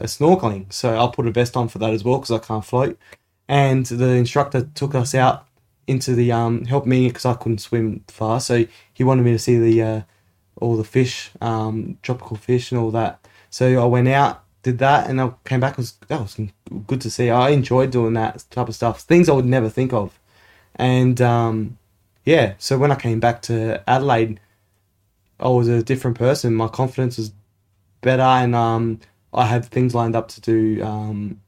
a 0.00 0.04
snorkeling. 0.06 0.72
So 0.72 0.94
I'll 0.94 1.10
put 1.10 1.26
a 1.26 1.30
vest 1.30 1.56
on 1.56 1.68
for 1.68 1.78
that 1.78 1.92
as 1.92 2.04
well 2.04 2.18
because 2.18 2.30
I 2.30 2.38
can't 2.38 2.64
float. 2.64 2.98
And 3.48 3.84
the 3.86 4.10
instructor 4.10 4.68
took 4.74 4.94
us 4.94 5.14
out 5.14 5.46
into 5.86 6.14
the 6.14 6.32
um, 6.32 6.64
helped 6.64 6.86
me 6.86 7.08
because 7.08 7.24
I 7.24 7.34
couldn't 7.34 7.58
swim 7.58 8.04
far. 8.08 8.40
So 8.40 8.66
he 8.92 9.04
wanted 9.04 9.24
me 9.24 9.32
to 9.32 9.38
see 9.38 9.58
the 9.58 9.82
uh, 9.82 10.00
all 10.60 10.76
the 10.76 10.84
fish, 10.84 11.30
um, 11.40 11.98
tropical 12.02 12.36
fish, 12.36 12.72
and 12.72 12.80
all 12.80 12.90
that. 12.92 13.26
So 13.50 13.82
I 13.82 13.84
went 13.84 14.08
out, 14.08 14.42
did 14.62 14.78
that, 14.78 15.10
and 15.10 15.20
I 15.20 15.32
came 15.44 15.60
back. 15.60 15.72
It 15.72 15.78
was 15.78 15.92
that 16.08 16.20
was 16.20 16.38
good 16.86 17.00
to 17.00 17.10
see. 17.10 17.30
I 17.30 17.50
enjoyed 17.50 17.90
doing 17.90 18.14
that 18.14 18.44
type 18.50 18.68
of 18.68 18.74
stuff. 18.74 19.00
Things 19.00 19.28
I 19.28 19.32
would 19.32 19.46
never 19.46 19.68
think 19.68 19.92
of, 19.92 20.18
and 20.76 21.20
um, 21.20 21.78
yeah. 22.24 22.54
So 22.58 22.78
when 22.78 22.92
I 22.92 22.96
came 22.96 23.20
back 23.20 23.42
to 23.42 23.82
Adelaide, 23.88 24.40
I 25.40 25.48
was 25.48 25.68
a 25.68 25.82
different 25.82 26.16
person. 26.16 26.54
My 26.54 26.68
confidence 26.68 27.18
was 27.18 27.32
better, 28.00 28.22
and 28.22 28.54
um, 28.54 29.00
I 29.32 29.46
had 29.46 29.64
things 29.64 29.94
lined 29.94 30.14
up 30.14 30.28
to 30.28 30.40
do 30.40 30.82
um, 30.84 31.40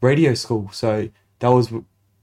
radio 0.00 0.34
school. 0.34 0.70
So 0.72 1.08
that 1.38 1.48
was 1.48 1.72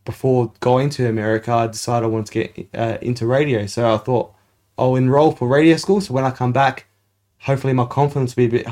before 0.03 0.53
going 0.59 0.89
to 0.91 1.07
America. 1.07 1.51
I 1.51 1.67
decided 1.67 2.05
I 2.05 2.09
wanted 2.09 2.25
to 2.27 2.33
get 2.33 2.69
uh, 2.73 2.97
into 3.01 3.25
radio. 3.25 3.65
So 3.65 3.93
I 3.93 3.97
thought 3.97 4.33
I'll 4.77 4.95
enroll 4.95 5.31
for 5.31 5.47
radio 5.47 5.77
school. 5.77 6.01
So 6.01 6.13
when 6.13 6.23
I 6.25 6.31
come 6.31 6.51
back, 6.51 6.87
hopefully 7.39 7.73
my 7.73 7.85
confidence 7.85 8.35
will 8.35 8.47
be 8.47 8.57
a 8.57 8.63
bit 8.63 8.67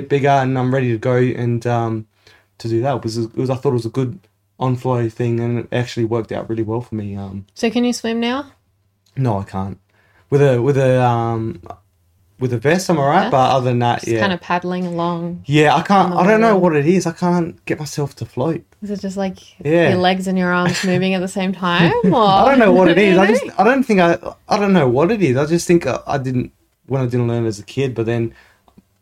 bit 0.00 0.08
bigger, 0.08 0.28
and 0.42 0.58
I'm 0.58 0.72
ready 0.74 0.90
to 0.92 0.98
go 0.98 1.16
and 1.16 1.66
um, 1.66 2.06
to 2.58 2.68
do 2.68 2.80
that. 2.82 2.96
It 2.96 3.02
was, 3.02 3.16
it 3.18 3.36
was 3.36 3.50
I 3.50 3.56
thought 3.56 3.70
it 3.70 3.80
was 3.82 3.86
a 3.86 3.90
good 4.00 4.18
on 4.58 4.76
flow 4.76 5.08
thing, 5.08 5.40
and 5.40 5.58
it 5.60 5.68
actually 5.72 6.04
worked 6.06 6.32
out 6.32 6.48
really 6.50 6.62
well 6.62 6.80
for 6.80 6.94
me. 6.94 7.14
Um, 7.16 7.46
So 7.54 7.70
can 7.70 7.84
you 7.84 7.92
swim 7.92 8.20
now? 8.20 8.52
no, 9.16 9.38
I 9.38 9.44
can't. 9.44 9.78
With 10.30 10.42
a 10.42 10.60
with 10.60 10.76
a 10.76 11.00
um, 11.02 11.60
with 12.38 12.52
a 12.52 12.58
vest, 12.58 12.90
I'm 12.90 12.98
alright. 12.98 13.24
Yeah. 13.24 13.30
But 13.30 13.50
other 13.56 13.64
than 13.70 13.78
that, 13.78 14.00
Just 14.00 14.12
yeah, 14.12 14.20
kind 14.20 14.32
of 14.32 14.40
paddling 14.40 14.84
along. 14.86 15.42
yeah, 15.46 15.74
I 15.74 15.82
can't. 15.82 16.12
I 16.14 16.26
don't 16.26 16.40
know 16.40 16.56
what 16.58 16.74
it 16.76 16.84
is. 16.86 17.06
I 17.06 17.12
can't 17.12 17.62
get 17.64 17.78
myself 17.78 18.14
to 18.16 18.26
float. 18.26 18.62
Is 18.82 18.90
it 18.90 19.00
just 19.00 19.16
like 19.16 19.38
Yeah. 19.64 19.90
your 19.90 19.98
legs 19.98 20.26
and 20.26 20.36
your 20.36 20.52
arms 20.52 20.84
moving 20.92 21.14
at 21.14 21.20
the 21.20 21.28
same 21.28 21.52
time? 21.66 21.92
Or 22.12 22.22
I 22.28 22.44
don't 22.48 22.58
know 22.58 22.72
what 22.72 22.88
it 22.88 22.98
is. 22.98 23.16
I 23.16 23.26
just 23.32 23.44
I 23.58 23.64
don't 23.64 23.84
think 23.84 24.00
I 24.00 24.18
I 24.48 24.58
don't 24.58 24.72
know 24.74 24.88
what 24.88 25.10
it 25.10 25.22
is. 25.22 25.36
I 25.36 25.46
just 25.46 25.66
think 25.66 25.86
I, 25.86 25.98
I 26.06 26.18
didn't 26.18 26.52
when 26.86 27.00
I 27.00 27.06
didn't 27.06 27.28
learn 27.28 27.46
as 27.46 27.58
a 27.58 27.64
kid, 27.64 27.94
but 27.94 28.04
then 28.06 28.34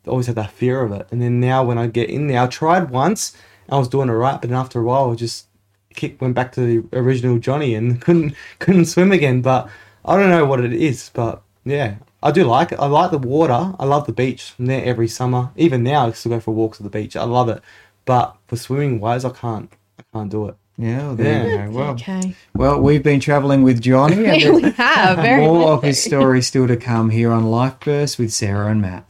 I 0.06 0.10
always 0.10 0.26
had 0.26 0.36
that 0.36 0.50
fear 0.50 0.82
of 0.82 0.92
it. 0.92 1.06
And 1.10 1.20
then 1.22 1.40
now 1.40 1.64
when 1.64 1.78
I 1.78 1.86
get 1.86 2.10
in 2.10 2.26
there, 2.26 2.40
I 2.42 2.46
tried 2.46 2.90
once. 2.90 3.36
I 3.68 3.78
was 3.78 3.88
doing 3.88 4.08
it 4.08 4.12
right, 4.12 4.40
but 4.40 4.50
then 4.50 4.58
after 4.58 4.80
a 4.80 4.84
while, 4.84 5.10
I 5.10 5.14
just 5.14 5.46
kick 5.94 6.20
went 6.20 6.34
back 6.34 6.52
to 6.52 6.60
the 6.60 6.98
original 6.98 7.38
Johnny 7.38 7.74
and 7.74 8.00
couldn't 8.04 8.34
couldn't 8.58 8.86
swim 8.86 9.12
again. 9.12 9.40
But 9.42 9.68
I 10.04 10.16
don't 10.16 10.30
know 10.30 10.44
what 10.44 10.60
it 10.60 10.72
is. 10.72 11.10
But 11.14 11.42
yeah, 11.64 11.94
I 12.22 12.30
do 12.30 12.44
like 12.44 12.72
it. 12.72 12.78
I 12.78 12.86
like 12.86 13.10
the 13.10 13.18
water. 13.18 13.74
I 13.78 13.84
love 13.86 14.06
the 14.06 14.12
beach. 14.12 14.52
I'm 14.58 14.66
there 14.66 14.84
every 14.84 15.08
summer. 15.08 15.50
Even 15.56 15.82
now, 15.82 16.06
I 16.06 16.12
still 16.12 16.32
go 16.32 16.40
for 16.40 16.52
walks 16.54 16.78
at 16.78 16.84
the 16.84 16.90
beach. 16.90 17.16
I 17.16 17.24
love 17.24 17.48
it. 17.48 17.62
But 18.04 18.36
for 18.48 18.56
swimming 18.56 19.00
wise, 19.00 19.24
I 19.24 19.30
can't. 19.30 19.72
I 19.98 20.02
can't 20.12 20.30
do 20.30 20.48
it. 20.48 20.56
Yeah, 20.76 20.98
well, 21.06 21.14
there 21.14 21.46
you 21.46 21.54
Yeah. 21.54 21.66
go. 21.66 21.70
Well, 21.72 21.90
Okay. 21.92 22.34
well, 22.54 22.80
we've 22.80 23.02
been 23.02 23.20
traveling 23.20 23.62
with 23.62 23.80
Johnny. 23.80 24.26
and 24.26 24.54
we 24.56 24.70
have 24.72 25.16
very 25.18 25.40
more 25.46 25.60
much 25.60 25.68
of 25.78 25.82
his 25.84 26.02
so. 26.02 26.08
story 26.08 26.42
still 26.42 26.66
to 26.66 26.76
come 26.76 27.08
here 27.10 27.30
on 27.32 27.44
Life 27.44 27.76
Burst 27.80 28.18
with 28.18 28.32
Sarah 28.32 28.66
and 28.70 28.82
Matt. 28.82 29.06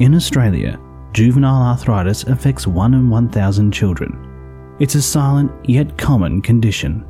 In 0.00 0.16
Australia, 0.16 0.80
juvenile 1.12 1.62
arthritis 1.62 2.24
affects 2.24 2.66
1 2.66 2.94
in 2.94 3.08
1,000 3.10 3.70
children. 3.70 4.76
It's 4.80 4.96
a 4.96 5.02
silent 5.02 5.52
yet 5.68 5.96
common 5.96 6.42
condition. 6.42 7.06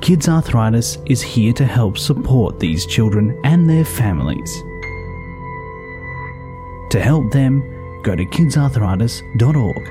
Kids 0.00 0.28
Arthritis 0.28 0.98
is 1.06 1.20
here 1.20 1.52
to 1.54 1.66
help 1.66 1.98
support 1.98 2.60
these 2.60 2.86
children 2.86 3.36
and 3.42 3.68
their 3.68 3.84
families. 3.84 4.62
To 6.90 7.00
help 7.00 7.32
them, 7.32 7.60
go 8.04 8.14
to 8.14 8.24
kidsarthritis.org. 8.24 9.90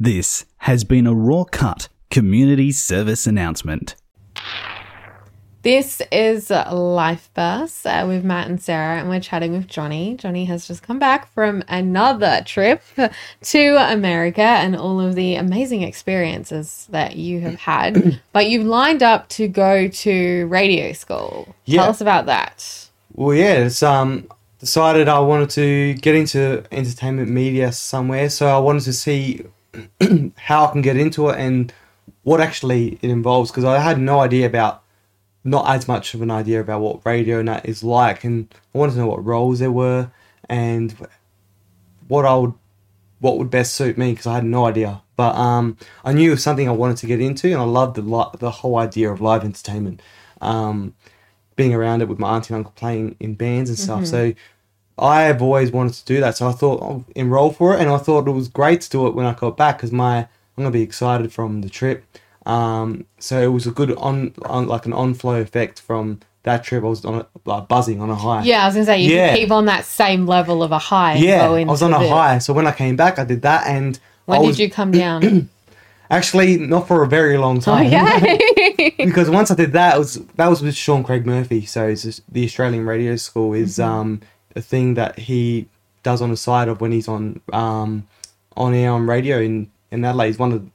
This 0.00 0.44
has 0.58 0.82
been 0.82 1.06
a 1.06 1.14
RawCut 1.14 1.88
community 2.10 2.72
service 2.72 3.28
announcement. 3.28 3.94
This 5.66 6.00
is 6.12 6.48
Life 6.50 7.28
Burst 7.34 7.88
uh, 7.88 8.04
with 8.06 8.22
Matt 8.24 8.46
and 8.46 8.62
Sarah, 8.62 9.00
and 9.00 9.08
we're 9.08 9.18
chatting 9.18 9.50
with 9.50 9.66
Johnny. 9.66 10.14
Johnny 10.14 10.44
has 10.44 10.68
just 10.68 10.84
come 10.84 11.00
back 11.00 11.28
from 11.32 11.64
another 11.66 12.40
trip 12.46 12.84
to 13.42 13.92
America 13.92 14.42
and 14.42 14.76
all 14.76 15.00
of 15.00 15.16
the 15.16 15.34
amazing 15.34 15.82
experiences 15.82 16.86
that 16.90 17.16
you 17.16 17.40
have 17.40 17.56
had. 17.56 18.20
but 18.32 18.48
you've 18.48 18.64
lined 18.64 19.02
up 19.02 19.28
to 19.30 19.48
go 19.48 19.88
to 19.88 20.46
radio 20.46 20.92
school. 20.92 21.52
Yeah. 21.64 21.80
Tell 21.80 21.90
us 21.90 22.00
about 22.00 22.26
that. 22.26 22.88
Well, 23.14 23.36
yeah, 23.36 23.54
it's 23.54 23.82
um 23.82 24.28
decided 24.60 25.08
I 25.08 25.18
wanted 25.18 25.50
to 25.50 25.94
get 25.94 26.14
into 26.14 26.62
entertainment 26.70 27.28
media 27.28 27.72
somewhere, 27.72 28.30
so 28.30 28.46
I 28.46 28.58
wanted 28.60 28.84
to 28.84 28.92
see 28.92 29.44
how 30.36 30.66
I 30.66 30.70
can 30.70 30.82
get 30.82 30.96
into 30.96 31.28
it 31.30 31.40
and 31.40 31.72
what 32.22 32.40
actually 32.40 33.00
it 33.02 33.10
involves 33.10 33.50
because 33.50 33.64
I 33.64 33.80
had 33.80 33.98
no 33.98 34.20
idea 34.20 34.46
about 34.46 34.84
not 35.46 35.68
as 35.68 35.86
much 35.86 36.14
of 36.14 36.22
an 36.22 36.30
idea 36.30 36.60
about 36.60 36.80
what 36.80 37.06
radio 37.06 37.38
and 37.38 37.48
that 37.48 37.66
is 37.66 37.82
like 37.84 38.24
and 38.24 38.52
I 38.74 38.78
wanted 38.78 38.92
to 38.92 38.98
know 38.98 39.06
what 39.06 39.24
roles 39.24 39.60
there 39.60 39.70
were 39.72 40.10
and 40.48 40.94
what 42.08 42.24
I 42.24 42.34
would 42.34 42.54
what 43.20 43.38
would 43.38 43.50
best 43.50 43.74
suit 43.74 43.96
me 43.96 44.12
because 44.12 44.26
I 44.26 44.34
had 44.34 44.44
no 44.44 44.66
idea. 44.66 45.02
But 45.16 45.34
um, 45.36 45.78
I 46.04 46.12
knew 46.12 46.28
it 46.30 46.34
was 46.34 46.42
something 46.42 46.68
I 46.68 46.72
wanted 46.72 46.98
to 46.98 47.06
get 47.06 47.20
into, 47.20 47.46
and 47.48 47.56
I 47.56 47.64
loved 47.64 47.96
the 47.96 48.02
li- 48.02 48.36
the 48.38 48.50
whole 48.50 48.76
idea 48.76 49.10
of 49.10 49.20
live 49.20 49.44
entertainment. 49.44 50.02
Um, 50.40 50.94
being 51.56 51.72
around 51.72 52.02
it 52.02 52.08
with 52.08 52.18
my 52.18 52.36
auntie 52.36 52.52
and 52.52 52.58
uncle 52.58 52.74
playing 52.76 53.16
in 53.18 53.34
bands 53.34 53.70
and 53.70 53.78
stuff. 53.78 54.06
So 54.06 54.34
I 54.98 55.22
have 55.22 55.40
always 55.40 55.72
wanted 55.72 55.94
to 55.94 56.04
do 56.04 56.20
that. 56.20 56.36
So 56.36 56.46
I 56.46 56.52
thought 56.52 56.82
I'll 56.82 57.04
enroll 57.14 57.50
for 57.50 57.74
it, 57.74 57.80
and 57.80 57.88
I 57.88 57.96
thought 57.96 58.28
it 58.28 58.32
was 58.32 58.48
great 58.48 58.82
to 58.82 58.90
do 58.90 59.06
it 59.06 59.14
when 59.14 59.24
I 59.24 59.32
got 59.32 59.56
back 59.56 59.78
because 59.78 59.92
my 59.92 60.18
I'm 60.18 60.28
gonna 60.58 60.70
be 60.70 60.82
excited 60.82 61.32
from 61.32 61.62
the 61.62 61.70
trip. 61.70 62.04
Um, 62.46 63.04
so 63.18 63.40
it 63.40 63.48
was 63.48 63.66
a 63.66 63.70
good 63.70 63.90
on, 63.96 64.32
on 64.44 64.66
like 64.68 64.86
an 64.86 64.92
on 64.92 65.14
flow 65.14 65.40
effect 65.40 65.80
from 65.80 66.20
that 66.44 66.64
trip. 66.64 66.84
I 66.84 66.86
was 66.86 67.04
on 67.04 67.14
a, 67.22 67.26
like 67.44 67.68
buzzing 67.68 68.00
on 68.00 68.08
a 68.08 68.14
high. 68.14 68.44
Yeah, 68.44 68.62
I 68.62 68.66
was 68.66 68.76
to 68.76 68.84
say, 68.84 69.00
you 69.00 69.14
Yeah. 69.14 69.34
keep 69.34 69.50
on 69.50 69.66
that 69.66 69.84
same 69.84 70.26
level 70.26 70.62
of 70.62 70.72
a 70.72 70.78
high. 70.78 71.16
yeah. 71.16 71.50
I 71.50 71.64
was 71.64 71.82
on 71.82 71.92
a 71.92 72.08
high. 72.08 72.38
So 72.38 72.52
when 72.52 72.66
I 72.66 72.72
came 72.72 72.96
back, 72.96 73.18
I 73.18 73.24
did 73.24 73.42
that, 73.42 73.66
and 73.66 73.98
When 74.26 74.38
I 74.38 74.42
did 74.42 74.46
was 74.46 74.60
you 74.60 74.70
come 74.70 74.92
down? 74.92 75.50
actually 76.10 76.56
not 76.58 76.86
for 76.86 77.02
a 77.02 77.08
very 77.08 77.36
long 77.36 77.60
time. 77.60 77.86
okay. 77.86 78.94
because 78.98 79.28
once 79.30 79.50
I 79.50 79.54
did 79.54 79.72
that, 79.72 79.96
it 79.96 79.98
was 79.98 80.14
that 80.36 80.48
was 80.48 80.62
with 80.62 80.74
Sean 80.76 81.02
Craig 81.02 81.26
Murphy. 81.26 81.66
So 81.66 81.88
it's 81.88 82.02
just, 82.02 82.22
the 82.32 82.44
Australian 82.44 82.86
Radio 82.86 83.16
School 83.16 83.54
is 83.54 83.78
um, 83.78 84.20
a 84.54 84.62
thing 84.62 84.94
that 84.94 85.18
he 85.18 85.66
does 86.02 86.22
on 86.22 86.30
the 86.30 86.36
side 86.36 86.68
of 86.68 86.80
when 86.80 86.92
he's 86.92 87.08
on 87.08 87.40
um, 87.52 88.06
on 88.56 88.74
air 88.74 88.92
on 88.92 89.06
radio 89.06 89.40
in, 89.40 89.70
in 89.90 90.04
Adelaide. 90.04 90.28
He's 90.28 90.38
one 90.38 90.52
of 90.52 90.70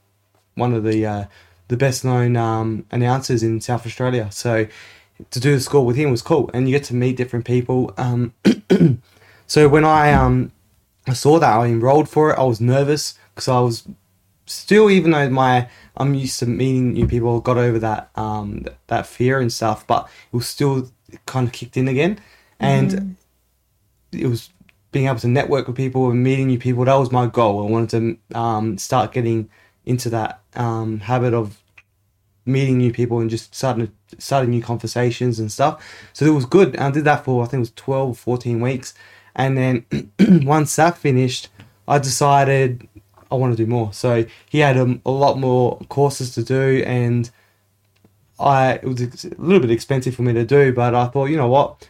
one 0.56 0.74
of 0.74 0.84
the 0.84 1.06
uh, 1.06 1.26
the 1.72 1.78
best 1.78 2.04
known 2.04 2.36
um, 2.36 2.86
announcers 2.92 3.42
in 3.42 3.62
South 3.62 3.86
Australia. 3.86 4.28
So 4.30 4.68
to 5.30 5.40
do 5.40 5.54
the 5.54 5.62
school 5.62 5.86
with 5.86 5.96
him 5.96 6.12
was 6.12 6.22
cool, 6.22 6.52
and 6.54 6.68
you 6.68 6.78
get 6.78 6.84
to 6.86 6.94
meet 6.94 7.16
different 7.16 7.46
people. 7.46 7.94
Um, 7.98 8.34
so 9.48 9.70
when 9.70 9.86
I 9.86 10.12
um, 10.12 10.52
I 11.08 11.14
saw 11.14 11.40
that, 11.40 11.50
I 11.50 11.68
enrolled 11.68 12.10
for 12.10 12.32
it. 12.32 12.38
I 12.38 12.44
was 12.44 12.60
nervous 12.60 13.18
because 13.34 13.48
I 13.48 13.62
was 13.62 13.88
still, 14.46 14.90
even 14.92 15.12
though 15.12 15.30
my 15.30 15.70
I'm 15.96 16.14
used 16.14 16.40
to 16.40 16.46
meeting 16.46 16.92
new 16.92 17.08
people, 17.08 17.40
got 17.40 17.58
over 17.58 17.80
that 17.80 18.12
um 18.16 18.64
th- 18.66 18.76
that 18.88 19.08
fear 19.08 19.40
and 19.40 19.52
stuff, 19.52 19.88
but 19.88 20.10
it 20.34 20.36
was 20.36 20.48
still 20.48 20.92
kind 21.26 21.48
of 21.48 21.54
kicked 21.54 21.78
in 21.78 21.88
again, 21.88 22.20
and 22.60 23.16
it 24.12 24.28
was 24.28 24.50
being 24.92 25.08
able 25.08 25.20
to 25.20 25.28
network 25.30 25.68
with 25.68 25.78
people 25.78 26.12
and 26.12 26.22
meeting 26.22 26.48
new 26.48 26.60
people. 26.60 26.84
That 26.84 26.96
was 26.96 27.14
my 27.14 27.28
goal. 27.28 27.66
I 27.66 27.72
wanted 27.72 27.90
to 27.92 28.38
um 28.38 28.78
start 28.78 29.14
getting 29.14 29.50
into 29.86 30.10
that 30.10 30.42
um 30.56 31.00
habit 31.00 31.34
of 31.34 31.62
meeting 32.46 32.78
new 32.78 32.92
people 32.92 33.20
and 33.20 33.30
just 33.30 33.54
starting 33.54 33.92
starting 34.18 34.50
new 34.50 34.62
conversations 34.62 35.40
and 35.40 35.52
stuff. 35.52 35.84
So 36.14 36.26
it 36.26 36.32
was 36.32 36.46
good. 36.46 36.76
I 36.78 36.92
did 36.92 37.06
that 37.06 37.24
for 37.24 37.44
I 37.44 37.46
think 37.46 37.60
it 37.60 37.60
was 37.60 37.72
12, 37.72 38.18
14 38.18 38.62
weeks, 38.62 38.94
and 39.36 39.58
then 39.58 39.86
once 40.46 40.76
that 40.76 40.98
finished, 40.98 41.50
I 41.88 42.00
decided 42.00 42.88
I 43.32 43.36
want 43.36 43.56
to 43.56 43.64
do 43.64 43.70
more. 43.70 43.94
So 43.94 44.26
he 44.50 44.60
had 44.60 44.78
um, 44.78 45.02
a 45.06 45.12
lot 45.12 45.38
more 45.38 45.80
courses 45.90 46.34
to 46.36 46.44
do, 46.44 46.84
and 46.86 47.30
I 48.40 48.74
it 48.74 48.84
was 48.84 49.02
a 49.26 49.30
little 49.38 49.62
bit 49.62 49.72
expensive 49.72 50.16
for 50.16 50.24
me 50.24 50.34
to 50.34 50.46
do, 50.46 50.74
but 50.74 50.96
I 50.96 51.08
thought, 51.08 51.26
you 51.26 51.38
know 51.38 51.50
what, 51.50 51.90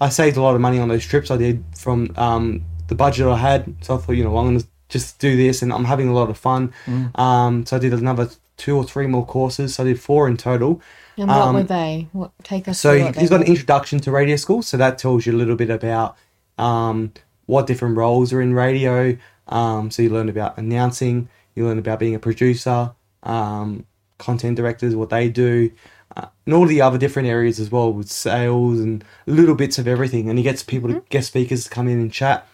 I 0.00 0.08
saved 0.08 0.36
a 0.36 0.42
lot 0.42 0.54
of 0.54 0.60
money 0.60 0.78
on 0.78 0.88
those 0.88 1.06
trips 1.06 1.30
I 1.30 1.36
did 1.36 1.64
from 1.76 2.12
um, 2.16 2.64
the 2.88 2.94
budget 2.94 3.26
I 3.26 3.36
had. 3.36 3.74
So 3.82 3.94
I 3.94 3.98
thought, 3.98 4.12
you 4.12 4.24
know, 4.24 4.36
I'm 4.36 4.46
gonna 4.46 4.64
just 4.88 5.18
do 5.18 5.36
this, 5.36 5.62
and 5.62 5.72
I'm 5.72 5.84
having 5.84 6.08
a 6.08 6.12
lot 6.14 6.30
of 6.30 6.38
fun. 6.38 6.72
Um, 7.14 7.66
so 7.66 7.76
I 7.76 7.78
did 7.78 7.92
another 7.92 8.30
two 8.56 8.76
or 8.76 8.84
three 8.84 9.06
more 9.06 9.24
courses. 9.26 9.74
So 9.74 9.82
I 9.84 9.86
did 9.86 10.00
four 10.00 10.26
in 10.28 10.36
total. 10.36 10.80
And 11.16 11.28
what 11.28 11.36
Um, 11.38 11.54
were 11.54 11.62
they? 11.64 12.08
What 12.12 12.30
take 12.44 12.68
us 12.68 12.78
So 12.80 12.90
through 12.90 12.98
he- 12.98 13.04
what 13.04 13.14
they 13.14 13.20
he's 13.20 13.30
got 13.30 13.40
an 13.40 13.46
introduction 13.46 13.98
to 14.00 14.10
radio 14.10 14.36
school, 14.36 14.62
so 14.62 14.76
that 14.76 14.98
tells 14.98 15.26
you 15.26 15.32
a 15.32 15.38
little 15.38 15.56
bit 15.56 15.70
about 15.70 16.16
um, 16.58 17.12
what 17.46 17.66
different 17.66 17.96
roles 17.96 18.32
are 18.32 18.40
in 18.40 18.52
radio. 18.54 19.16
Um, 19.48 19.90
so 19.90 20.02
you 20.02 20.10
learn 20.10 20.28
about 20.28 20.58
announcing, 20.58 21.28
you 21.54 21.64
learn 21.66 21.78
about 21.78 21.98
being 21.98 22.14
a 22.14 22.18
producer, 22.18 22.92
um, 23.22 23.84
content 24.18 24.56
directors, 24.56 24.94
what 24.96 25.10
they 25.10 25.28
do, 25.28 25.70
uh, 26.16 26.26
and 26.46 26.54
all 26.54 26.66
the 26.66 26.80
other 26.80 26.98
different 26.98 27.28
areas 27.28 27.58
as 27.60 27.70
well 27.70 27.92
with 27.92 28.10
sales 28.10 28.80
and 28.80 29.04
little 29.26 29.54
bits 29.54 29.78
of 29.78 29.86
everything. 29.88 30.28
And 30.28 30.38
he 30.38 30.42
gets 30.42 30.62
people 30.62 30.88
to 30.90 31.02
guest 31.10 31.28
speakers 31.28 31.64
to 31.64 31.70
come 31.70 31.88
in 31.88 31.98
and 32.00 32.12
chat. 32.12 32.46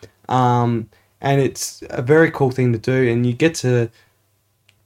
And 1.24 1.40
it's 1.40 1.82
a 1.88 2.02
very 2.02 2.30
cool 2.30 2.50
thing 2.50 2.72
to 2.74 2.78
do, 2.78 3.10
and 3.10 3.24
you 3.24 3.32
get 3.32 3.54
to 3.56 3.90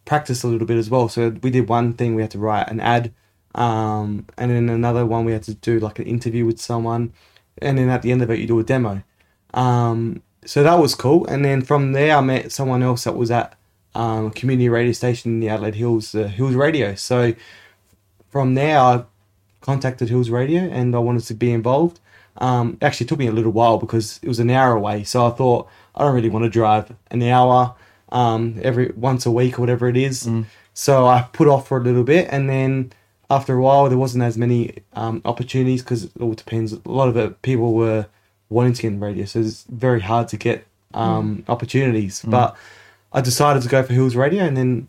practice 0.04 0.44
a 0.44 0.46
little 0.46 0.68
bit 0.68 0.78
as 0.78 0.88
well. 0.88 1.08
So 1.08 1.30
we 1.42 1.50
did 1.50 1.68
one 1.68 1.94
thing, 1.94 2.14
we 2.14 2.22
had 2.22 2.30
to 2.30 2.38
write 2.38 2.70
an 2.70 2.78
ad, 2.78 3.12
um, 3.56 4.24
and 4.38 4.52
then 4.52 4.68
another 4.68 5.04
one 5.04 5.24
we 5.24 5.32
had 5.32 5.42
to 5.44 5.54
do 5.54 5.80
like 5.80 5.98
an 5.98 6.06
interview 6.06 6.46
with 6.46 6.60
someone, 6.60 7.12
and 7.60 7.76
then 7.76 7.88
at 7.88 8.02
the 8.02 8.12
end 8.12 8.22
of 8.22 8.30
it 8.30 8.38
you 8.38 8.46
do 8.46 8.60
a 8.60 8.62
demo. 8.62 9.02
Um, 9.52 10.22
so 10.44 10.62
that 10.62 10.78
was 10.78 10.94
cool. 10.94 11.26
And 11.26 11.44
then 11.44 11.60
from 11.60 11.92
there 11.92 12.16
I 12.16 12.20
met 12.20 12.52
someone 12.52 12.84
else 12.84 13.02
that 13.04 13.16
was 13.16 13.32
at 13.32 13.58
um, 13.96 14.26
a 14.26 14.30
community 14.30 14.68
radio 14.68 14.92
station 14.92 15.32
in 15.32 15.40
the 15.40 15.48
Adelaide 15.48 15.74
Hills, 15.74 16.14
uh, 16.14 16.28
Hills 16.28 16.54
Radio. 16.54 16.94
So 16.94 17.34
from 18.30 18.54
there 18.54 18.78
I 18.78 19.04
contacted 19.60 20.08
Hills 20.08 20.30
Radio 20.30 20.62
and 20.62 20.94
I 20.94 21.00
wanted 21.00 21.24
to 21.24 21.34
be 21.34 21.50
involved. 21.50 21.98
Um, 22.38 22.78
actually, 22.80 23.06
took 23.06 23.18
me 23.18 23.26
a 23.26 23.32
little 23.32 23.52
while 23.52 23.78
because 23.78 24.20
it 24.22 24.28
was 24.28 24.38
an 24.38 24.50
hour 24.50 24.72
away. 24.72 25.04
So 25.04 25.26
I 25.26 25.30
thought 25.30 25.68
I 25.94 26.04
don't 26.04 26.14
really 26.14 26.28
want 26.28 26.44
to 26.44 26.50
drive 26.50 26.94
an 27.10 27.22
hour 27.22 27.74
um, 28.10 28.58
every 28.62 28.92
once 28.96 29.26
a 29.26 29.30
week 29.30 29.58
or 29.58 29.62
whatever 29.62 29.88
it 29.88 29.96
is. 29.96 30.28
So 30.74 31.06
I 31.06 31.22
put 31.32 31.48
off 31.48 31.66
for 31.66 31.78
a 31.78 31.82
little 31.82 32.04
bit, 32.04 32.28
and 32.30 32.48
then 32.48 32.92
after 33.30 33.54
a 33.54 33.60
while, 33.60 33.88
there 33.88 33.98
wasn't 33.98 34.22
as 34.24 34.38
many 34.38 34.76
um, 34.94 35.20
opportunities 35.24 35.82
because 35.82 36.04
it 36.04 36.20
all 36.20 36.34
depends. 36.34 36.72
A 36.72 36.80
lot 36.86 37.08
of 37.08 37.16
it, 37.16 37.42
people 37.42 37.74
were 37.74 38.06
wanting 38.48 38.72
to 38.74 38.82
get 38.82 38.92
in 38.92 39.00
radio, 39.00 39.24
so 39.24 39.40
it's 39.40 39.64
very 39.68 40.00
hard 40.00 40.28
to 40.28 40.36
get 40.36 40.64
um, 40.94 41.44
opportunities. 41.48 42.22
But 42.24 42.56
I 43.12 43.20
decided 43.20 43.62
to 43.64 43.68
go 43.68 43.82
for 43.82 43.92
Hills 43.92 44.14
Radio, 44.16 44.44
and 44.44 44.56
then 44.56 44.88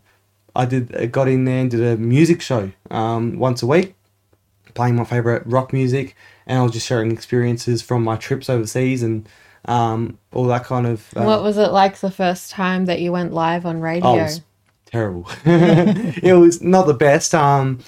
I 0.54 0.64
did 0.64 1.12
got 1.12 1.28
in 1.28 1.44
there 1.44 1.58
and 1.58 1.70
did 1.70 1.82
a 1.82 1.96
music 1.96 2.40
show 2.40 2.70
um, 2.90 3.38
once 3.38 3.62
a 3.62 3.66
week, 3.66 3.94
playing 4.80 4.96
my 4.96 5.04
favorite 5.04 5.42
rock 5.44 5.74
music, 5.74 6.16
and 6.46 6.58
I 6.58 6.62
was 6.62 6.72
just 6.72 6.86
sharing 6.86 7.12
experiences 7.12 7.82
from 7.82 8.02
my 8.02 8.16
trips 8.16 8.48
overseas 8.48 9.02
and 9.02 9.28
um, 9.66 10.16
all 10.32 10.46
that 10.46 10.64
kind 10.64 10.86
of. 10.86 11.06
Uh, 11.14 11.24
what 11.24 11.42
was 11.42 11.58
it 11.58 11.70
like 11.70 11.98
the 11.98 12.10
first 12.10 12.50
time 12.50 12.86
that 12.86 12.98
you 12.98 13.12
went 13.12 13.34
live 13.34 13.66
on 13.66 13.82
radio? 13.82 14.08
Oh, 14.08 14.18
it 14.18 14.22
was 14.22 14.40
terrible. 14.86 15.26
it 15.44 16.34
was 16.34 16.62
not 16.62 16.86
the 16.86 16.94
best. 16.94 17.34
Um, 17.34 17.80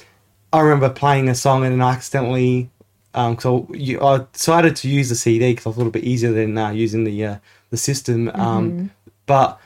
I 0.53 0.61
remember 0.61 0.91
playing 0.91 1.31
a 1.31 1.35
song 1.35 1.65
and 1.65 1.73
then 1.73 1.81
I 1.81 1.93
accidentally, 1.93 2.69
um, 3.15 3.39
so 3.39 3.67
you, 3.73 3.99
I 4.03 4.27
decided 4.35 4.77
to 4.77 4.89
use 4.91 5.09
the 5.09 5.15
CD 5.15 5.53
because 5.53 5.67
I 5.67 5.71
thought 5.75 5.81
it'd 5.81 5.95
be 5.95 6.07
easier 6.07 6.33
than 6.33 6.59
uh, 6.59 6.73
using 6.73 7.05
the 7.05 7.25
uh, 7.25 7.37
the 7.71 7.79
system. 7.79 8.31
Um, 8.35 8.91
but 9.25 9.59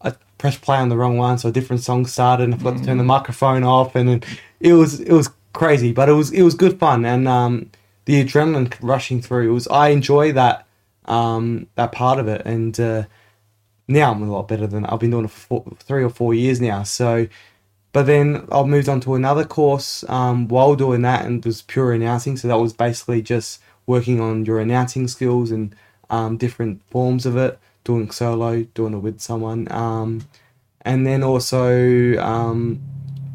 I 0.00 0.14
pressed 0.38 0.60
play 0.60 0.78
on 0.78 0.88
the 0.88 0.96
wrong 0.96 1.18
one, 1.18 1.38
so 1.38 1.50
a 1.50 1.52
different 1.52 1.84
song 1.84 2.04
started, 2.06 2.42
and 2.42 2.54
I 2.54 2.58
forgot 2.58 2.78
to 2.78 2.84
turn 2.84 2.98
the 2.98 3.04
microphone 3.04 3.62
off, 3.62 3.94
and 3.94 4.08
then 4.08 4.22
it 4.58 4.72
was 4.72 4.98
it 4.98 5.12
was 5.12 5.30
crazy, 5.54 5.92
but 5.92 6.10
it 6.10 6.12
was 6.12 6.30
it 6.32 6.42
was 6.42 6.54
good 6.54 6.78
fun, 6.78 7.06
and 7.06 7.26
um, 7.26 7.70
the 8.04 8.22
adrenaline 8.22 8.74
rushing 8.82 9.22
through. 9.22 9.48
It 9.48 9.54
was 9.54 9.66
I 9.68 9.88
enjoy 9.88 10.32
that 10.32 10.66
um, 11.06 11.66
that 11.76 11.92
part 11.92 12.18
of 12.18 12.28
it, 12.28 12.42
and 12.44 12.78
uh, 12.78 13.04
now 13.88 14.12
I'm 14.12 14.22
a 14.22 14.30
lot 14.30 14.48
better 14.48 14.66
than 14.66 14.84
I've 14.84 15.00
been 15.00 15.10
doing 15.10 15.24
it 15.24 15.30
for 15.30 15.46
four, 15.46 15.76
three 15.78 16.04
or 16.04 16.10
four 16.10 16.34
years 16.34 16.60
now. 16.60 16.82
So, 16.82 17.26
but 17.92 18.04
then 18.04 18.46
I 18.52 18.62
moved 18.64 18.90
on 18.90 19.00
to 19.00 19.14
another 19.14 19.44
course 19.44 20.04
um, 20.08 20.48
while 20.48 20.74
doing 20.74 21.02
that, 21.02 21.24
and 21.24 21.38
it 21.38 21.46
was 21.46 21.62
pure 21.62 21.92
announcing. 21.92 22.36
So 22.36 22.48
that 22.48 22.58
was 22.58 22.74
basically 22.74 23.22
just 23.22 23.62
working 23.86 24.20
on 24.20 24.44
your 24.44 24.60
announcing 24.60 25.08
skills 25.08 25.50
and 25.50 25.74
um, 26.10 26.36
different 26.36 26.82
forms 26.90 27.24
of 27.24 27.36
it, 27.36 27.58
doing 27.84 28.10
solo, 28.10 28.62
doing 28.74 28.94
it 28.94 28.98
with 28.98 29.20
someone, 29.20 29.70
um, 29.70 30.26
and 30.82 31.06
then 31.06 31.22
also 31.22 32.16
um, 32.18 32.80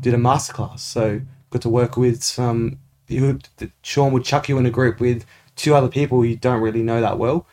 did 0.02 0.14
a 0.14 0.18
masterclass. 0.18 0.80
So 0.80 1.22
got 1.50 1.62
to 1.64 1.70
work 1.70 1.97
with 1.97 2.24
some. 2.24 2.80
You, 3.08 3.39
Sean 3.82 4.12
would 4.14 4.24
chuck 4.24 4.50
you 4.50 4.58
in 4.60 4.66
a 4.68 4.70
group 4.70 5.00
with 5.00 5.26
two 5.56 5.74
other 5.76 5.88
people 5.89 6.24
you 6.24 6.36
don't 6.36 6.62
really 6.62 6.84
know 6.84 7.02
that 7.02 7.18
well, 7.18 7.45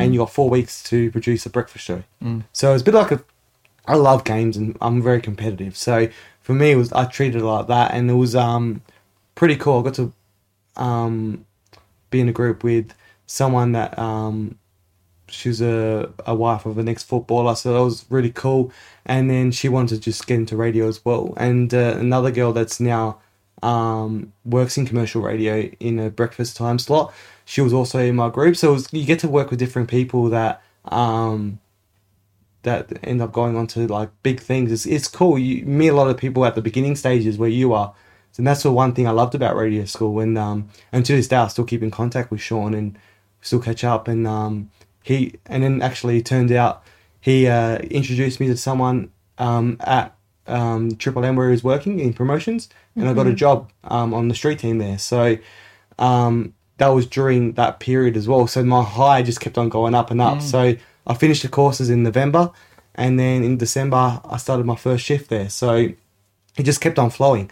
and 0.00 0.12
you 0.14 0.20
got 0.20 0.30
four 0.32 0.48
weeks 0.50 0.82
to 0.84 1.10
produce 1.10 1.44
a 1.46 1.50
breakfast 1.50 1.84
show. 1.84 2.02
So 2.52 2.72
it's 2.74 2.82
a 2.82 2.84
bit 2.84 2.94
like 2.94 3.12
a. 3.12 3.22
I 3.86 3.96
love 3.96 4.24
games 4.24 4.56
and 4.56 4.76
I'm 4.80 5.02
very 5.02 5.20
competitive. 5.20 5.76
So 5.76 6.08
for 6.40 6.54
me, 6.54 6.72
it 6.72 6.76
was 6.76 6.92
I 6.92 7.04
treated 7.06 7.42
it 7.42 7.44
like 7.44 7.66
that, 7.68 7.92
and 7.92 8.10
it 8.10 8.14
was 8.14 8.34
um 8.34 8.80
pretty 9.34 9.56
cool. 9.56 9.80
I 9.80 9.82
got 9.84 9.94
to 9.94 10.12
um 10.76 11.44
be 12.10 12.20
in 12.20 12.28
a 12.28 12.32
group 12.32 12.64
with 12.64 12.92
someone 13.26 13.72
that 13.72 13.98
um 13.98 14.56
she's 15.28 15.60
a, 15.62 16.10
a 16.26 16.34
wife 16.34 16.66
of 16.66 16.78
an 16.78 16.88
ex 16.88 17.02
footballer, 17.02 17.54
so 17.54 17.72
that 17.72 17.82
was 17.82 18.04
really 18.10 18.30
cool. 18.30 18.72
And 19.06 19.28
then 19.30 19.50
she 19.50 19.68
wanted 19.68 19.96
to 19.96 20.00
just 20.00 20.26
get 20.26 20.36
into 20.36 20.56
radio 20.56 20.88
as 20.88 21.04
well. 21.04 21.34
And 21.36 21.72
uh, 21.72 21.96
another 21.98 22.30
girl 22.30 22.52
that's 22.52 22.78
now 22.80 23.18
um, 23.62 24.32
works 24.44 24.76
in 24.76 24.86
commercial 24.86 25.22
radio 25.22 25.70
in 25.80 25.98
a 25.98 26.10
breakfast 26.10 26.56
time 26.56 26.78
slot. 26.78 27.12
She 27.44 27.60
was 27.60 27.72
also 27.72 27.98
in 27.98 28.16
my 28.16 28.28
group, 28.28 28.56
so 28.56 28.72
was, 28.72 28.92
you 28.92 29.04
get 29.04 29.18
to 29.20 29.28
work 29.28 29.50
with 29.50 29.58
different 29.58 29.88
people 29.88 30.28
that 30.30 30.62
um, 30.86 31.60
that 32.62 32.98
end 33.02 33.20
up 33.20 33.32
going 33.32 33.56
on 33.56 33.66
to 33.68 33.86
like 33.86 34.10
big 34.22 34.40
things. 34.40 34.70
It's, 34.70 34.86
it's 34.86 35.08
cool. 35.08 35.38
You 35.38 35.64
meet 35.66 35.88
a 35.88 35.94
lot 35.94 36.08
of 36.08 36.16
people 36.16 36.44
at 36.44 36.54
the 36.54 36.62
beginning 36.62 36.96
stages 36.96 37.38
where 37.38 37.48
you 37.48 37.72
are. 37.72 37.94
And 38.38 38.46
that's 38.46 38.62
the 38.62 38.72
one 38.72 38.94
thing 38.94 39.06
I 39.06 39.10
loved 39.10 39.34
about 39.34 39.56
radio 39.56 39.84
school. 39.84 40.20
And 40.20 40.38
um, 40.38 40.70
and 40.90 41.04
to 41.04 41.14
this 41.14 41.28
day, 41.28 41.36
I 41.36 41.48
still 41.48 41.64
keep 41.64 41.82
in 41.82 41.90
contact 41.90 42.30
with 42.30 42.40
Sean 42.40 42.72
and 42.72 42.98
still 43.42 43.60
catch 43.60 43.84
up. 43.84 44.08
And 44.08 44.26
um, 44.26 44.70
he 45.02 45.34
and 45.46 45.62
then 45.62 45.82
actually 45.82 46.18
it 46.18 46.26
turned 46.26 46.50
out 46.50 46.82
he 47.20 47.46
uh, 47.46 47.78
introduced 47.78 48.40
me 48.40 48.46
to 48.46 48.56
someone 48.56 49.12
um, 49.38 49.76
at 49.80 50.16
um, 50.46 50.96
Triple 50.96 51.24
M 51.24 51.36
where 51.36 51.48
he 51.48 51.52
was 51.52 51.64
working 51.64 52.00
in 52.00 52.12
promotions, 52.12 52.68
and 52.96 53.08
I 53.08 53.14
got 53.14 53.26
a 53.26 53.32
job 53.32 53.70
um, 53.84 54.12
on 54.14 54.28
the 54.28 54.34
street 54.34 54.58
team 54.58 54.78
there. 54.78 54.98
So 54.98 55.38
um, 55.98 56.54
that 56.78 56.88
was 56.88 57.06
during 57.06 57.52
that 57.52 57.80
period 57.80 58.16
as 58.16 58.28
well. 58.28 58.46
So 58.46 58.64
my 58.64 58.82
high 58.82 59.22
just 59.22 59.40
kept 59.40 59.58
on 59.58 59.68
going 59.68 59.94
up 59.94 60.10
and 60.10 60.20
up. 60.20 60.42
So 60.42 60.74
I 61.06 61.14
finished 61.14 61.42
the 61.42 61.48
courses 61.48 61.90
in 61.90 62.02
November, 62.02 62.50
and 62.94 63.18
then 63.18 63.44
in 63.44 63.56
December 63.56 64.20
I 64.24 64.36
started 64.36 64.66
my 64.66 64.76
first 64.76 65.04
shift 65.04 65.30
there. 65.30 65.48
So 65.48 65.74
it 66.56 66.62
just 66.64 66.80
kept 66.80 66.98
on 66.98 67.10
flowing. 67.10 67.50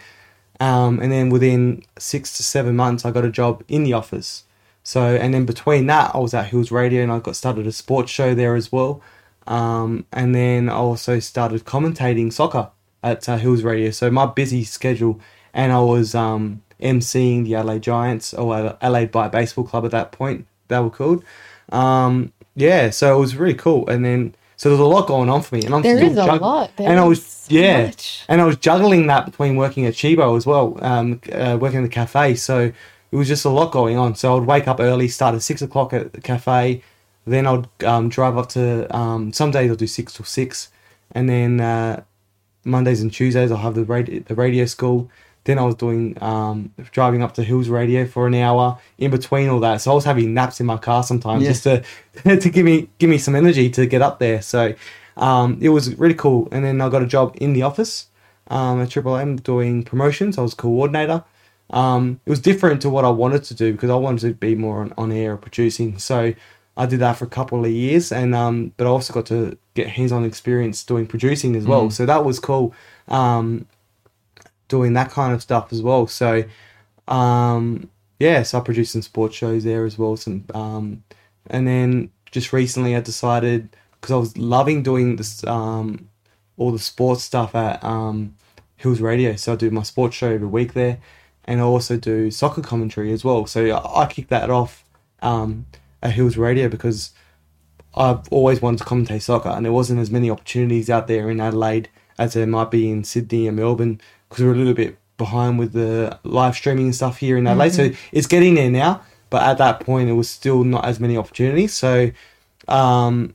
Um, 0.59 1.01
and 1.01 1.11
then 1.11 1.31
within 1.31 1.83
six 1.99 2.37
to 2.37 2.43
seven 2.43 2.77
months, 2.77 3.05
I 3.05 3.11
got 3.11 3.25
a 3.25 3.31
job 3.31 3.65
in 3.69 3.83
the 3.83 3.95
office. 3.95 4.45
So, 4.83 5.03
and 5.17 5.33
then 5.33 5.47
between 5.47 5.87
that, 5.87 6.15
I 6.15 6.19
was 6.19 6.35
at 6.35 6.47
Hills 6.47 6.71
Radio 6.71 7.03
and 7.03 7.11
I 7.11 7.19
got 7.19 7.37
started 7.37 7.67
a 7.67 7.73
sports 7.73 8.11
show 8.11 8.35
there 8.35 8.55
as 8.57 8.71
well. 8.71 9.01
Um, 9.47 10.05
and 10.13 10.35
then 10.35 10.69
I 10.69 10.75
also 10.75 11.19
started 11.19 11.65
commentating 11.65 12.33
soccer 12.33 12.71
at 13.03 13.29
uh, 13.29 13.37
Hills 13.37 13.63
Radio. 13.63 13.91
So 13.91 14.11
my 14.11 14.27
busy 14.27 14.65
schedule, 14.65 15.21
and 15.55 15.73
I 15.73 15.81
was 15.81 16.15
um, 16.15 16.63
emceeing 16.81 17.45
the 17.45 17.57
LA 17.63 17.79
Giants 17.79 18.35
or 18.35 18.77
Adelaide 18.81 19.11
Bite 19.11 19.33
Baseball 19.33 19.65
Club 19.65 19.85
at 19.85 19.91
that 19.93 20.13
point. 20.13 20.47
They 20.69 20.79
were 20.79 20.91
called. 20.91 21.25
Um, 21.71 22.33
yeah, 22.57 22.91
so 22.91 23.17
it 23.17 23.21
was 23.21 23.37
really 23.37 23.55
cool. 23.55 23.89
And 23.89 24.05
then 24.05 24.35
so 24.57 24.69
there's 24.69 24.81
a 24.81 24.85
lot 24.85 25.07
going 25.07 25.31
on 25.31 25.41
for 25.41 25.55
me, 25.55 25.63
and 25.65 25.75
I'm 25.75 25.81
There 25.81 25.97
still 25.97 26.11
is 26.11 26.19
a 26.19 26.27
lot. 26.35 26.77
There 26.77 26.87
and 26.87 27.01
I 27.01 27.05
was 27.05 27.25
so 27.25 27.55
yeah, 27.55 27.87
much. 27.87 28.25
and 28.29 28.43
I 28.43 28.45
was 28.45 28.57
juggling 28.57 29.07
that 29.07 29.25
between 29.25 29.57
working 29.57 29.87
at 29.87 29.97
Cibo 29.97 30.37
as 30.37 30.45
well, 30.45 30.77
um, 30.85 31.21
uh, 31.33 31.57
working 31.59 31.79
in 31.79 31.85
the 31.85 31.89
cafe. 31.89 32.35
So 32.35 32.71
it 33.11 33.17
was 33.17 33.27
just 33.27 33.47
a 33.47 33.49
lot 33.49 33.73
going 33.73 33.97
on. 33.97 34.15
So 34.17 34.37
I'd 34.37 34.47
wake 34.47 34.69
up 34.69 34.79
early, 34.79 35.09
start 35.09 35.35
at 35.35 35.41
six 35.43 35.63
o'clock 35.63 35.95
at 35.95 36.13
the 36.13 36.21
cafe, 36.21 36.83
then 37.27 37.47
I'd 37.47 37.85
um, 37.85 38.11
drive 38.11 38.37
up 38.37 38.51
to. 38.51 38.95
Um, 38.95 39.33
some 39.33 39.51
days 39.51 39.71
I'll 39.71 39.77
do 39.77 39.87
six 39.87 40.13
till 40.13 40.27
six, 40.27 40.69
and 41.13 41.27
then 41.27 41.61
uh, 41.63 42.03
Mondays 42.65 43.01
and 43.03 43.13
Tuesdays 43.13 43.51
I'll 43.51 43.59
have 43.59 43.75
the 43.75 43.85
radio, 43.85 44.21
the 44.21 44.35
radio 44.35 44.65
school. 44.67 45.11
Then 45.45 45.59
I 45.59 45.63
was 45.63 45.75
doing 45.75 46.23
um, 46.23 46.73
driving 46.93 47.23
up 47.23 47.33
to 47.35 47.43
Hills 47.43 47.69
Radio 47.71 48.07
for 48.07 48.27
an 48.27 48.35
hour. 48.35 48.79
In 48.99 49.11
between 49.11 49.49
all 49.49 49.61
that, 49.61 49.81
so 49.81 49.91
I 49.91 49.95
was 49.95 50.05
having 50.05 50.35
naps 50.35 50.61
in 50.61 50.67
my 50.67 50.77
car 50.77 51.03
sometimes 51.03 51.43
Yeah. 51.43 51.49
just 51.51 51.63
to 51.65 51.83
to 52.39 52.51
give 52.51 52.65
me 52.65 52.89
give 52.99 53.09
me 53.09 53.17
some 53.19 53.35
energy 53.35 53.71
to 53.71 53.87
get 53.87 54.03
up 54.03 54.19
there. 54.19 54.43
So 54.43 54.75
um, 55.17 55.59
it 55.63 55.71
was 55.71 55.95
really 55.97 56.15
cool. 56.15 56.49
And 56.53 56.65
then 56.65 56.81
I 56.81 56.89
got 56.91 57.03
a 57.03 57.07
job 57.07 57.37
in 57.41 57.55
the 57.55 57.63
office 57.63 58.09
um, 58.49 58.83
at 58.83 58.91
Triple 58.91 59.17
M 59.17 59.37
doing 59.37 59.83
promotions. 59.83 60.37
I 60.37 60.43
was 60.43 60.53
coordinator. 60.55 61.25
Um, 61.71 62.21
it 62.27 62.31
was 62.31 62.41
different 62.41 62.83
to 62.83 62.91
what 62.91 63.05
I 63.05 63.11
wanted 63.11 63.45
to 63.45 63.55
do 63.55 63.73
because 63.73 63.91
I 63.91 63.95
wanted 63.95 64.21
to 64.29 64.35
be 64.35 64.55
more 64.55 64.81
on, 64.81 64.93
on 64.99 65.13
air 65.13 65.37
producing. 65.37 65.99
So 65.99 66.35
I 66.81 66.87
did 66.87 67.01
that 67.01 67.19
for 67.19 67.27
a 67.27 67.29
couple 67.29 67.63
of 67.63 67.71
years, 67.71 68.11
and 68.11 68.35
um, 68.35 68.73
but 68.79 68.87
I 68.87 68.91
also 68.91 69.13
got 69.13 69.27
to 69.27 69.59
get 69.75 69.87
hands-on 69.89 70.25
experience 70.25 70.83
doing 70.83 71.07
producing 71.07 71.55
as 71.55 71.67
well. 71.67 71.91
So 71.91 72.07
that 72.07 72.25
was 72.25 72.41
cool. 72.41 72.75
Um, 73.09 73.67
doing 74.69 74.95
that 74.95 75.11
kind 75.11 75.35
of 75.35 75.43
stuff 75.43 75.75
as 75.75 75.83
well. 75.83 76.07
So, 76.07 76.43
um, 77.07 77.91
yeah, 78.19 78.43
so 78.45 78.59
I 78.59 78.61
produced 78.63 78.93
some 78.93 79.03
sports 79.03 79.37
shows 79.37 79.65
there 79.65 79.85
as 79.85 79.99
well. 79.99 80.17
Some, 80.17 80.47
um, 80.55 81.05
and 81.49 81.67
then 81.67 82.11
just 82.31 82.51
recently 82.51 82.97
I 82.97 83.01
decided 83.01 83.69
because 84.01 84.15
I 84.15 84.17
was 84.17 84.39
loving 84.39 84.83
doing 84.83 85.17
this, 85.17 85.45
um, 85.45 86.09
all 86.57 86.73
the 86.73 86.79
sports 86.79 87.23
stuff 87.23 87.55
at 87.55 87.85
um, 87.85 88.35
Hills 88.77 89.03
Radio. 89.03 89.37
So 89.37 89.53
I 89.53 89.57
do 89.57 89.71
my 89.71 89.83
sports 89.83 90.17
show 90.17 90.31
every 90.31 90.49
week 90.49 90.73
there, 90.73 90.97
and 91.45 91.61
I 91.61 91.65
also 91.65 91.99
do 91.99 92.31
soccer 92.31 92.63
commentary 92.63 93.13
as 93.13 93.23
well. 93.23 93.45
So 93.45 93.67
I, 93.67 94.05
I 94.05 94.07
kicked 94.07 94.31
that 94.31 94.49
off 94.49 94.83
um, 95.21 95.67
at 96.03 96.13
Hills 96.13 96.37
Radio 96.37 96.69
because 96.69 97.11
I've 97.95 98.29
always 98.31 98.63
wanted 98.63 98.79
to 98.79 98.85
commentate 98.85 99.23
soccer, 99.23 99.49
and 99.49 99.65
there 99.65 99.73
wasn't 99.73 100.01
as 100.01 100.11
many 100.11 100.31
opportunities 100.31 100.89
out 100.89 101.07
there 101.07 101.31
in 101.31 101.41
Adelaide 101.41 101.89
as 102.19 102.35
there 102.35 102.47
might 102.47 102.71
be 102.71 102.91
in 102.91 103.03
Sydney 103.05 103.49
and 103.49 103.57
Melbourne 103.57 104.01
because 104.29 104.45
we're 104.45 104.53
a 104.53 104.57
little 104.57 104.75
bit 104.75 104.97
behind 105.17 105.59
with 105.59 105.73
the 105.73 106.19
live 106.23 106.55
streaming 106.55 106.87
and 106.87 106.95
stuff 106.95 107.19
here 107.19 107.37
in 107.37 107.47
Adelaide. 107.47 107.73
So 107.75 107.91
it's 108.13 108.27
getting 108.27 108.55
there 108.55 108.71
now, 108.71 109.03
but 109.29 109.43
at 109.43 109.59
that 109.59 109.81
point 109.81 110.09
it 110.09 110.15
was 110.15 110.31
still 110.31 110.65
not 110.65 110.85
as 110.85 111.01
many 111.01 111.17
opportunities. 111.17 111.75
So 111.75 112.11
um, 112.69 113.35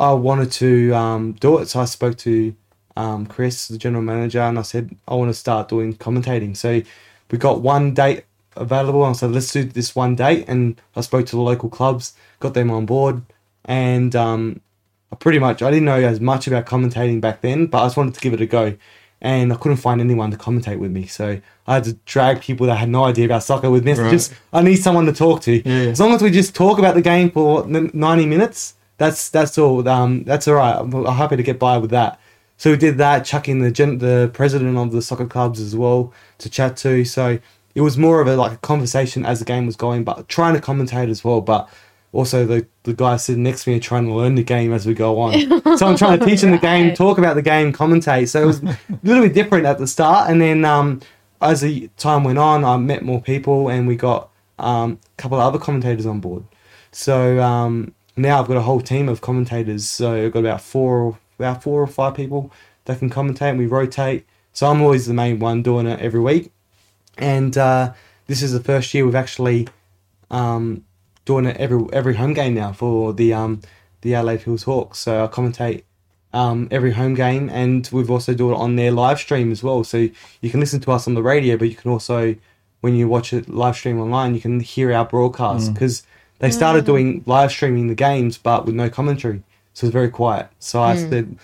I 0.00 0.12
wanted 0.12 0.50
to 0.52 0.92
um, 0.92 1.32
do 1.34 1.58
it, 1.58 1.68
so 1.68 1.80
I 1.80 1.84
spoke 1.84 2.16
to 2.18 2.54
um, 2.96 3.26
Chris, 3.26 3.68
the 3.68 3.78
general 3.78 4.02
manager, 4.02 4.40
and 4.40 4.58
I 4.58 4.62
said 4.62 4.96
I 5.06 5.14
want 5.14 5.30
to 5.30 5.34
start 5.34 5.68
doing 5.68 5.94
commentating. 5.94 6.56
So 6.56 6.82
we 7.30 7.38
got 7.38 7.60
one 7.60 7.94
date 7.94 8.24
available, 8.56 9.04
and 9.04 9.10
I 9.10 9.18
said 9.18 9.32
let's 9.32 9.52
do 9.52 9.64
this 9.64 9.94
one 9.94 10.16
date. 10.16 10.44
And 10.48 10.80
I 10.96 11.00
spoke 11.00 11.26
to 11.26 11.36
the 11.36 11.42
local 11.42 11.68
clubs, 11.68 12.14
got 12.40 12.54
them 12.54 12.70
on 12.70 12.86
board, 12.86 13.22
and 13.64 14.14
um, 14.16 14.60
I 15.12 15.16
pretty 15.16 15.38
much 15.38 15.62
I 15.62 15.70
didn't 15.70 15.84
know 15.84 16.00
as 16.00 16.20
much 16.20 16.46
about 16.46 16.66
commentating 16.66 17.20
back 17.20 17.40
then, 17.40 17.66
but 17.66 17.82
I 17.82 17.86
just 17.86 17.96
wanted 17.96 18.14
to 18.14 18.20
give 18.20 18.32
it 18.32 18.40
a 18.40 18.46
go. 18.46 18.76
And 19.24 19.52
I 19.52 19.56
couldn't 19.56 19.76
find 19.76 20.00
anyone 20.00 20.32
to 20.32 20.36
commentate 20.36 20.80
with 20.80 20.90
me, 20.90 21.06
so 21.06 21.40
I 21.68 21.74
had 21.74 21.84
to 21.84 21.92
drag 22.06 22.40
people 22.40 22.66
that 22.66 22.74
had 22.74 22.88
no 22.88 23.04
idea 23.04 23.24
about 23.24 23.44
soccer 23.44 23.70
with 23.70 23.84
me. 23.84 23.92
Right. 23.92 24.10
Just 24.10 24.34
I 24.52 24.62
need 24.62 24.76
someone 24.76 25.06
to 25.06 25.12
talk 25.12 25.42
to. 25.42 25.62
Yeah. 25.68 25.90
As 25.90 26.00
long 26.00 26.12
as 26.12 26.22
we 26.22 26.30
just 26.32 26.56
talk 26.56 26.78
about 26.78 26.96
the 26.96 27.02
game 27.02 27.30
for 27.30 27.64
ninety 27.66 28.26
minutes, 28.26 28.74
that's 28.98 29.28
that's 29.28 29.58
all. 29.58 29.88
Um, 29.88 30.24
that's 30.24 30.48
all 30.48 30.54
right. 30.54 30.76
I'm 30.76 30.92
I'm 30.92 31.16
happy 31.16 31.36
to 31.36 31.42
get 31.44 31.60
by 31.60 31.78
with 31.78 31.90
that. 31.90 32.18
So 32.56 32.70
we 32.70 32.76
did 32.76 32.98
that, 32.98 33.24
chucking 33.24 33.60
the 33.60 33.70
gen- 33.70 33.98
the 33.98 34.30
president 34.32 34.76
of 34.76 34.92
the 34.92 35.02
soccer 35.02 35.26
clubs 35.26 35.60
as 35.60 35.74
well 35.74 36.12
to 36.38 36.50
chat 36.50 36.76
to. 36.78 37.04
So 37.04 37.38
it 37.74 37.80
was 37.80 37.96
more 37.96 38.20
of 38.20 38.28
a 38.28 38.36
like 38.36 38.52
a 38.52 38.58
conversation 38.58 39.24
as 39.24 39.38
the 39.38 39.44
game 39.44 39.66
was 39.66 39.76
going, 39.76 40.04
but 40.04 40.28
trying 40.28 40.54
to 40.54 40.60
commentate 40.60 41.10
as 41.10 41.24
well. 41.24 41.40
But 41.40 41.68
also 42.12 42.44
the 42.44 42.66
the 42.82 42.94
guy 42.94 43.16
sitting 43.16 43.42
next 43.42 43.64
to 43.64 43.70
me 43.70 43.76
are 43.76 43.80
trying 43.80 44.06
to 44.06 44.12
learn 44.12 44.34
the 44.34 44.42
game 44.42 44.72
as 44.72 44.86
we 44.86 44.94
go 44.94 45.20
on. 45.20 45.32
so 45.78 45.86
I'm 45.86 45.96
trying 45.96 46.18
to 46.18 46.26
teach 46.26 46.42
them 46.42 46.50
the 46.50 46.58
game, 46.58 46.94
talk 46.94 47.18
about 47.18 47.34
the 47.34 47.42
game, 47.42 47.72
commentate. 47.72 48.28
So 48.28 48.42
it 48.42 48.46
was 48.46 48.62
a 48.62 48.78
little 49.02 49.22
bit 49.22 49.34
different 49.34 49.66
at 49.66 49.78
the 49.78 49.86
start, 49.86 50.30
and 50.30 50.40
then 50.40 50.64
um, 50.64 51.00
as 51.40 51.62
the 51.62 51.88
time 51.96 52.24
went 52.24 52.38
on, 52.38 52.64
I 52.64 52.76
met 52.76 53.02
more 53.02 53.20
people, 53.20 53.68
and 53.68 53.86
we 53.86 53.96
got 53.96 54.30
um, 54.58 54.98
a 55.18 55.22
couple 55.22 55.38
of 55.38 55.44
other 55.44 55.58
commentators 55.58 56.06
on 56.06 56.20
board. 56.20 56.44
So 56.92 57.40
um, 57.40 57.94
now 58.16 58.40
I've 58.40 58.48
got 58.48 58.56
a 58.56 58.62
whole 58.62 58.80
team 58.80 59.08
of 59.08 59.20
commentators. 59.20 59.88
So 59.88 60.26
I've 60.26 60.32
got 60.32 60.40
about 60.40 60.60
four, 60.60 61.18
about 61.38 61.62
four 61.62 61.82
or 61.82 61.86
five 61.86 62.14
people 62.14 62.52
that 62.84 62.98
can 62.98 63.10
commentate, 63.10 63.50
and 63.50 63.58
we 63.58 63.66
rotate. 63.66 64.26
So 64.52 64.66
I'm 64.68 64.82
always 64.82 65.06
the 65.06 65.14
main 65.14 65.38
one 65.38 65.62
doing 65.62 65.86
it 65.86 66.00
every 66.00 66.20
week. 66.20 66.52
And 67.18 67.56
uh, 67.56 67.92
this 68.26 68.42
is 68.42 68.52
the 68.52 68.60
first 68.60 68.92
year 68.94 69.04
we've 69.04 69.14
actually 69.14 69.68
um, 70.30 70.84
doing 71.24 71.46
it 71.46 71.56
every 71.58 71.84
every 71.92 72.14
home 72.14 72.34
game 72.34 72.54
now 72.54 72.72
for 72.72 73.12
the 73.12 73.32
um, 73.32 73.60
the 74.00 74.14
Adelaide 74.14 74.42
Hills 74.42 74.64
Hawks. 74.64 74.98
So 74.98 75.24
I 75.24 75.28
commentate 75.28 75.82
um, 76.32 76.68
every 76.70 76.92
home 76.92 77.14
game, 77.14 77.50
and 77.50 77.88
we've 77.92 78.10
also 78.10 78.34
do 78.34 78.50
it 78.52 78.56
on 78.56 78.76
their 78.76 78.90
live 78.90 79.18
stream 79.18 79.52
as 79.52 79.62
well. 79.62 79.84
So 79.84 80.08
you 80.40 80.50
can 80.50 80.60
listen 80.60 80.80
to 80.80 80.92
us 80.92 81.06
on 81.06 81.14
the 81.14 81.22
radio, 81.22 81.56
but 81.56 81.68
you 81.68 81.74
can 81.76 81.90
also, 81.90 82.34
when 82.80 82.94
you 82.96 83.06
watch 83.08 83.32
it 83.32 83.48
live 83.48 83.76
stream 83.76 84.00
online, 84.00 84.34
you 84.34 84.40
can 84.40 84.60
hear 84.60 84.92
our 84.92 85.04
broadcast 85.04 85.68
because 85.74 86.02
they 86.38 86.50
started 86.50 86.84
doing 86.86 87.22
live 87.26 87.52
streaming 87.52 87.86
the 87.88 87.94
games, 87.94 88.38
but 88.38 88.66
with 88.66 88.74
no 88.74 88.90
commentary, 88.90 89.42
so 89.74 89.86
it's 89.86 89.92
very 89.92 90.08
quiet. 90.08 90.48
So 90.58 90.82
I 90.82 90.94
said 91.10 91.36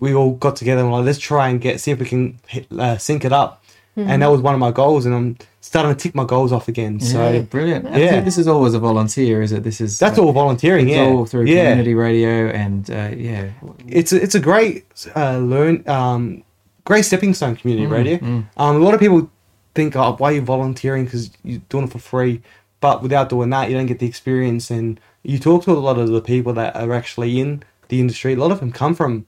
we 0.00 0.14
all 0.14 0.32
got 0.32 0.56
together 0.56 0.80
and 0.82 0.90
we're 0.90 0.98
like, 0.98 1.06
let's 1.06 1.18
try 1.18 1.48
and 1.48 1.60
get 1.60 1.80
see 1.80 1.90
if 1.90 1.98
we 1.98 2.06
can 2.06 2.38
hit, 2.46 2.66
uh, 2.72 2.96
sync 2.98 3.24
it 3.24 3.32
up. 3.32 3.62
And 3.96 4.20
that 4.20 4.30
was 4.30 4.42
one 4.42 4.52
of 4.52 4.60
my 4.60 4.72
goals, 4.72 5.06
and 5.06 5.14
I'm 5.14 5.38
starting 5.62 5.94
to 5.94 5.98
tick 5.98 6.14
my 6.14 6.24
goals 6.24 6.52
off 6.52 6.68
again. 6.68 7.00
So 7.00 7.30
yeah, 7.30 7.40
brilliant. 7.40 7.86
Yeah. 7.86 7.96
Yeah, 7.96 8.20
this 8.20 8.36
is 8.36 8.46
all 8.46 8.66
as 8.66 8.74
a 8.74 8.78
volunteer, 8.78 9.40
is 9.40 9.52
it? 9.52 9.62
This 9.62 9.80
is 9.80 9.98
that's 9.98 10.18
all 10.18 10.32
volunteering. 10.32 10.88
It's 10.88 10.96
yeah, 10.96 11.06
all 11.06 11.24
through 11.24 11.46
yeah. 11.46 11.70
community 11.70 11.94
radio, 11.94 12.48
and 12.48 12.90
uh, 12.90 13.10
yeah, 13.16 13.50
it's 13.88 14.12
a, 14.12 14.22
it's 14.22 14.34
a 14.34 14.40
great 14.40 14.84
uh, 15.16 15.38
learn 15.38 15.82
um, 15.88 16.44
great 16.84 17.04
stepping 17.04 17.34
stone 17.34 17.56
community 17.56 17.86
Mm, 17.86 17.90
radio. 17.90 18.16
Um, 18.56 18.76
a 18.76 18.84
lot 18.84 18.94
of 18.94 19.00
people 19.00 19.30
think, 19.74 19.96
oh, 19.96 20.14
why 20.16 20.30
are 20.30 20.34
you 20.34 20.40
volunteering? 20.40 21.04
Because 21.04 21.30
you're 21.42 21.60
doing 21.68 21.84
it 21.84 21.92
for 21.92 21.98
free. 21.98 22.42
But 22.80 23.02
without 23.02 23.28
doing 23.28 23.50
that, 23.50 23.68
you 23.68 23.76
don't 23.76 23.86
get 23.86 23.98
the 23.98 24.06
experience. 24.06 24.70
And 24.70 25.00
you 25.22 25.38
talk 25.38 25.64
to 25.64 25.72
a 25.72 25.74
lot 25.74 25.98
of 25.98 26.08
the 26.08 26.20
people 26.20 26.52
that 26.54 26.76
are 26.76 26.92
actually 26.92 27.40
in 27.40 27.62
the 27.88 28.00
industry. 28.00 28.34
A 28.34 28.36
lot 28.36 28.52
of 28.52 28.60
them 28.60 28.72
come 28.72 28.94
from 28.94 29.26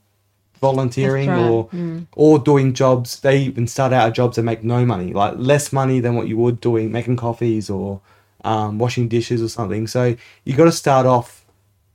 volunteering 0.59 1.29
right. 1.29 1.49
or 1.49 1.67
Mm. 1.69 2.07
or 2.15 2.39
doing 2.39 2.73
jobs. 2.73 3.19
They 3.19 3.37
even 3.39 3.67
start 3.67 3.93
out 3.93 4.07
at 4.07 4.13
jobs 4.13 4.35
that 4.35 4.43
make 4.43 4.63
no 4.63 4.85
money, 4.85 5.13
like 5.13 5.33
less 5.37 5.71
money 5.73 5.99
than 5.99 6.15
what 6.15 6.27
you 6.27 6.37
would 6.37 6.59
doing 6.61 6.91
making 6.91 7.17
coffees 7.17 7.69
or 7.69 8.01
um, 8.43 8.79
washing 8.79 9.07
dishes 9.07 9.41
or 9.41 9.49
something. 9.49 9.87
So 9.87 10.15
you 10.45 10.55
got 10.55 10.65
to 10.65 10.71
start 10.71 11.05
off 11.05 11.45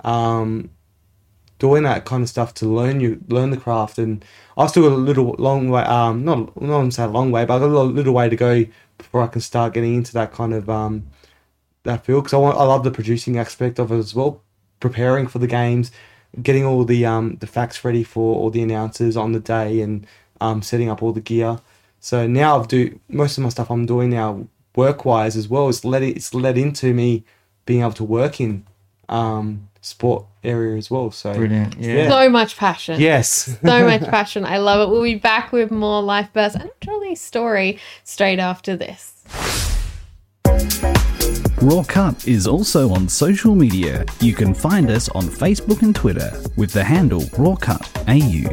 um, 0.05 0.71
doing 1.59 1.83
that 1.85 2.05
kind 2.05 2.23
of 2.23 2.29
stuff 2.29 2.53
to 2.55 2.67
learn 2.67 3.01
you 3.01 3.21
learn 3.29 3.51
the 3.51 3.57
craft. 3.57 3.99
And 3.99 4.25
I 4.57 4.67
still 4.67 4.83
got 4.89 4.93
a 4.93 4.97
little 4.97 5.35
long 5.39 5.69
way. 5.71 5.83
Um, 5.83 6.25
not 6.25 6.61
not 6.61 6.93
say 6.93 7.05
a 7.05 7.09
long 7.09 7.31
way, 7.31 7.45
but 7.45 7.57
I 7.57 7.59
got 7.61 7.67
a 7.67 7.75
little, 7.75 7.87
little 7.87 8.15
way 8.15 8.29
to 8.29 8.37
go 8.37 8.65
before 8.99 9.23
I 9.23 9.27
can 9.27 9.41
start 9.41 9.75
getting 9.75 9.95
into 9.95 10.13
that 10.13 10.33
kind 10.33 10.53
of 10.55 10.69
um, 10.69 11.05
that 11.85 12.05
field. 12.05 12.25
Because 12.25 12.35
I 12.35 12.39
want 12.39 12.59
I 12.59 12.65
love 12.65 12.85
the 12.85 12.91
producing 12.91 13.39
aspect 13.39 13.79
of 13.79 13.91
it 13.93 13.99
as 13.99 14.15
well, 14.15 14.43
preparing 14.81 15.27
for 15.27 15.39
the 15.39 15.47
games, 15.47 15.91
getting 16.43 16.65
all 16.65 16.85
the 16.85 17.07
um, 17.07 17.37
the 17.41 17.47
facts 17.47 17.85
ready 17.85 18.03
for 18.03 18.37
all 18.37 18.51
the 18.51 18.63
announcers 18.63 19.17
on 19.17 19.33
the 19.33 19.41
day, 19.41 19.81
and 19.81 20.07
um, 20.41 20.63
setting 20.63 20.89
up 20.89 21.03
all 21.03 21.13
the 21.13 21.21
gear. 21.21 21.59
So 22.01 22.27
now 22.27 22.59
I've 22.59 22.69
do 22.69 22.99
most 23.09 23.39
of 23.39 23.45
my 23.45 23.51
stuff 23.51 23.71
I'm 23.71 23.87
doing 23.87 24.11
now 24.11 24.47
work 24.77 25.05
wise 25.05 25.37
as 25.37 25.49
well. 25.49 25.69
It's 25.69 25.85
led 25.85 26.03
it's 26.03 26.35
led 26.35 26.59
into 26.59 26.93
me 26.93 27.25
being 27.67 27.81
able 27.81 27.93
to 27.93 28.05
work 28.05 28.41
in 28.41 28.67
um, 29.09 29.69
sport 29.81 30.27
area 30.43 30.77
as 30.77 30.91
well. 30.91 31.11
So 31.11 31.35
brilliant. 31.35 31.77
Yeah, 31.79 31.95
Yeah. 31.95 32.09
So 32.11 32.29
much 32.29 32.57
passion. 32.57 33.01
yes, 33.01 33.57
so 33.63 33.85
much 33.87 34.03
passion. 34.03 34.45
I 34.45 34.59
love 34.59 34.87
it. 34.87 34.93
We'll 34.93 35.03
be 35.03 35.15
back 35.15 35.53
with 35.53 35.71
more 35.71 36.03
life 36.03 36.29
bursts 36.33 36.57
and 36.59 36.71
Johnny's 36.81 37.21
story 37.21 37.79
straight 38.03 38.39
after 38.39 38.77
this. 38.77 39.13
RawCut 41.65 42.29
is 42.29 42.47
also 42.47 42.93
on 42.93 43.09
social 43.09 43.55
media. 43.55 44.05
You 44.21 44.35
can 44.35 44.53
find 44.53 44.91
us 44.91 45.09
on 45.09 45.23
Facebook 45.25 45.81
and 45.81 45.97
Twitter 45.97 46.31
with 46.57 46.71
the 46.73 46.85
handle 46.85 47.23
RawCutAU. 47.23 48.45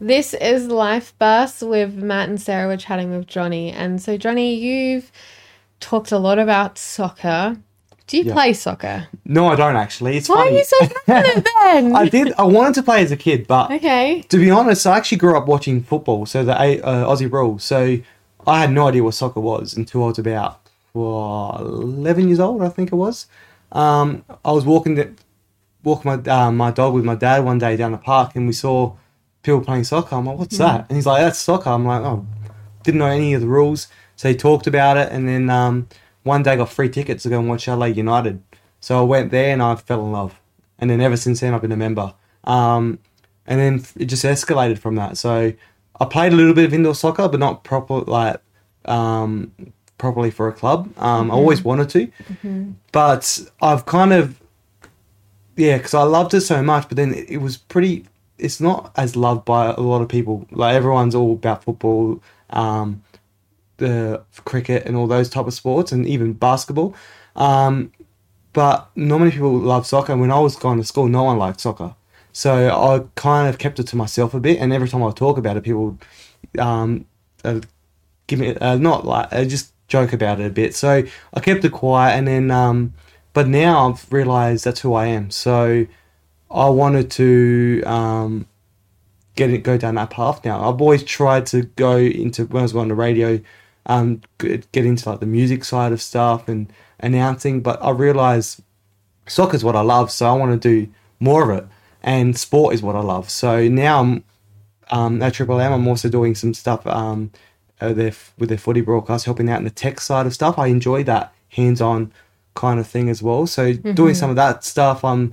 This 0.00 0.32
is 0.32 0.68
Life 0.68 1.12
Burst 1.18 1.62
with 1.62 1.94
Matt 1.96 2.30
and 2.30 2.40
Sarah. 2.40 2.66
We're 2.66 2.78
chatting 2.78 3.10
with 3.10 3.26
Johnny. 3.26 3.70
And 3.70 4.00
so, 4.00 4.16
Johnny, 4.16 4.54
you've 4.54 5.12
talked 5.80 6.12
a 6.12 6.18
lot 6.18 6.38
about 6.38 6.78
soccer. 6.78 7.58
Do 8.06 8.16
you 8.16 8.24
Yeah. 8.24 8.32
play 8.32 8.54
soccer? 8.54 9.08
no, 9.26 9.48
I 9.48 9.54
don't 9.56 9.76
actually. 9.76 10.16
It's 10.16 10.30
Why 10.30 10.46
are 10.46 10.50
you 10.50 10.64
so 10.64 10.76
passionate 11.06 11.46
then? 11.62 11.94
I 11.94 12.08
did. 12.08 12.32
I 12.38 12.44
wanted 12.44 12.72
to 12.76 12.82
play 12.82 13.02
as 13.02 13.12
a 13.12 13.18
kid, 13.18 13.46
but 13.46 13.70
okay. 13.70 14.22
to 14.30 14.38
be 14.38 14.50
honest, 14.50 14.86
I 14.86 14.96
actually 14.96 15.18
grew 15.18 15.36
up 15.36 15.46
watching 15.46 15.82
football, 15.82 16.24
so 16.24 16.42
the 16.42 16.54
uh, 16.58 17.04
Aussie 17.04 17.30
rules. 17.30 17.64
So 17.64 17.98
I 18.48 18.60
had 18.60 18.72
no 18.72 18.88
idea 18.88 19.04
what 19.04 19.14
soccer 19.14 19.40
was 19.40 19.76
until 19.76 20.04
I 20.04 20.06
was 20.08 20.18
about 20.18 20.68
well, 20.94 21.58
eleven 21.60 22.28
years 22.28 22.40
old, 22.40 22.62
I 22.62 22.68
think 22.68 22.92
it 22.92 22.96
was. 22.96 23.26
Um, 23.72 24.24
I 24.44 24.52
was 24.52 24.64
walking 24.64 24.94
the, 24.94 25.12
walking 25.84 26.10
my 26.10 26.32
uh, 26.32 26.50
my 26.50 26.70
dog 26.70 26.94
with 26.94 27.04
my 27.04 27.14
dad 27.14 27.44
one 27.44 27.58
day 27.58 27.76
down 27.76 27.92
the 27.92 27.98
park, 27.98 28.34
and 28.34 28.46
we 28.46 28.52
saw 28.52 28.94
people 29.42 29.60
playing 29.60 29.84
soccer. 29.84 30.16
I'm 30.16 30.26
like, 30.26 30.38
"What's 30.38 30.58
that?" 30.58 30.86
And 30.88 30.96
he's 30.96 31.06
like, 31.06 31.22
"That's 31.22 31.38
soccer." 31.38 31.70
I'm 31.70 31.84
like, 31.84 32.02
"Oh, 32.02 32.26
didn't 32.82 32.98
know 32.98 33.06
any 33.06 33.34
of 33.34 33.40
the 33.40 33.46
rules." 33.46 33.88
So 34.16 34.28
he 34.28 34.34
talked 34.34 34.66
about 34.66 34.96
it, 34.96 35.12
and 35.12 35.28
then 35.28 35.50
um, 35.50 35.88
one 36.22 36.42
day 36.42 36.52
I 36.52 36.56
got 36.56 36.70
free 36.70 36.88
tickets 36.88 37.22
to 37.24 37.28
go 37.28 37.38
and 37.38 37.48
watch 37.48 37.68
LA 37.68 37.86
United. 37.86 38.42
So 38.80 38.98
I 38.98 39.02
went 39.02 39.30
there, 39.30 39.52
and 39.52 39.62
I 39.62 39.74
fell 39.76 40.04
in 40.04 40.12
love. 40.12 40.40
And 40.78 40.90
then 40.90 41.00
ever 41.00 41.16
since 41.16 41.40
then, 41.40 41.54
I've 41.54 41.62
been 41.62 41.72
a 41.72 41.76
member. 41.76 42.14
Um, 42.44 43.00
and 43.46 43.58
then 43.58 43.84
it 43.96 44.06
just 44.06 44.24
escalated 44.24 44.78
from 44.78 44.94
that. 44.96 45.16
So 45.16 45.52
I 46.00 46.04
played 46.04 46.32
a 46.32 46.36
little 46.36 46.54
bit 46.54 46.64
of 46.64 46.74
indoor 46.74 46.94
soccer, 46.94 47.28
but 47.28 47.40
not 47.40 47.64
proper 47.64 48.00
like 48.00 48.40
um, 48.84 49.52
properly 49.98 50.30
for 50.30 50.48
a 50.48 50.52
club. 50.52 50.88
Um, 50.98 51.30
I 51.30 51.34
always 51.34 51.62
wanted 51.62 51.88
to, 51.90 52.10
but 52.92 53.40
I've 53.60 53.84
kind 53.86 54.12
of 54.12 54.40
yeah, 55.56 55.76
because 55.76 55.92
I 55.94 56.04
loved 56.04 56.32
it 56.34 56.42
so 56.42 56.62
much. 56.62 56.88
But 56.88 56.96
then 56.96 57.12
it, 57.14 57.28
it 57.30 57.36
was 57.38 57.56
pretty. 57.56 58.06
It's 58.38 58.60
not 58.60 58.92
as 58.96 59.16
loved 59.16 59.44
by 59.44 59.66
a 59.66 59.80
lot 59.80 60.00
of 60.00 60.08
people. 60.08 60.46
Like 60.52 60.74
everyone's 60.76 61.14
all 61.14 61.32
about 61.32 61.64
football, 61.64 62.22
um, 62.50 63.02
the 63.78 64.22
cricket, 64.44 64.86
and 64.86 64.96
all 64.96 65.08
those 65.08 65.28
type 65.28 65.46
of 65.46 65.54
sports, 65.54 65.90
and 65.92 66.06
even 66.06 66.32
basketball. 66.32 66.94
Um, 67.34 67.92
but 68.52 68.88
not 68.94 69.18
many 69.18 69.30
people 69.32 69.56
love 69.58 69.86
soccer. 69.86 70.12
And 70.12 70.20
when 70.20 70.30
I 70.30 70.38
was 70.38 70.56
going 70.56 70.78
to 70.78 70.84
school, 70.84 71.08
no 71.08 71.24
one 71.24 71.38
liked 71.38 71.60
soccer. 71.60 71.94
So 72.38 72.68
I 72.68 73.00
kind 73.16 73.48
of 73.48 73.58
kept 73.58 73.80
it 73.80 73.88
to 73.88 73.96
myself 73.96 74.32
a 74.32 74.38
bit. 74.38 74.60
And 74.60 74.72
every 74.72 74.88
time 74.88 75.02
I 75.02 75.10
talk 75.10 75.38
about 75.38 75.56
it, 75.56 75.64
people 75.64 75.98
um, 76.56 77.04
uh, 77.42 77.58
give 78.28 78.38
me 78.38 78.54
uh, 78.54 78.76
not 78.76 79.04
like 79.04 79.26
uh, 79.32 79.44
just 79.44 79.72
joke 79.88 80.12
about 80.12 80.38
it 80.38 80.46
a 80.46 80.50
bit. 80.50 80.76
So 80.76 81.02
I 81.34 81.40
kept 81.40 81.64
it 81.64 81.72
quiet. 81.72 82.16
And 82.16 82.28
then, 82.28 82.52
um, 82.52 82.94
but 83.32 83.48
now 83.48 83.90
I've 83.90 84.12
realized 84.12 84.64
that's 84.64 84.78
who 84.78 84.94
I 84.94 85.06
am. 85.06 85.32
So 85.32 85.84
I 86.48 86.68
wanted 86.68 87.10
to 87.10 87.82
um, 87.84 88.46
get 89.34 89.50
it, 89.50 89.64
go 89.64 89.76
down 89.76 89.96
that 89.96 90.10
path 90.10 90.44
now. 90.44 90.60
I've 90.60 90.80
always 90.80 91.02
tried 91.02 91.44
to 91.46 91.62
go 91.62 91.96
into 91.96 92.44
when 92.44 92.60
I 92.60 92.62
was 92.62 92.76
on 92.76 92.86
the 92.86 92.94
radio, 92.94 93.40
um, 93.86 94.20
get 94.38 94.86
into 94.86 95.10
like 95.10 95.18
the 95.18 95.26
music 95.26 95.64
side 95.64 95.90
of 95.90 96.00
stuff 96.00 96.46
and 96.46 96.72
announcing. 97.00 97.62
But 97.62 97.82
I 97.82 97.90
realized 97.90 98.62
soccer's 99.26 99.64
what 99.64 99.74
I 99.74 99.80
love, 99.80 100.12
so 100.12 100.28
I 100.28 100.34
want 100.34 100.62
to 100.62 100.84
do 100.84 100.92
more 101.18 101.50
of 101.50 101.58
it. 101.58 101.68
And 102.02 102.36
sport 102.38 102.74
is 102.74 102.82
what 102.82 102.96
I 102.96 103.00
love. 103.00 103.28
So 103.28 103.68
now 103.68 104.00
I'm 104.00 104.24
um, 104.90 105.22
at 105.22 105.34
Triple 105.34 105.60
M. 105.60 105.72
I'm 105.72 105.88
also 105.88 106.08
doing 106.08 106.34
some 106.34 106.54
stuff 106.54 106.86
um, 106.86 107.30
uh, 107.80 107.92
their, 107.92 108.12
with 108.38 108.48
their 108.48 108.58
footy 108.58 108.80
broadcast, 108.80 109.24
helping 109.24 109.50
out 109.50 109.58
in 109.58 109.64
the 109.64 109.70
tech 109.70 110.00
side 110.00 110.26
of 110.26 110.34
stuff. 110.34 110.58
I 110.58 110.68
enjoy 110.68 111.04
that 111.04 111.32
hands-on 111.50 112.12
kind 112.54 112.80
of 112.80 112.86
thing 112.86 113.08
as 113.08 113.22
well. 113.22 113.46
So 113.46 113.72
doing 113.72 114.14
some 114.14 114.30
of 114.30 114.36
that 114.36 114.64
stuff. 114.64 115.04
I'm 115.04 115.32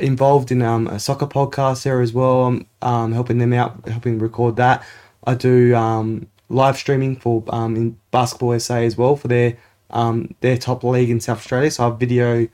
involved 0.00 0.50
in 0.50 0.62
um, 0.62 0.86
a 0.88 0.98
soccer 0.98 1.26
podcast 1.26 1.84
there 1.84 2.00
as 2.00 2.12
well. 2.12 2.46
I'm 2.46 2.66
um, 2.82 3.12
helping 3.12 3.38
them 3.38 3.52
out, 3.52 3.86
helping 3.88 4.18
record 4.18 4.56
that. 4.56 4.84
I 5.24 5.34
do 5.34 5.74
um, 5.74 6.26
live 6.48 6.76
streaming 6.76 7.16
for 7.16 7.44
um, 7.48 7.76
in 7.76 7.98
Basketball 8.10 8.58
SA 8.58 8.76
as 8.76 8.96
well 8.96 9.16
for 9.16 9.28
their 9.28 9.56
um, 9.90 10.34
their 10.40 10.56
top 10.56 10.82
league 10.82 11.10
in 11.10 11.20
South 11.20 11.38
Australia. 11.38 11.70
So 11.70 11.86
I'm 11.86 11.98
video 11.98 12.48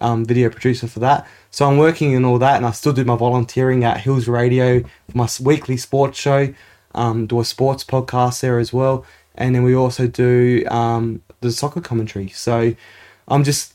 um, 0.00 0.24
video 0.24 0.48
producer 0.50 0.86
for 0.86 1.00
that. 1.00 1.26
So 1.50 1.68
I'm 1.68 1.78
working 1.78 2.12
in 2.12 2.24
all 2.24 2.38
that, 2.38 2.56
and 2.56 2.66
I 2.66 2.70
still 2.70 2.92
do 2.92 3.04
my 3.04 3.16
volunteering 3.16 3.84
at 3.84 4.00
Hills 4.00 4.28
Radio 4.28 4.80
for 4.80 5.18
my 5.18 5.28
weekly 5.40 5.76
sports 5.76 6.18
show. 6.18 6.52
Um, 6.94 7.26
do 7.26 7.40
a 7.40 7.44
sports 7.44 7.84
podcast 7.84 8.40
there 8.40 8.58
as 8.58 8.72
well, 8.72 9.04
and 9.34 9.54
then 9.54 9.62
we 9.62 9.74
also 9.74 10.06
do 10.06 10.64
um, 10.70 11.22
the 11.40 11.50
soccer 11.50 11.80
commentary. 11.80 12.28
So 12.28 12.74
I'm 13.28 13.44
just 13.44 13.74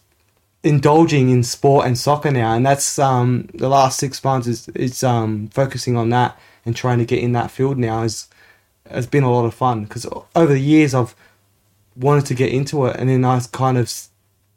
indulging 0.64 1.30
in 1.30 1.44
sport 1.44 1.86
and 1.86 1.98
soccer 1.98 2.32
now, 2.32 2.54
and 2.54 2.66
that's 2.66 3.00
um, 3.00 3.50
the 3.54 3.70
last 3.70 4.00
six 4.00 4.24
months 4.24 4.48
is 4.48 4.70
is 4.70 5.04
um, 5.04 5.48
focusing 5.48 5.98
on 5.98 6.10
that 6.10 6.38
and 6.66 6.76
trying 6.76 7.00
to 7.00 7.06
get 7.06 7.20
in 7.20 7.32
that 7.32 7.50
field 7.50 7.78
now 7.78 8.04
is 8.04 8.28
has 8.90 9.08
been 9.08 9.24
a 9.24 9.32
lot 9.32 9.46
of 9.46 9.54
fun 9.54 9.84
because 9.84 10.06
over 10.36 10.54
the 10.54 10.62
years 10.62 10.94
I've 10.94 11.16
wanted 11.96 12.26
to 12.28 12.34
get 12.36 12.52
into 12.52 12.86
it, 12.86 12.96
and 12.98 13.10
then 13.10 13.26
I 13.26 13.40
kind 13.52 13.78
of 13.78 13.92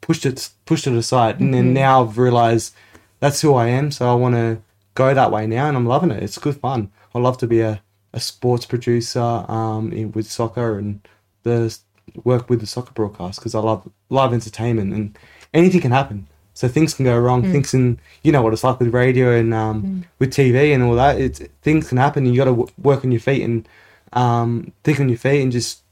pushed 0.00 0.26
it 0.26 0.50
pushed 0.66 0.86
it 0.86 0.94
aside, 0.94 1.40
and 1.40 1.52
then 1.52 1.72
now 1.72 2.02
I've 2.02 2.18
realized 2.18 2.74
that's 3.20 3.40
who 3.42 3.54
I 3.54 3.68
am. 3.68 3.90
So 3.90 4.10
I 4.10 4.14
want 4.14 4.34
to 4.34 4.62
go 4.94 5.14
that 5.14 5.30
way 5.30 5.46
now, 5.46 5.66
and 5.68 5.76
I'm 5.76 5.86
loving 5.86 6.10
it. 6.10 6.22
It's 6.22 6.38
good 6.38 6.56
fun. 6.56 6.90
I 7.14 7.18
love 7.18 7.38
to 7.38 7.46
be 7.46 7.60
a, 7.60 7.82
a 8.12 8.20
sports 8.20 8.66
producer 8.66 9.20
um, 9.20 9.92
in, 9.92 10.12
with 10.12 10.30
soccer 10.30 10.78
and 10.78 11.00
the 11.42 11.76
work 12.24 12.50
with 12.50 12.60
the 12.60 12.66
soccer 12.66 12.92
broadcast 12.92 13.38
because 13.38 13.54
I 13.54 13.60
love 13.60 13.88
live 14.08 14.32
entertainment 14.32 14.92
and 14.92 15.18
anything 15.54 15.80
can 15.80 15.92
happen. 15.92 16.26
So 16.54 16.68
things 16.68 16.92
can 16.94 17.04
go 17.04 17.18
wrong. 17.18 17.42
Things 17.52 17.70
can, 17.70 17.98
you 18.22 18.32
know 18.32 18.42
what 18.42 18.52
it's 18.52 18.64
like 18.64 18.80
with 18.80 18.92
radio 18.92 19.30
and 19.34 19.54
um, 19.54 20.04
with 20.18 20.30
TV 20.30 20.74
and 20.74 20.82
all 20.82 20.94
that. 20.96 21.18
It's 21.18 21.40
things 21.62 21.88
can 21.88 21.96
happen. 21.96 22.26
And 22.26 22.34
you 22.34 22.40
got 22.40 22.46
to 22.46 22.50
w- 22.50 22.68
work 22.82 23.04
on 23.04 23.12
your 23.12 23.20
feet 23.20 23.42
and 23.42 23.66
um, 24.12 24.72
think 24.84 25.00
on 25.00 25.08
your 25.08 25.16
feet 25.16 25.40
and 25.42 25.52
just 25.52 25.82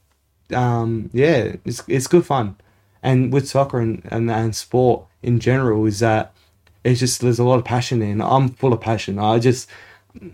um, 0.53 1.11
yeah, 1.13 1.55
it's 1.65 1.83
it's 1.89 2.07
good 2.07 2.27
fun. 2.27 2.57
And 3.03 3.32
with 3.32 3.49
soccer 3.49 3.80
and, 3.80 4.03
and 4.11 4.30
and 4.30 4.55
sport 4.55 5.05
in 5.22 5.38
general 5.38 5.86
is 5.86 6.01
that 6.01 6.32
it's 6.84 7.01
just 7.01 7.20
there's 7.20 7.38
a 7.38 7.44
lot 7.44 7.59
of 7.59 7.64
passion 7.64 8.03
in. 8.03 8.20
I'm 8.20 8.49
full 8.49 8.72
of 8.72 8.80
passion. 8.80 9.18
I 9.18 9.38
just 9.38 9.68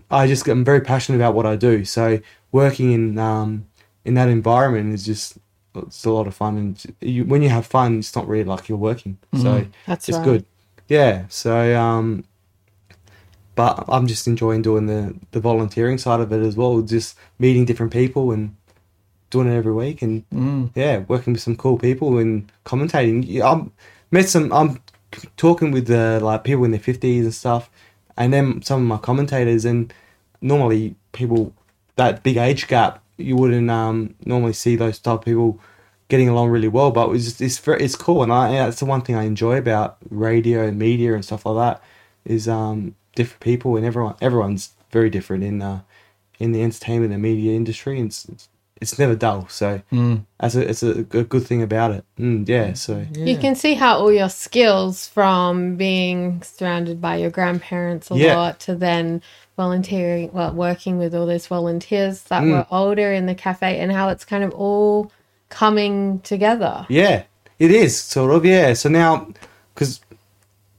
I 0.09 0.27
just 0.27 0.47
I'm 0.47 0.63
very 0.63 0.81
passionate 0.81 1.17
about 1.17 1.33
what 1.33 1.45
I 1.45 1.55
do. 1.55 1.85
So 1.85 2.19
working 2.51 2.91
in 2.91 3.17
um, 3.19 3.67
in 4.03 4.13
that 4.15 4.29
environment 4.29 4.93
is 4.93 5.05
just 5.05 5.37
it's 5.75 6.05
a 6.05 6.11
lot 6.11 6.27
of 6.27 6.35
fun. 6.35 6.57
And 6.57 6.95
you, 7.01 7.25
when 7.25 7.41
you 7.41 7.49
have 7.49 7.65
fun, 7.65 7.99
it's 7.99 8.15
not 8.15 8.27
really 8.27 8.45
like 8.45 8.69
you're 8.69 8.77
working. 8.77 9.17
So 9.41 9.65
That's 9.85 10.07
it's 10.07 10.17
right. 10.17 10.25
good. 10.25 10.45
Yeah. 10.87 11.25
So 11.29 11.79
um, 11.79 12.23
but 13.55 13.85
I'm 13.87 14.07
just 14.07 14.27
enjoying 14.27 14.61
doing 14.61 14.85
the 14.85 15.15
the 15.31 15.39
volunteering 15.39 15.97
side 15.97 16.19
of 16.19 16.31
it 16.31 16.41
as 16.41 16.55
well. 16.55 16.81
Just 16.81 17.17
meeting 17.39 17.65
different 17.65 17.91
people 17.91 18.31
and 18.31 18.55
doing 19.35 19.51
it 19.51 19.57
every 19.57 19.73
week 19.73 20.01
and 20.01 20.23
Mm. 20.29 20.69
yeah, 20.75 20.95
working 21.07 21.33
with 21.33 21.41
some 21.41 21.55
cool 21.63 21.77
people 21.77 22.17
and 22.21 22.49
commentating. 22.65 23.17
I'm 23.49 23.71
met 24.11 24.29
some. 24.29 24.51
I'm 24.59 24.79
talking 25.37 25.71
with 25.71 25.89
uh, 25.89 26.19
like 26.21 26.43
people 26.43 26.65
in 26.65 26.71
their 26.71 26.79
fifties 26.91 27.25
and 27.25 27.33
stuff, 27.33 27.69
and 28.17 28.31
then 28.33 28.61
some 28.61 28.81
of 28.81 28.87
my 28.87 28.97
commentators. 28.97 29.65
And 29.65 29.93
normally, 30.41 30.95
people 31.11 31.53
that 31.95 32.23
big 32.23 32.37
age 32.37 32.67
gap, 32.67 33.03
you 33.17 33.35
wouldn't 33.35 33.69
um, 33.69 34.15
normally 34.25 34.53
see 34.53 34.75
those 34.75 34.99
type 34.99 35.19
of 35.19 35.25
people 35.25 35.59
getting 36.07 36.29
along 36.29 36.49
really 36.49 36.67
well. 36.67 36.91
But 36.91 37.09
it's 37.15 37.25
just, 37.25 37.41
it's 37.41 37.67
it's 37.85 37.95
cool, 37.95 38.23
and 38.23 38.31
I 38.31 38.51
that's 38.51 38.79
the 38.79 38.85
one 38.85 39.01
thing 39.01 39.15
I 39.15 39.23
enjoy 39.23 39.57
about 39.57 39.97
radio 40.09 40.67
and 40.67 40.77
media 40.77 41.13
and 41.13 41.23
stuff 41.25 41.45
like 41.45 41.57
that 41.63 41.83
is 42.25 42.47
um, 42.47 42.95
different 43.15 43.41
people 43.41 43.77
and 43.77 43.85
everyone 43.85 44.15
everyone's 44.21 44.71
very 44.91 45.09
different 45.09 45.43
in 45.43 45.61
uh, 45.61 45.81
in 46.39 46.51
the 46.53 46.61
entertainment 46.63 47.13
and 47.13 47.21
media 47.21 47.55
industry, 47.55 47.97
and 47.99 48.07
it's, 48.07 48.25
it's, 48.29 48.49
it's 48.81 48.99
never 48.99 49.15
dull. 49.15 49.47
So 49.49 49.81
Mm. 49.91 50.25
that's 50.39 50.55
a 50.55 50.69
it's 50.69 50.83
a, 50.83 50.91
a 50.99 51.23
good 51.23 51.45
thing 51.47 51.61
about 51.61 51.91
it. 51.91 52.03
Mm, 52.19 52.47
yeah. 52.47 52.73
So 52.73 53.05
You 53.13 53.37
can 53.37 53.55
see 53.55 53.73
how 53.75 53.97
all 53.99 54.11
your 54.11 54.29
skills 54.29 55.07
from 55.07 55.75
being 55.75 56.41
surrounded 56.43 56.99
by 56.99 57.15
your 57.17 57.29
grandparents 57.29 58.09
a 58.11 58.15
Yeah. 58.15 58.35
lot 58.35 58.59
to 58.61 58.75
then 58.75 59.21
volunteering, 59.57 60.29
well, 60.33 60.51
working 60.51 60.97
with 60.97 61.15
all 61.15 61.25
those 61.25 61.47
volunteers 61.47 62.23
that 62.23 62.43
Mm. 62.43 62.51
were 62.51 62.67
older 62.71 63.13
in 63.13 63.25
the 63.25 63.35
cafe 63.35 63.79
and 63.79 63.91
how 63.91 64.09
it's 64.09 64.25
kind 64.25 64.43
of 64.43 64.51
all 64.51 65.11
coming 65.49 66.19
together. 66.19 66.85
yeah, 66.89 67.23
it 67.59 67.71
is 67.71 67.97
sort 67.97 68.31
of 68.31 68.45
yeah. 68.45 68.73
So 68.73 68.89
now 68.89 69.27
because 69.73 70.01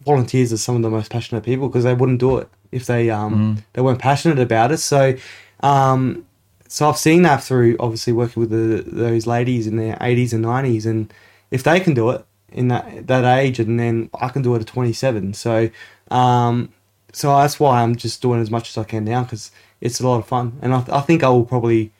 volunteers 0.05 0.53
are 0.53 0.59
some 0.59 0.77
of 0.77 0.83
the 0.83 0.91
most 0.91 1.11
passionate 1.11 1.43
people 1.45 1.69
because 1.69 1.85
they 1.85 1.95
wouldn't 1.95 2.21
do 2.21 2.37
it 2.37 2.49
if 2.71 2.85
they 2.87 3.09
um 3.11 3.63
they 3.73 3.81
weren't 3.81 3.99
passionate 3.99 4.39
about 4.39 4.71
it. 4.73 4.79
So 4.79 5.15
um 5.61 6.26
so 6.69 6.89
I've 6.89 6.99
seen 6.99 7.23
that 7.23 7.43
through 7.43 7.77
obviously 7.79 8.12
working 8.12 8.41
with 8.41 8.51
the, 8.51 8.83
those 8.91 9.27
ladies 9.27 9.67
in 9.67 9.77
their 9.77 9.97
80s 9.97 10.33
and 10.33 10.45
90s 10.45 10.87
and 10.87 11.12
if 11.51 11.62
they 11.62 11.81
can 11.81 11.95
do 11.95 12.11
it 12.11 12.25
in 12.51 12.69
that 12.69 13.07
that 13.07 13.39
age 13.39 13.59
and 13.59 13.79
then 13.79 14.11
I 14.21 14.29
can 14.29 14.43
do 14.43 14.55
it 14.55 14.61
at 14.61 14.67
27 14.67 15.35
so 15.35 15.71
um 16.11 16.73
so 17.17 17.35
that's 17.35 17.59
why 17.59 17.81
I'm 17.83 17.97
just 17.97 18.21
doing 18.21 18.43
as 18.43 18.51
much 18.51 18.69
as 18.69 18.77
I 18.77 18.85
can 18.85 19.07
now 19.07 19.23
because 19.23 19.51
it's 19.81 20.01
a 20.01 20.07
lot 20.07 20.19
of 20.19 20.27
fun. 20.27 20.59
And 20.61 20.75
I, 20.75 20.85
I 20.93 21.01
think 21.01 21.23
I 21.23 21.31
will 21.31 21.47
probably 21.47 21.91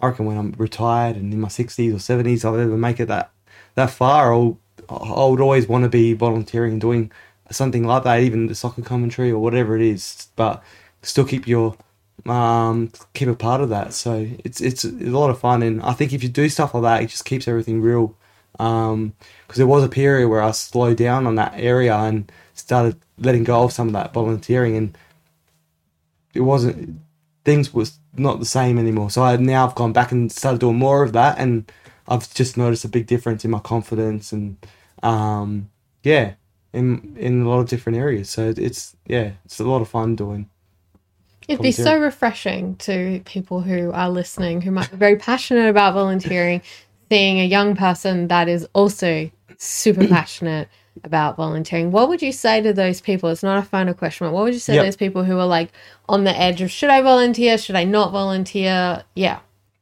I 0.00 0.06
reckon 0.06 0.26
when 0.26 0.38
I'm 0.38 0.52
retired 0.58 1.16
and 1.16 1.32
in 1.32 1.40
my 1.40 1.48
60s 1.48 1.92
or 1.92 1.96
70s 1.96 2.44
I'll 2.44 2.56
ever 2.56 2.76
make 2.76 3.00
it 3.00 3.08
that 3.08 3.32
that 3.74 3.90
far 3.90 4.32
I'll 4.32 4.58
I 4.88 5.26
would 5.26 5.40
always 5.40 5.68
want 5.68 5.82
to 5.82 5.88
be 5.88 6.12
volunteering 6.14 6.72
and 6.72 6.80
doing 6.80 7.10
something 7.50 7.84
like 7.84 8.04
that 8.04 8.20
even 8.20 8.46
the 8.46 8.54
soccer 8.54 8.82
commentary 8.82 9.32
or 9.32 9.40
whatever 9.40 9.74
it 9.74 9.82
is 9.82 10.28
but 10.36 10.62
still 11.02 11.24
keep 11.24 11.48
your 11.48 11.76
um 12.26 12.92
keep 13.14 13.28
a 13.28 13.34
part 13.34 13.60
of 13.60 13.68
that. 13.70 13.92
So 13.94 14.26
it's 14.44 14.60
it's 14.60 14.84
a 14.84 14.90
lot 14.90 15.30
of 15.30 15.38
fun. 15.40 15.62
And 15.62 15.82
i 15.82 15.92
think 15.92 16.12
if 16.12 16.22
you 16.22 16.28
do 16.28 16.48
stuff 16.48 16.74
like 16.74 16.82
that 16.82 17.02
it 17.02 17.06
just 17.08 17.24
keeps 17.24 17.48
everything 17.48 17.80
real. 17.80 18.16
Um 18.58 19.14
because 19.46 19.58
there 19.58 19.66
was 19.66 19.84
a 19.84 19.88
period 19.88 20.28
where 20.28 20.42
i 20.42 20.50
slowed 20.50 20.96
down 20.96 21.26
on 21.26 21.36
that 21.36 21.54
area 21.56 21.96
and 21.96 22.30
started 22.54 22.96
letting 23.18 23.44
go 23.44 23.64
of 23.64 23.72
some 23.72 23.88
of 23.88 23.92
that 23.94 24.12
volunteering. 24.12 24.76
And 24.76 24.98
it 26.34 26.40
wasn't 26.40 27.00
things 27.44 27.72
was 27.72 27.98
not 28.16 28.38
the 28.38 28.46
same 28.46 28.78
anymore. 28.78 29.10
So 29.10 29.22
i 29.22 29.36
now 29.36 29.66
i've 29.66 29.74
gone 29.74 29.92
back 29.92 30.12
and 30.12 30.30
started 30.30 30.60
doing 30.60 30.76
more 30.78 31.02
of 31.02 31.12
that. 31.12 31.38
And 31.38 31.70
i've 32.08 32.32
just 32.34 32.56
noticed 32.56 32.84
a 32.84 32.88
big 32.88 33.06
difference 33.06 33.44
in 33.44 33.50
my 33.50 33.60
confidence 33.60 34.32
and 34.32 34.56
um 35.02 35.70
yeah 36.02 36.34
in 36.72 37.16
in 37.16 37.42
a 37.42 37.48
lot 37.48 37.60
of 37.60 37.68
different 37.68 37.98
areas. 37.98 38.28
So 38.30 38.52
it's 38.56 38.96
yeah 39.06 39.32
it's 39.44 39.60
a 39.60 39.64
lot 39.64 39.80
of 39.80 39.88
fun 39.88 40.16
doing 40.16 40.49
It'd 41.48 41.62
be 41.62 41.72
so 41.72 41.98
refreshing 41.98 42.76
to 42.76 43.20
people 43.24 43.60
who 43.60 43.90
are 43.92 44.08
listening 44.08 44.60
who 44.62 44.70
might 44.70 44.90
be 44.90 44.96
very 44.96 45.16
passionate 45.16 45.68
about 45.68 45.94
volunteering, 45.94 46.62
seeing 47.10 47.40
a 47.40 47.44
young 47.46 47.74
person 47.74 48.28
that 48.28 48.48
is 48.48 48.66
also 48.72 49.30
super 49.58 50.06
passionate 50.16 50.68
about 51.04 51.36
volunteering. 51.36 51.90
What 51.90 52.08
would 52.08 52.20
you 52.22 52.30
say 52.32 52.60
to 52.60 52.72
those 52.72 53.00
people? 53.00 53.30
It's 53.30 53.42
not 53.42 53.58
a 53.58 53.62
final 53.66 53.94
question, 53.94 54.26
but 54.26 54.32
what 54.32 54.44
would 54.44 54.54
you 54.54 54.60
say 54.60 54.74
Yep. 54.74 54.82
to 54.82 54.86
those 54.86 54.96
people 54.96 55.24
who 55.24 55.38
are 55.38 55.46
like 55.46 55.70
on 56.08 56.24
the 56.24 56.38
edge 56.38 56.60
of 56.62 56.70
should 56.70 56.90
I 56.90 57.00
volunteer? 57.02 57.58
Should 57.58 57.76
I 57.76 57.84
not 57.84 58.12
volunteer? 58.12 59.02
Yeah. 59.14 59.38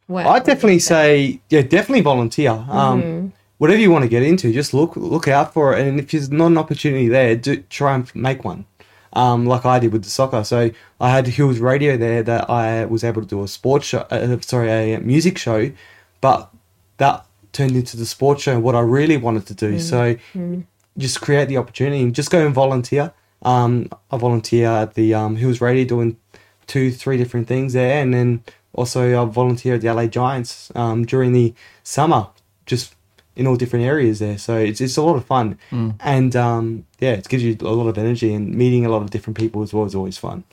What- 0.06 0.22
I'd 0.22 0.26
what 0.26 0.34
would 0.34 0.48
you 0.48 0.54
definitely 0.54 0.78
say, 0.78 1.40
yeah, 1.50 1.62
definitely 1.62 2.00
volunteer. 2.02 2.50
Um, 2.68 3.32
Whatever 3.58 3.80
you 3.80 3.90
want 3.90 4.04
to 4.04 4.08
get 4.08 4.22
into, 4.22 4.52
just 4.52 4.72
look 4.72 4.94
look 4.96 5.26
out 5.26 5.52
for 5.52 5.76
it. 5.76 5.84
And 5.86 5.98
if 5.98 6.12
there's 6.12 6.30
not 6.30 6.46
an 6.46 6.58
opportunity 6.58 7.08
there, 7.08 7.34
do 7.34 7.56
try 7.68 7.94
and 7.96 8.14
make 8.14 8.44
one. 8.44 8.64
Um, 9.12 9.46
like 9.46 9.64
I 9.64 9.78
did 9.78 9.92
with 9.92 10.04
the 10.04 10.10
soccer. 10.10 10.44
So 10.44 10.70
I 11.00 11.10
had 11.10 11.26
Hills 11.26 11.58
Radio 11.60 11.96
there 11.96 12.22
that 12.22 12.50
I 12.50 12.84
was 12.84 13.02
able 13.04 13.22
to 13.22 13.28
do 13.28 13.42
a 13.42 13.48
sports 13.48 13.86
show, 13.86 14.00
uh, 14.10 14.38
sorry, 14.40 14.92
a 14.92 15.00
music 15.00 15.38
show, 15.38 15.70
but 16.20 16.50
that 16.98 17.24
turned 17.52 17.74
into 17.74 17.96
the 17.96 18.04
sports 18.06 18.42
show. 18.42 18.58
What 18.58 18.74
I 18.74 18.80
really 18.80 19.16
wanted 19.16 19.46
to 19.46 19.54
do. 19.54 19.78
So 19.80 20.16
just 20.98 21.20
create 21.20 21.48
the 21.48 21.56
opportunity 21.56 22.02
and 22.02 22.14
just 22.14 22.30
go 22.30 22.44
and 22.44 22.54
volunteer. 22.54 23.12
Um, 23.42 23.88
I 24.10 24.18
volunteer 24.18 24.68
at 24.68 24.94
the 24.94 25.14
um, 25.14 25.36
Hills 25.36 25.60
Radio 25.60 25.84
doing 25.84 26.16
two, 26.66 26.90
three 26.90 27.16
different 27.16 27.46
things 27.46 27.72
there, 27.72 28.02
and 28.02 28.12
then 28.12 28.42
also 28.74 29.22
I 29.22 29.24
volunteer 29.24 29.76
at 29.76 29.80
the 29.80 29.92
LA 29.92 30.06
Giants 30.06 30.70
um, 30.74 31.06
during 31.06 31.32
the 31.32 31.54
summer, 31.82 32.28
just 32.66 32.94
in 33.38 33.46
all 33.46 33.56
different 33.56 33.84
areas 33.86 34.18
there. 34.18 34.36
So 34.38 34.52
it's 34.68 34.80
it's 34.80 34.96
a 34.98 35.02
lot 35.02 35.16
of 35.16 35.24
fun, 35.24 35.56
and 36.14 36.32
um, 36.36 36.84
yeah, 37.00 37.12
it 37.20 37.28
gives 37.28 37.42
you 37.42 37.56
a 37.60 37.74
lot 37.80 37.88
of 37.88 37.96
energy 37.96 38.34
and 38.36 38.44
meeting 38.62 38.84
a 38.84 38.88
lot 38.94 39.02
of 39.02 39.10
different 39.10 39.36
people 39.38 39.62
as 39.62 39.72
well 39.72 39.86
is 39.86 39.94
always 39.94 40.18
fun. 40.18 40.44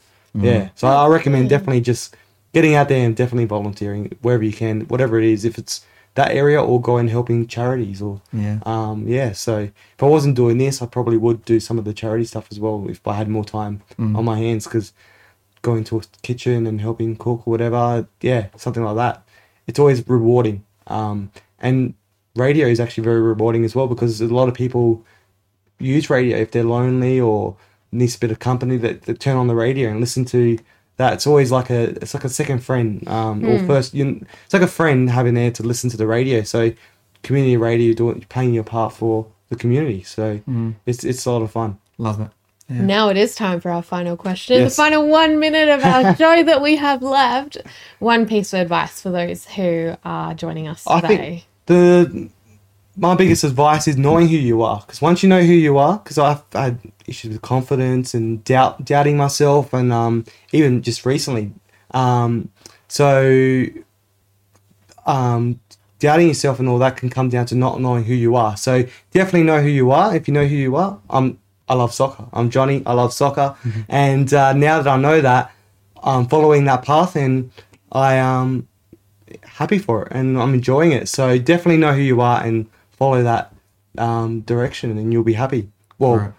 Yeah, 0.48 0.70
so 0.76 0.88
I 0.88 1.08
recommend 1.08 1.50
definitely 1.50 1.82
just 1.82 2.16
getting 2.54 2.76
out 2.76 2.88
there 2.90 3.06
and 3.06 3.16
definitely 3.16 3.46
volunteering 3.46 4.04
wherever 4.22 4.44
you 4.44 4.54
can, 4.54 4.82
whatever 4.88 5.18
it 5.22 5.26
is, 5.26 5.44
if 5.46 5.58
it's 5.58 5.86
that 6.16 6.32
area 6.32 6.62
or 6.70 6.82
go 6.82 6.96
and 6.98 7.10
helping 7.10 7.48
charities 7.48 8.02
or 8.02 8.22
Yeah. 8.32 8.60
um, 8.66 8.98
yeah, 9.08 9.34
so 9.34 9.52
if 9.98 10.02
I 10.02 10.06
wasn't 10.06 10.36
doing 10.36 10.58
this, 10.58 10.82
I 10.82 10.86
probably 10.86 11.18
would 11.18 11.44
do 11.46 11.60
some 11.60 11.78
of 11.80 11.84
the 11.86 11.94
charity 11.94 12.26
stuff 12.26 12.48
as 12.52 12.60
well 12.60 12.86
if 12.90 13.06
I 13.08 13.14
had 13.22 13.28
more 13.28 13.44
time 13.46 13.82
on 14.18 14.24
my 14.32 14.38
hands. 14.38 14.64
Because 14.66 14.94
going 15.62 15.84
to 15.86 15.98
a 15.98 16.02
kitchen 16.22 16.68
and 16.68 16.80
helping 16.80 17.16
cook 17.18 17.40
or 17.46 17.52
whatever, 17.52 18.08
yeah, 18.22 18.48
something 18.56 18.84
like 18.84 18.96
that, 19.04 19.24
it's 19.68 19.80
always 19.80 20.08
rewarding. 20.08 20.64
Um, 20.88 21.32
and 21.60 21.94
radio 22.36 22.68
is 22.68 22.80
actually 22.80 23.04
very 23.04 23.22
rewarding 23.22 23.66
as 23.66 23.76
well 23.76 23.88
because 23.88 24.22
a 24.22 24.28
lot 24.28 24.48
of 24.48 24.54
people 24.54 25.04
use 25.80 26.10
radio 26.10 26.38
if 26.38 26.52
they're 26.52 26.64
lonely 26.64 27.20
or 27.20 27.56
needs 27.92 28.16
a 28.16 28.20
bit 28.20 28.32
of 28.32 28.40
company 28.40 28.78
that, 28.78 29.04
that 29.04 29.20
turn 29.20 29.38
on 29.38 29.48
the 29.48 29.56
radio 29.56 29.90
and 29.90 30.00
listen 30.00 30.26
to 30.26 30.58
that. 30.98 31.14
It's 31.14 31.28
always 31.28 31.52
like 31.52 31.70
a 31.70 31.90
it's 32.02 32.14
like 32.14 32.24
a 32.24 32.30
second 32.30 32.60
friend 32.60 33.08
um, 33.08 33.46
or 33.46 33.60
first. 33.66 33.94
You, 33.94 34.26
it's 34.44 34.54
like 34.54 34.64
a 34.64 34.68
friend 34.68 35.10
having 35.10 35.34
there 35.34 35.52
to 35.52 35.64
listen 35.64 35.90
to 35.92 35.98
the 35.98 36.08
radio. 36.08 36.44
So 36.44 36.72
community 37.24 37.58
radio 37.58 37.94
doing 37.94 38.22
playing 38.30 38.54
your 38.54 38.64
part 38.64 38.94
for 38.94 39.28
the 39.50 39.56
community. 39.56 40.04
So 40.04 40.42
it's 40.86 41.04
it's 41.04 41.26
a 41.26 41.32
lot 41.32 41.42
of 41.42 41.52
fun. 41.52 41.80
Love 41.98 42.22
it. 42.22 42.30
Yeah. 42.70 42.82
Now 42.82 43.10
it 43.10 43.18
is 43.18 43.36
time 43.36 43.62
for 43.62 43.70
our 43.70 43.84
final 43.84 44.18
question. 44.18 44.60
Yes. 44.60 44.76
The 44.76 44.82
final 44.84 45.08
one 45.08 45.40
minute 45.40 45.70
of 45.70 45.84
our 45.84 46.16
show 46.18 46.44
that 46.44 46.62
we 46.62 46.78
have 46.78 47.04
left. 47.04 47.58
One 48.00 48.26
piece 48.26 48.54
of 48.54 48.62
advice 48.62 49.02
for 49.02 49.12
those 49.12 49.46
who 49.46 49.96
are 50.04 50.34
joining 50.34 50.68
us 50.68 50.86
I 50.88 51.02
today. 51.02 51.18
think 51.18 51.46
the 51.66 52.30
my 52.98 53.14
biggest 53.16 53.44
advice 53.44 53.88
is 53.88 53.98
knowing 53.98 54.28
who 54.28 54.38
you 54.38 54.62
are 54.62 54.80
because 54.80 55.02
once 55.02 55.22
you 55.22 55.28
know 55.28 55.42
who 55.42 55.54
you 55.54 55.78
are 55.78 55.98
because 55.98 56.18
I've 56.18 56.44
had 56.54 56.80
issues 57.08 57.34
with 57.34 57.42
confidence 57.42 58.14
and 58.14 58.44
doubt 58.44 58.86
doubting 58.86 59.18
myself 59.18 59.74
and 59.74 59.92
um, 59.92 60.26
even 60.54 60.82
just 60.82 61.06
recently 61.06 61.52
um, 61.92 62.50
so 62.88 63.66
um, 65.06 65.60
doubting 66.00 66.28
yourself 66.28 66.60
and 66.60 66.68
all 66.68 66.78
that 66.80 66.98
can 66.98 67.10
come 67.10 67.30
down 67.30 67.46
to 67.48 67.56
not 67.56 67.80
knowing 67.80 68.04
who 68.04 68.14
you 68.14 68.36
are. 68.36 68.58
So 68.58 68.84
definitely 69.12 69.44
know 69.44 69.62
who 69.62 69.70
you 69.70 69.92
are. 69.92 70.16
If 70.16 70.28
you 70.28 70.34
know 70.34 70.46
who 70.46 70.56
you 70.56 70.76
are, 70.76 71.00
I'm 71.10 71.40
I 71.68 71.74
love 71.74 71.94
soccer. 71.94 72.26
I'm 72.32 72.52
Johnny. 72.52 72.84
I 72.86 72.94
love 72.94 73.12
soccer, 73.12 73.56
and 73.90 74.32
uh, 74.32 74.54
now 74.54 74.82
that 74.82 74.92
I 74.92 74.98
know 74.98 75.20
that, 75.22 75.52
I'm 76.04 76.28
following 76.28 76.66
that 76.66 76.84
path, 76.84 77.16
and 77.16 77.50
I 77.92 78.16
am 78.16 78.68
happy 79.56 79.78
for 79.80 80.04
it, 80.04 80.12
and 80.12 80.38
I'm 80.40 80.54
enjoying 80.54 80.92
it. 80.92 81.08
So 81.10 81.38
definitely 81.38 81.78
know 81.78 81.94
who 81.94 82.02
you 82.02 82.22
are 82.22 82.44
and 82.44 82.68
follow 82.92 83.24
that 83.24 83.54
um, 83.98 84.42
direction, 84.42 84.98
and 84.98 85.12
you'll 85.14 85.24
be 85.24 85.34
happy. 85.34 85.70
Well, 85.98 86.18
Right. 86.18 86.32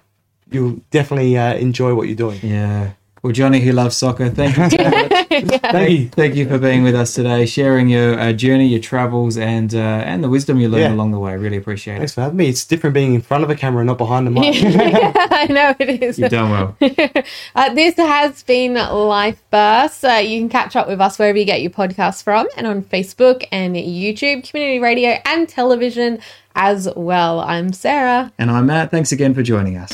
you'll 0.50 0.80
definitely 0.90 1.36
uh, 1.36 1.54
enjoy 1.54 1.94
what 1.94 2.06
you're 2.08 2.16
doing. 2.16 2.40
Yeah. 2.42 2.92
Well, 3.22 3.32
Johnny, 3.32 3.60
who 3.60 3.72
loves 3.72 3.96
soccer, 3.96 4.28
thank 4.30 4.56
you. 4.72 4.78
so 5.28 5.40
much. 5.46 5.60
Thank 5.60 5.90
you, 5.90 6.08
thank 6.08 6.34
you 6.34 6.48
for 6.48 6.58
being 6.58 6.82
with 6.82 6.94
us 6.94 7.14
today, 7.14 7.46
sharing 7.46 7.88
your 7.88 8.18
uh, 8.18 8.32
journey, 8.32 8.66
your 8.68 8.80
travels, 8.80 9.36
and 9.36 9.74
uh, 9.74 9.78
and 9.78 10.22
the 10.24 10.28
wisdom 10.28 10.58
you 10.58 10.68
learned 10.68 10.82
Yeah. 10.84 10.92
along 10.94 11.10
the 11.12 11.18
way. 11.18 11.36
Really 11.36 11.56
appreciate 11.56 11.98
Thanks 11.98 12.12
it. 12.12 12.14
Thanks 12.14 12.14
for 12.14 12.20
having 12.22 12.36
me. 12.36 12.48
It's 12.48 12.64
different 12.64 12.94
being 12.94 13.14
in 13.14 13.20
front 13.22 13.44
of 13.44 13.50
a 13.50 13.54
camera, 13.54 13.84
not 13.84 13.98
behind 13.98 14.26
the 14.26 14.30
mic. 14.30 14.54
I 14.54 15.46
know 15.50 15.74
it 15.78 16.02
is. 16.02 16.18
You've 16.18 16.30
done 16.30 16.50
well. 16.50 16.76
uh, 17.54 17.74
this 17.74 17.96
has 17.96 18.42
been 18.42 18.74
Life 18.74 19.42
Burst. 19.50 20.04
Uh, 20.04 20.14
you 20.14 20.40
can 20.40 20.48
catch 20.48 20.76
up 20.76 20.88
with 20.88 21.00
us 21.00 21.18
wherever 21.18 21.36
you 21.38 21.44
get 21.44 21.62
your 21.62 21.70
podcasts 21.70 22.22
from 22.22 22.46
and 22.56 22.66
on 22.66 22.82
Facebook 22.82 23.46
and 23.52 23.74
YouTube, 23.76 24.48
community 24.48 24.78
radio, 24.80 25.18
and 25.26 25.48
television 25.48 26.18
as 26.54 26.88
well. 26.96 27.40
I'm 27.40 27.72
Sarah. 27.72 28.32
And 28.38 28.50
I'm 28.50 28.66
Matt. 28.66 28.90
Thanks 28.90 29.12
again 29.12 29.34
for 29.34 29.42
joining 29.42 29.76
us. 29.76 29.92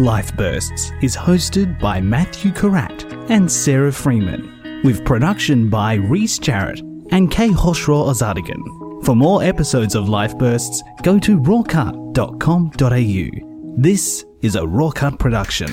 Life 0.00 0.34
Bursts 0.34 0.92
is 1.02 1.14
hosted 1.14 1.78
by 1.78 2.00
Matthew 2.00 2.52
Karat 2.52 3.04
and 3.28 3.52
Sarah 3.52 3.92
Freeman, 3.92 4.80
with 4.82 5.04
production 5.04 5.68
by 5.68 5.92
Reese 5.92 6.38
Jarrett 6.38 6.80
and 7.10 7.30
Kay 7.30 7.50
Hoshraw 7.50 8.08
Ozadigan. 8.08 9.04
For 9.04 9.14
more 9.14 9.42
episodes 9.42 9.94
of 9.94 10.08
Life 10.08 10.38
Bursts, 10.38 10.82
go 11.02 11.18
to 11.18 11.38
rawcut.com.au. 11.38 13.76
This 13.76 14.24
is 14.40 14.56
a 14.56 14.60
RawCut 14.60 15.18
production. 15.18 15.70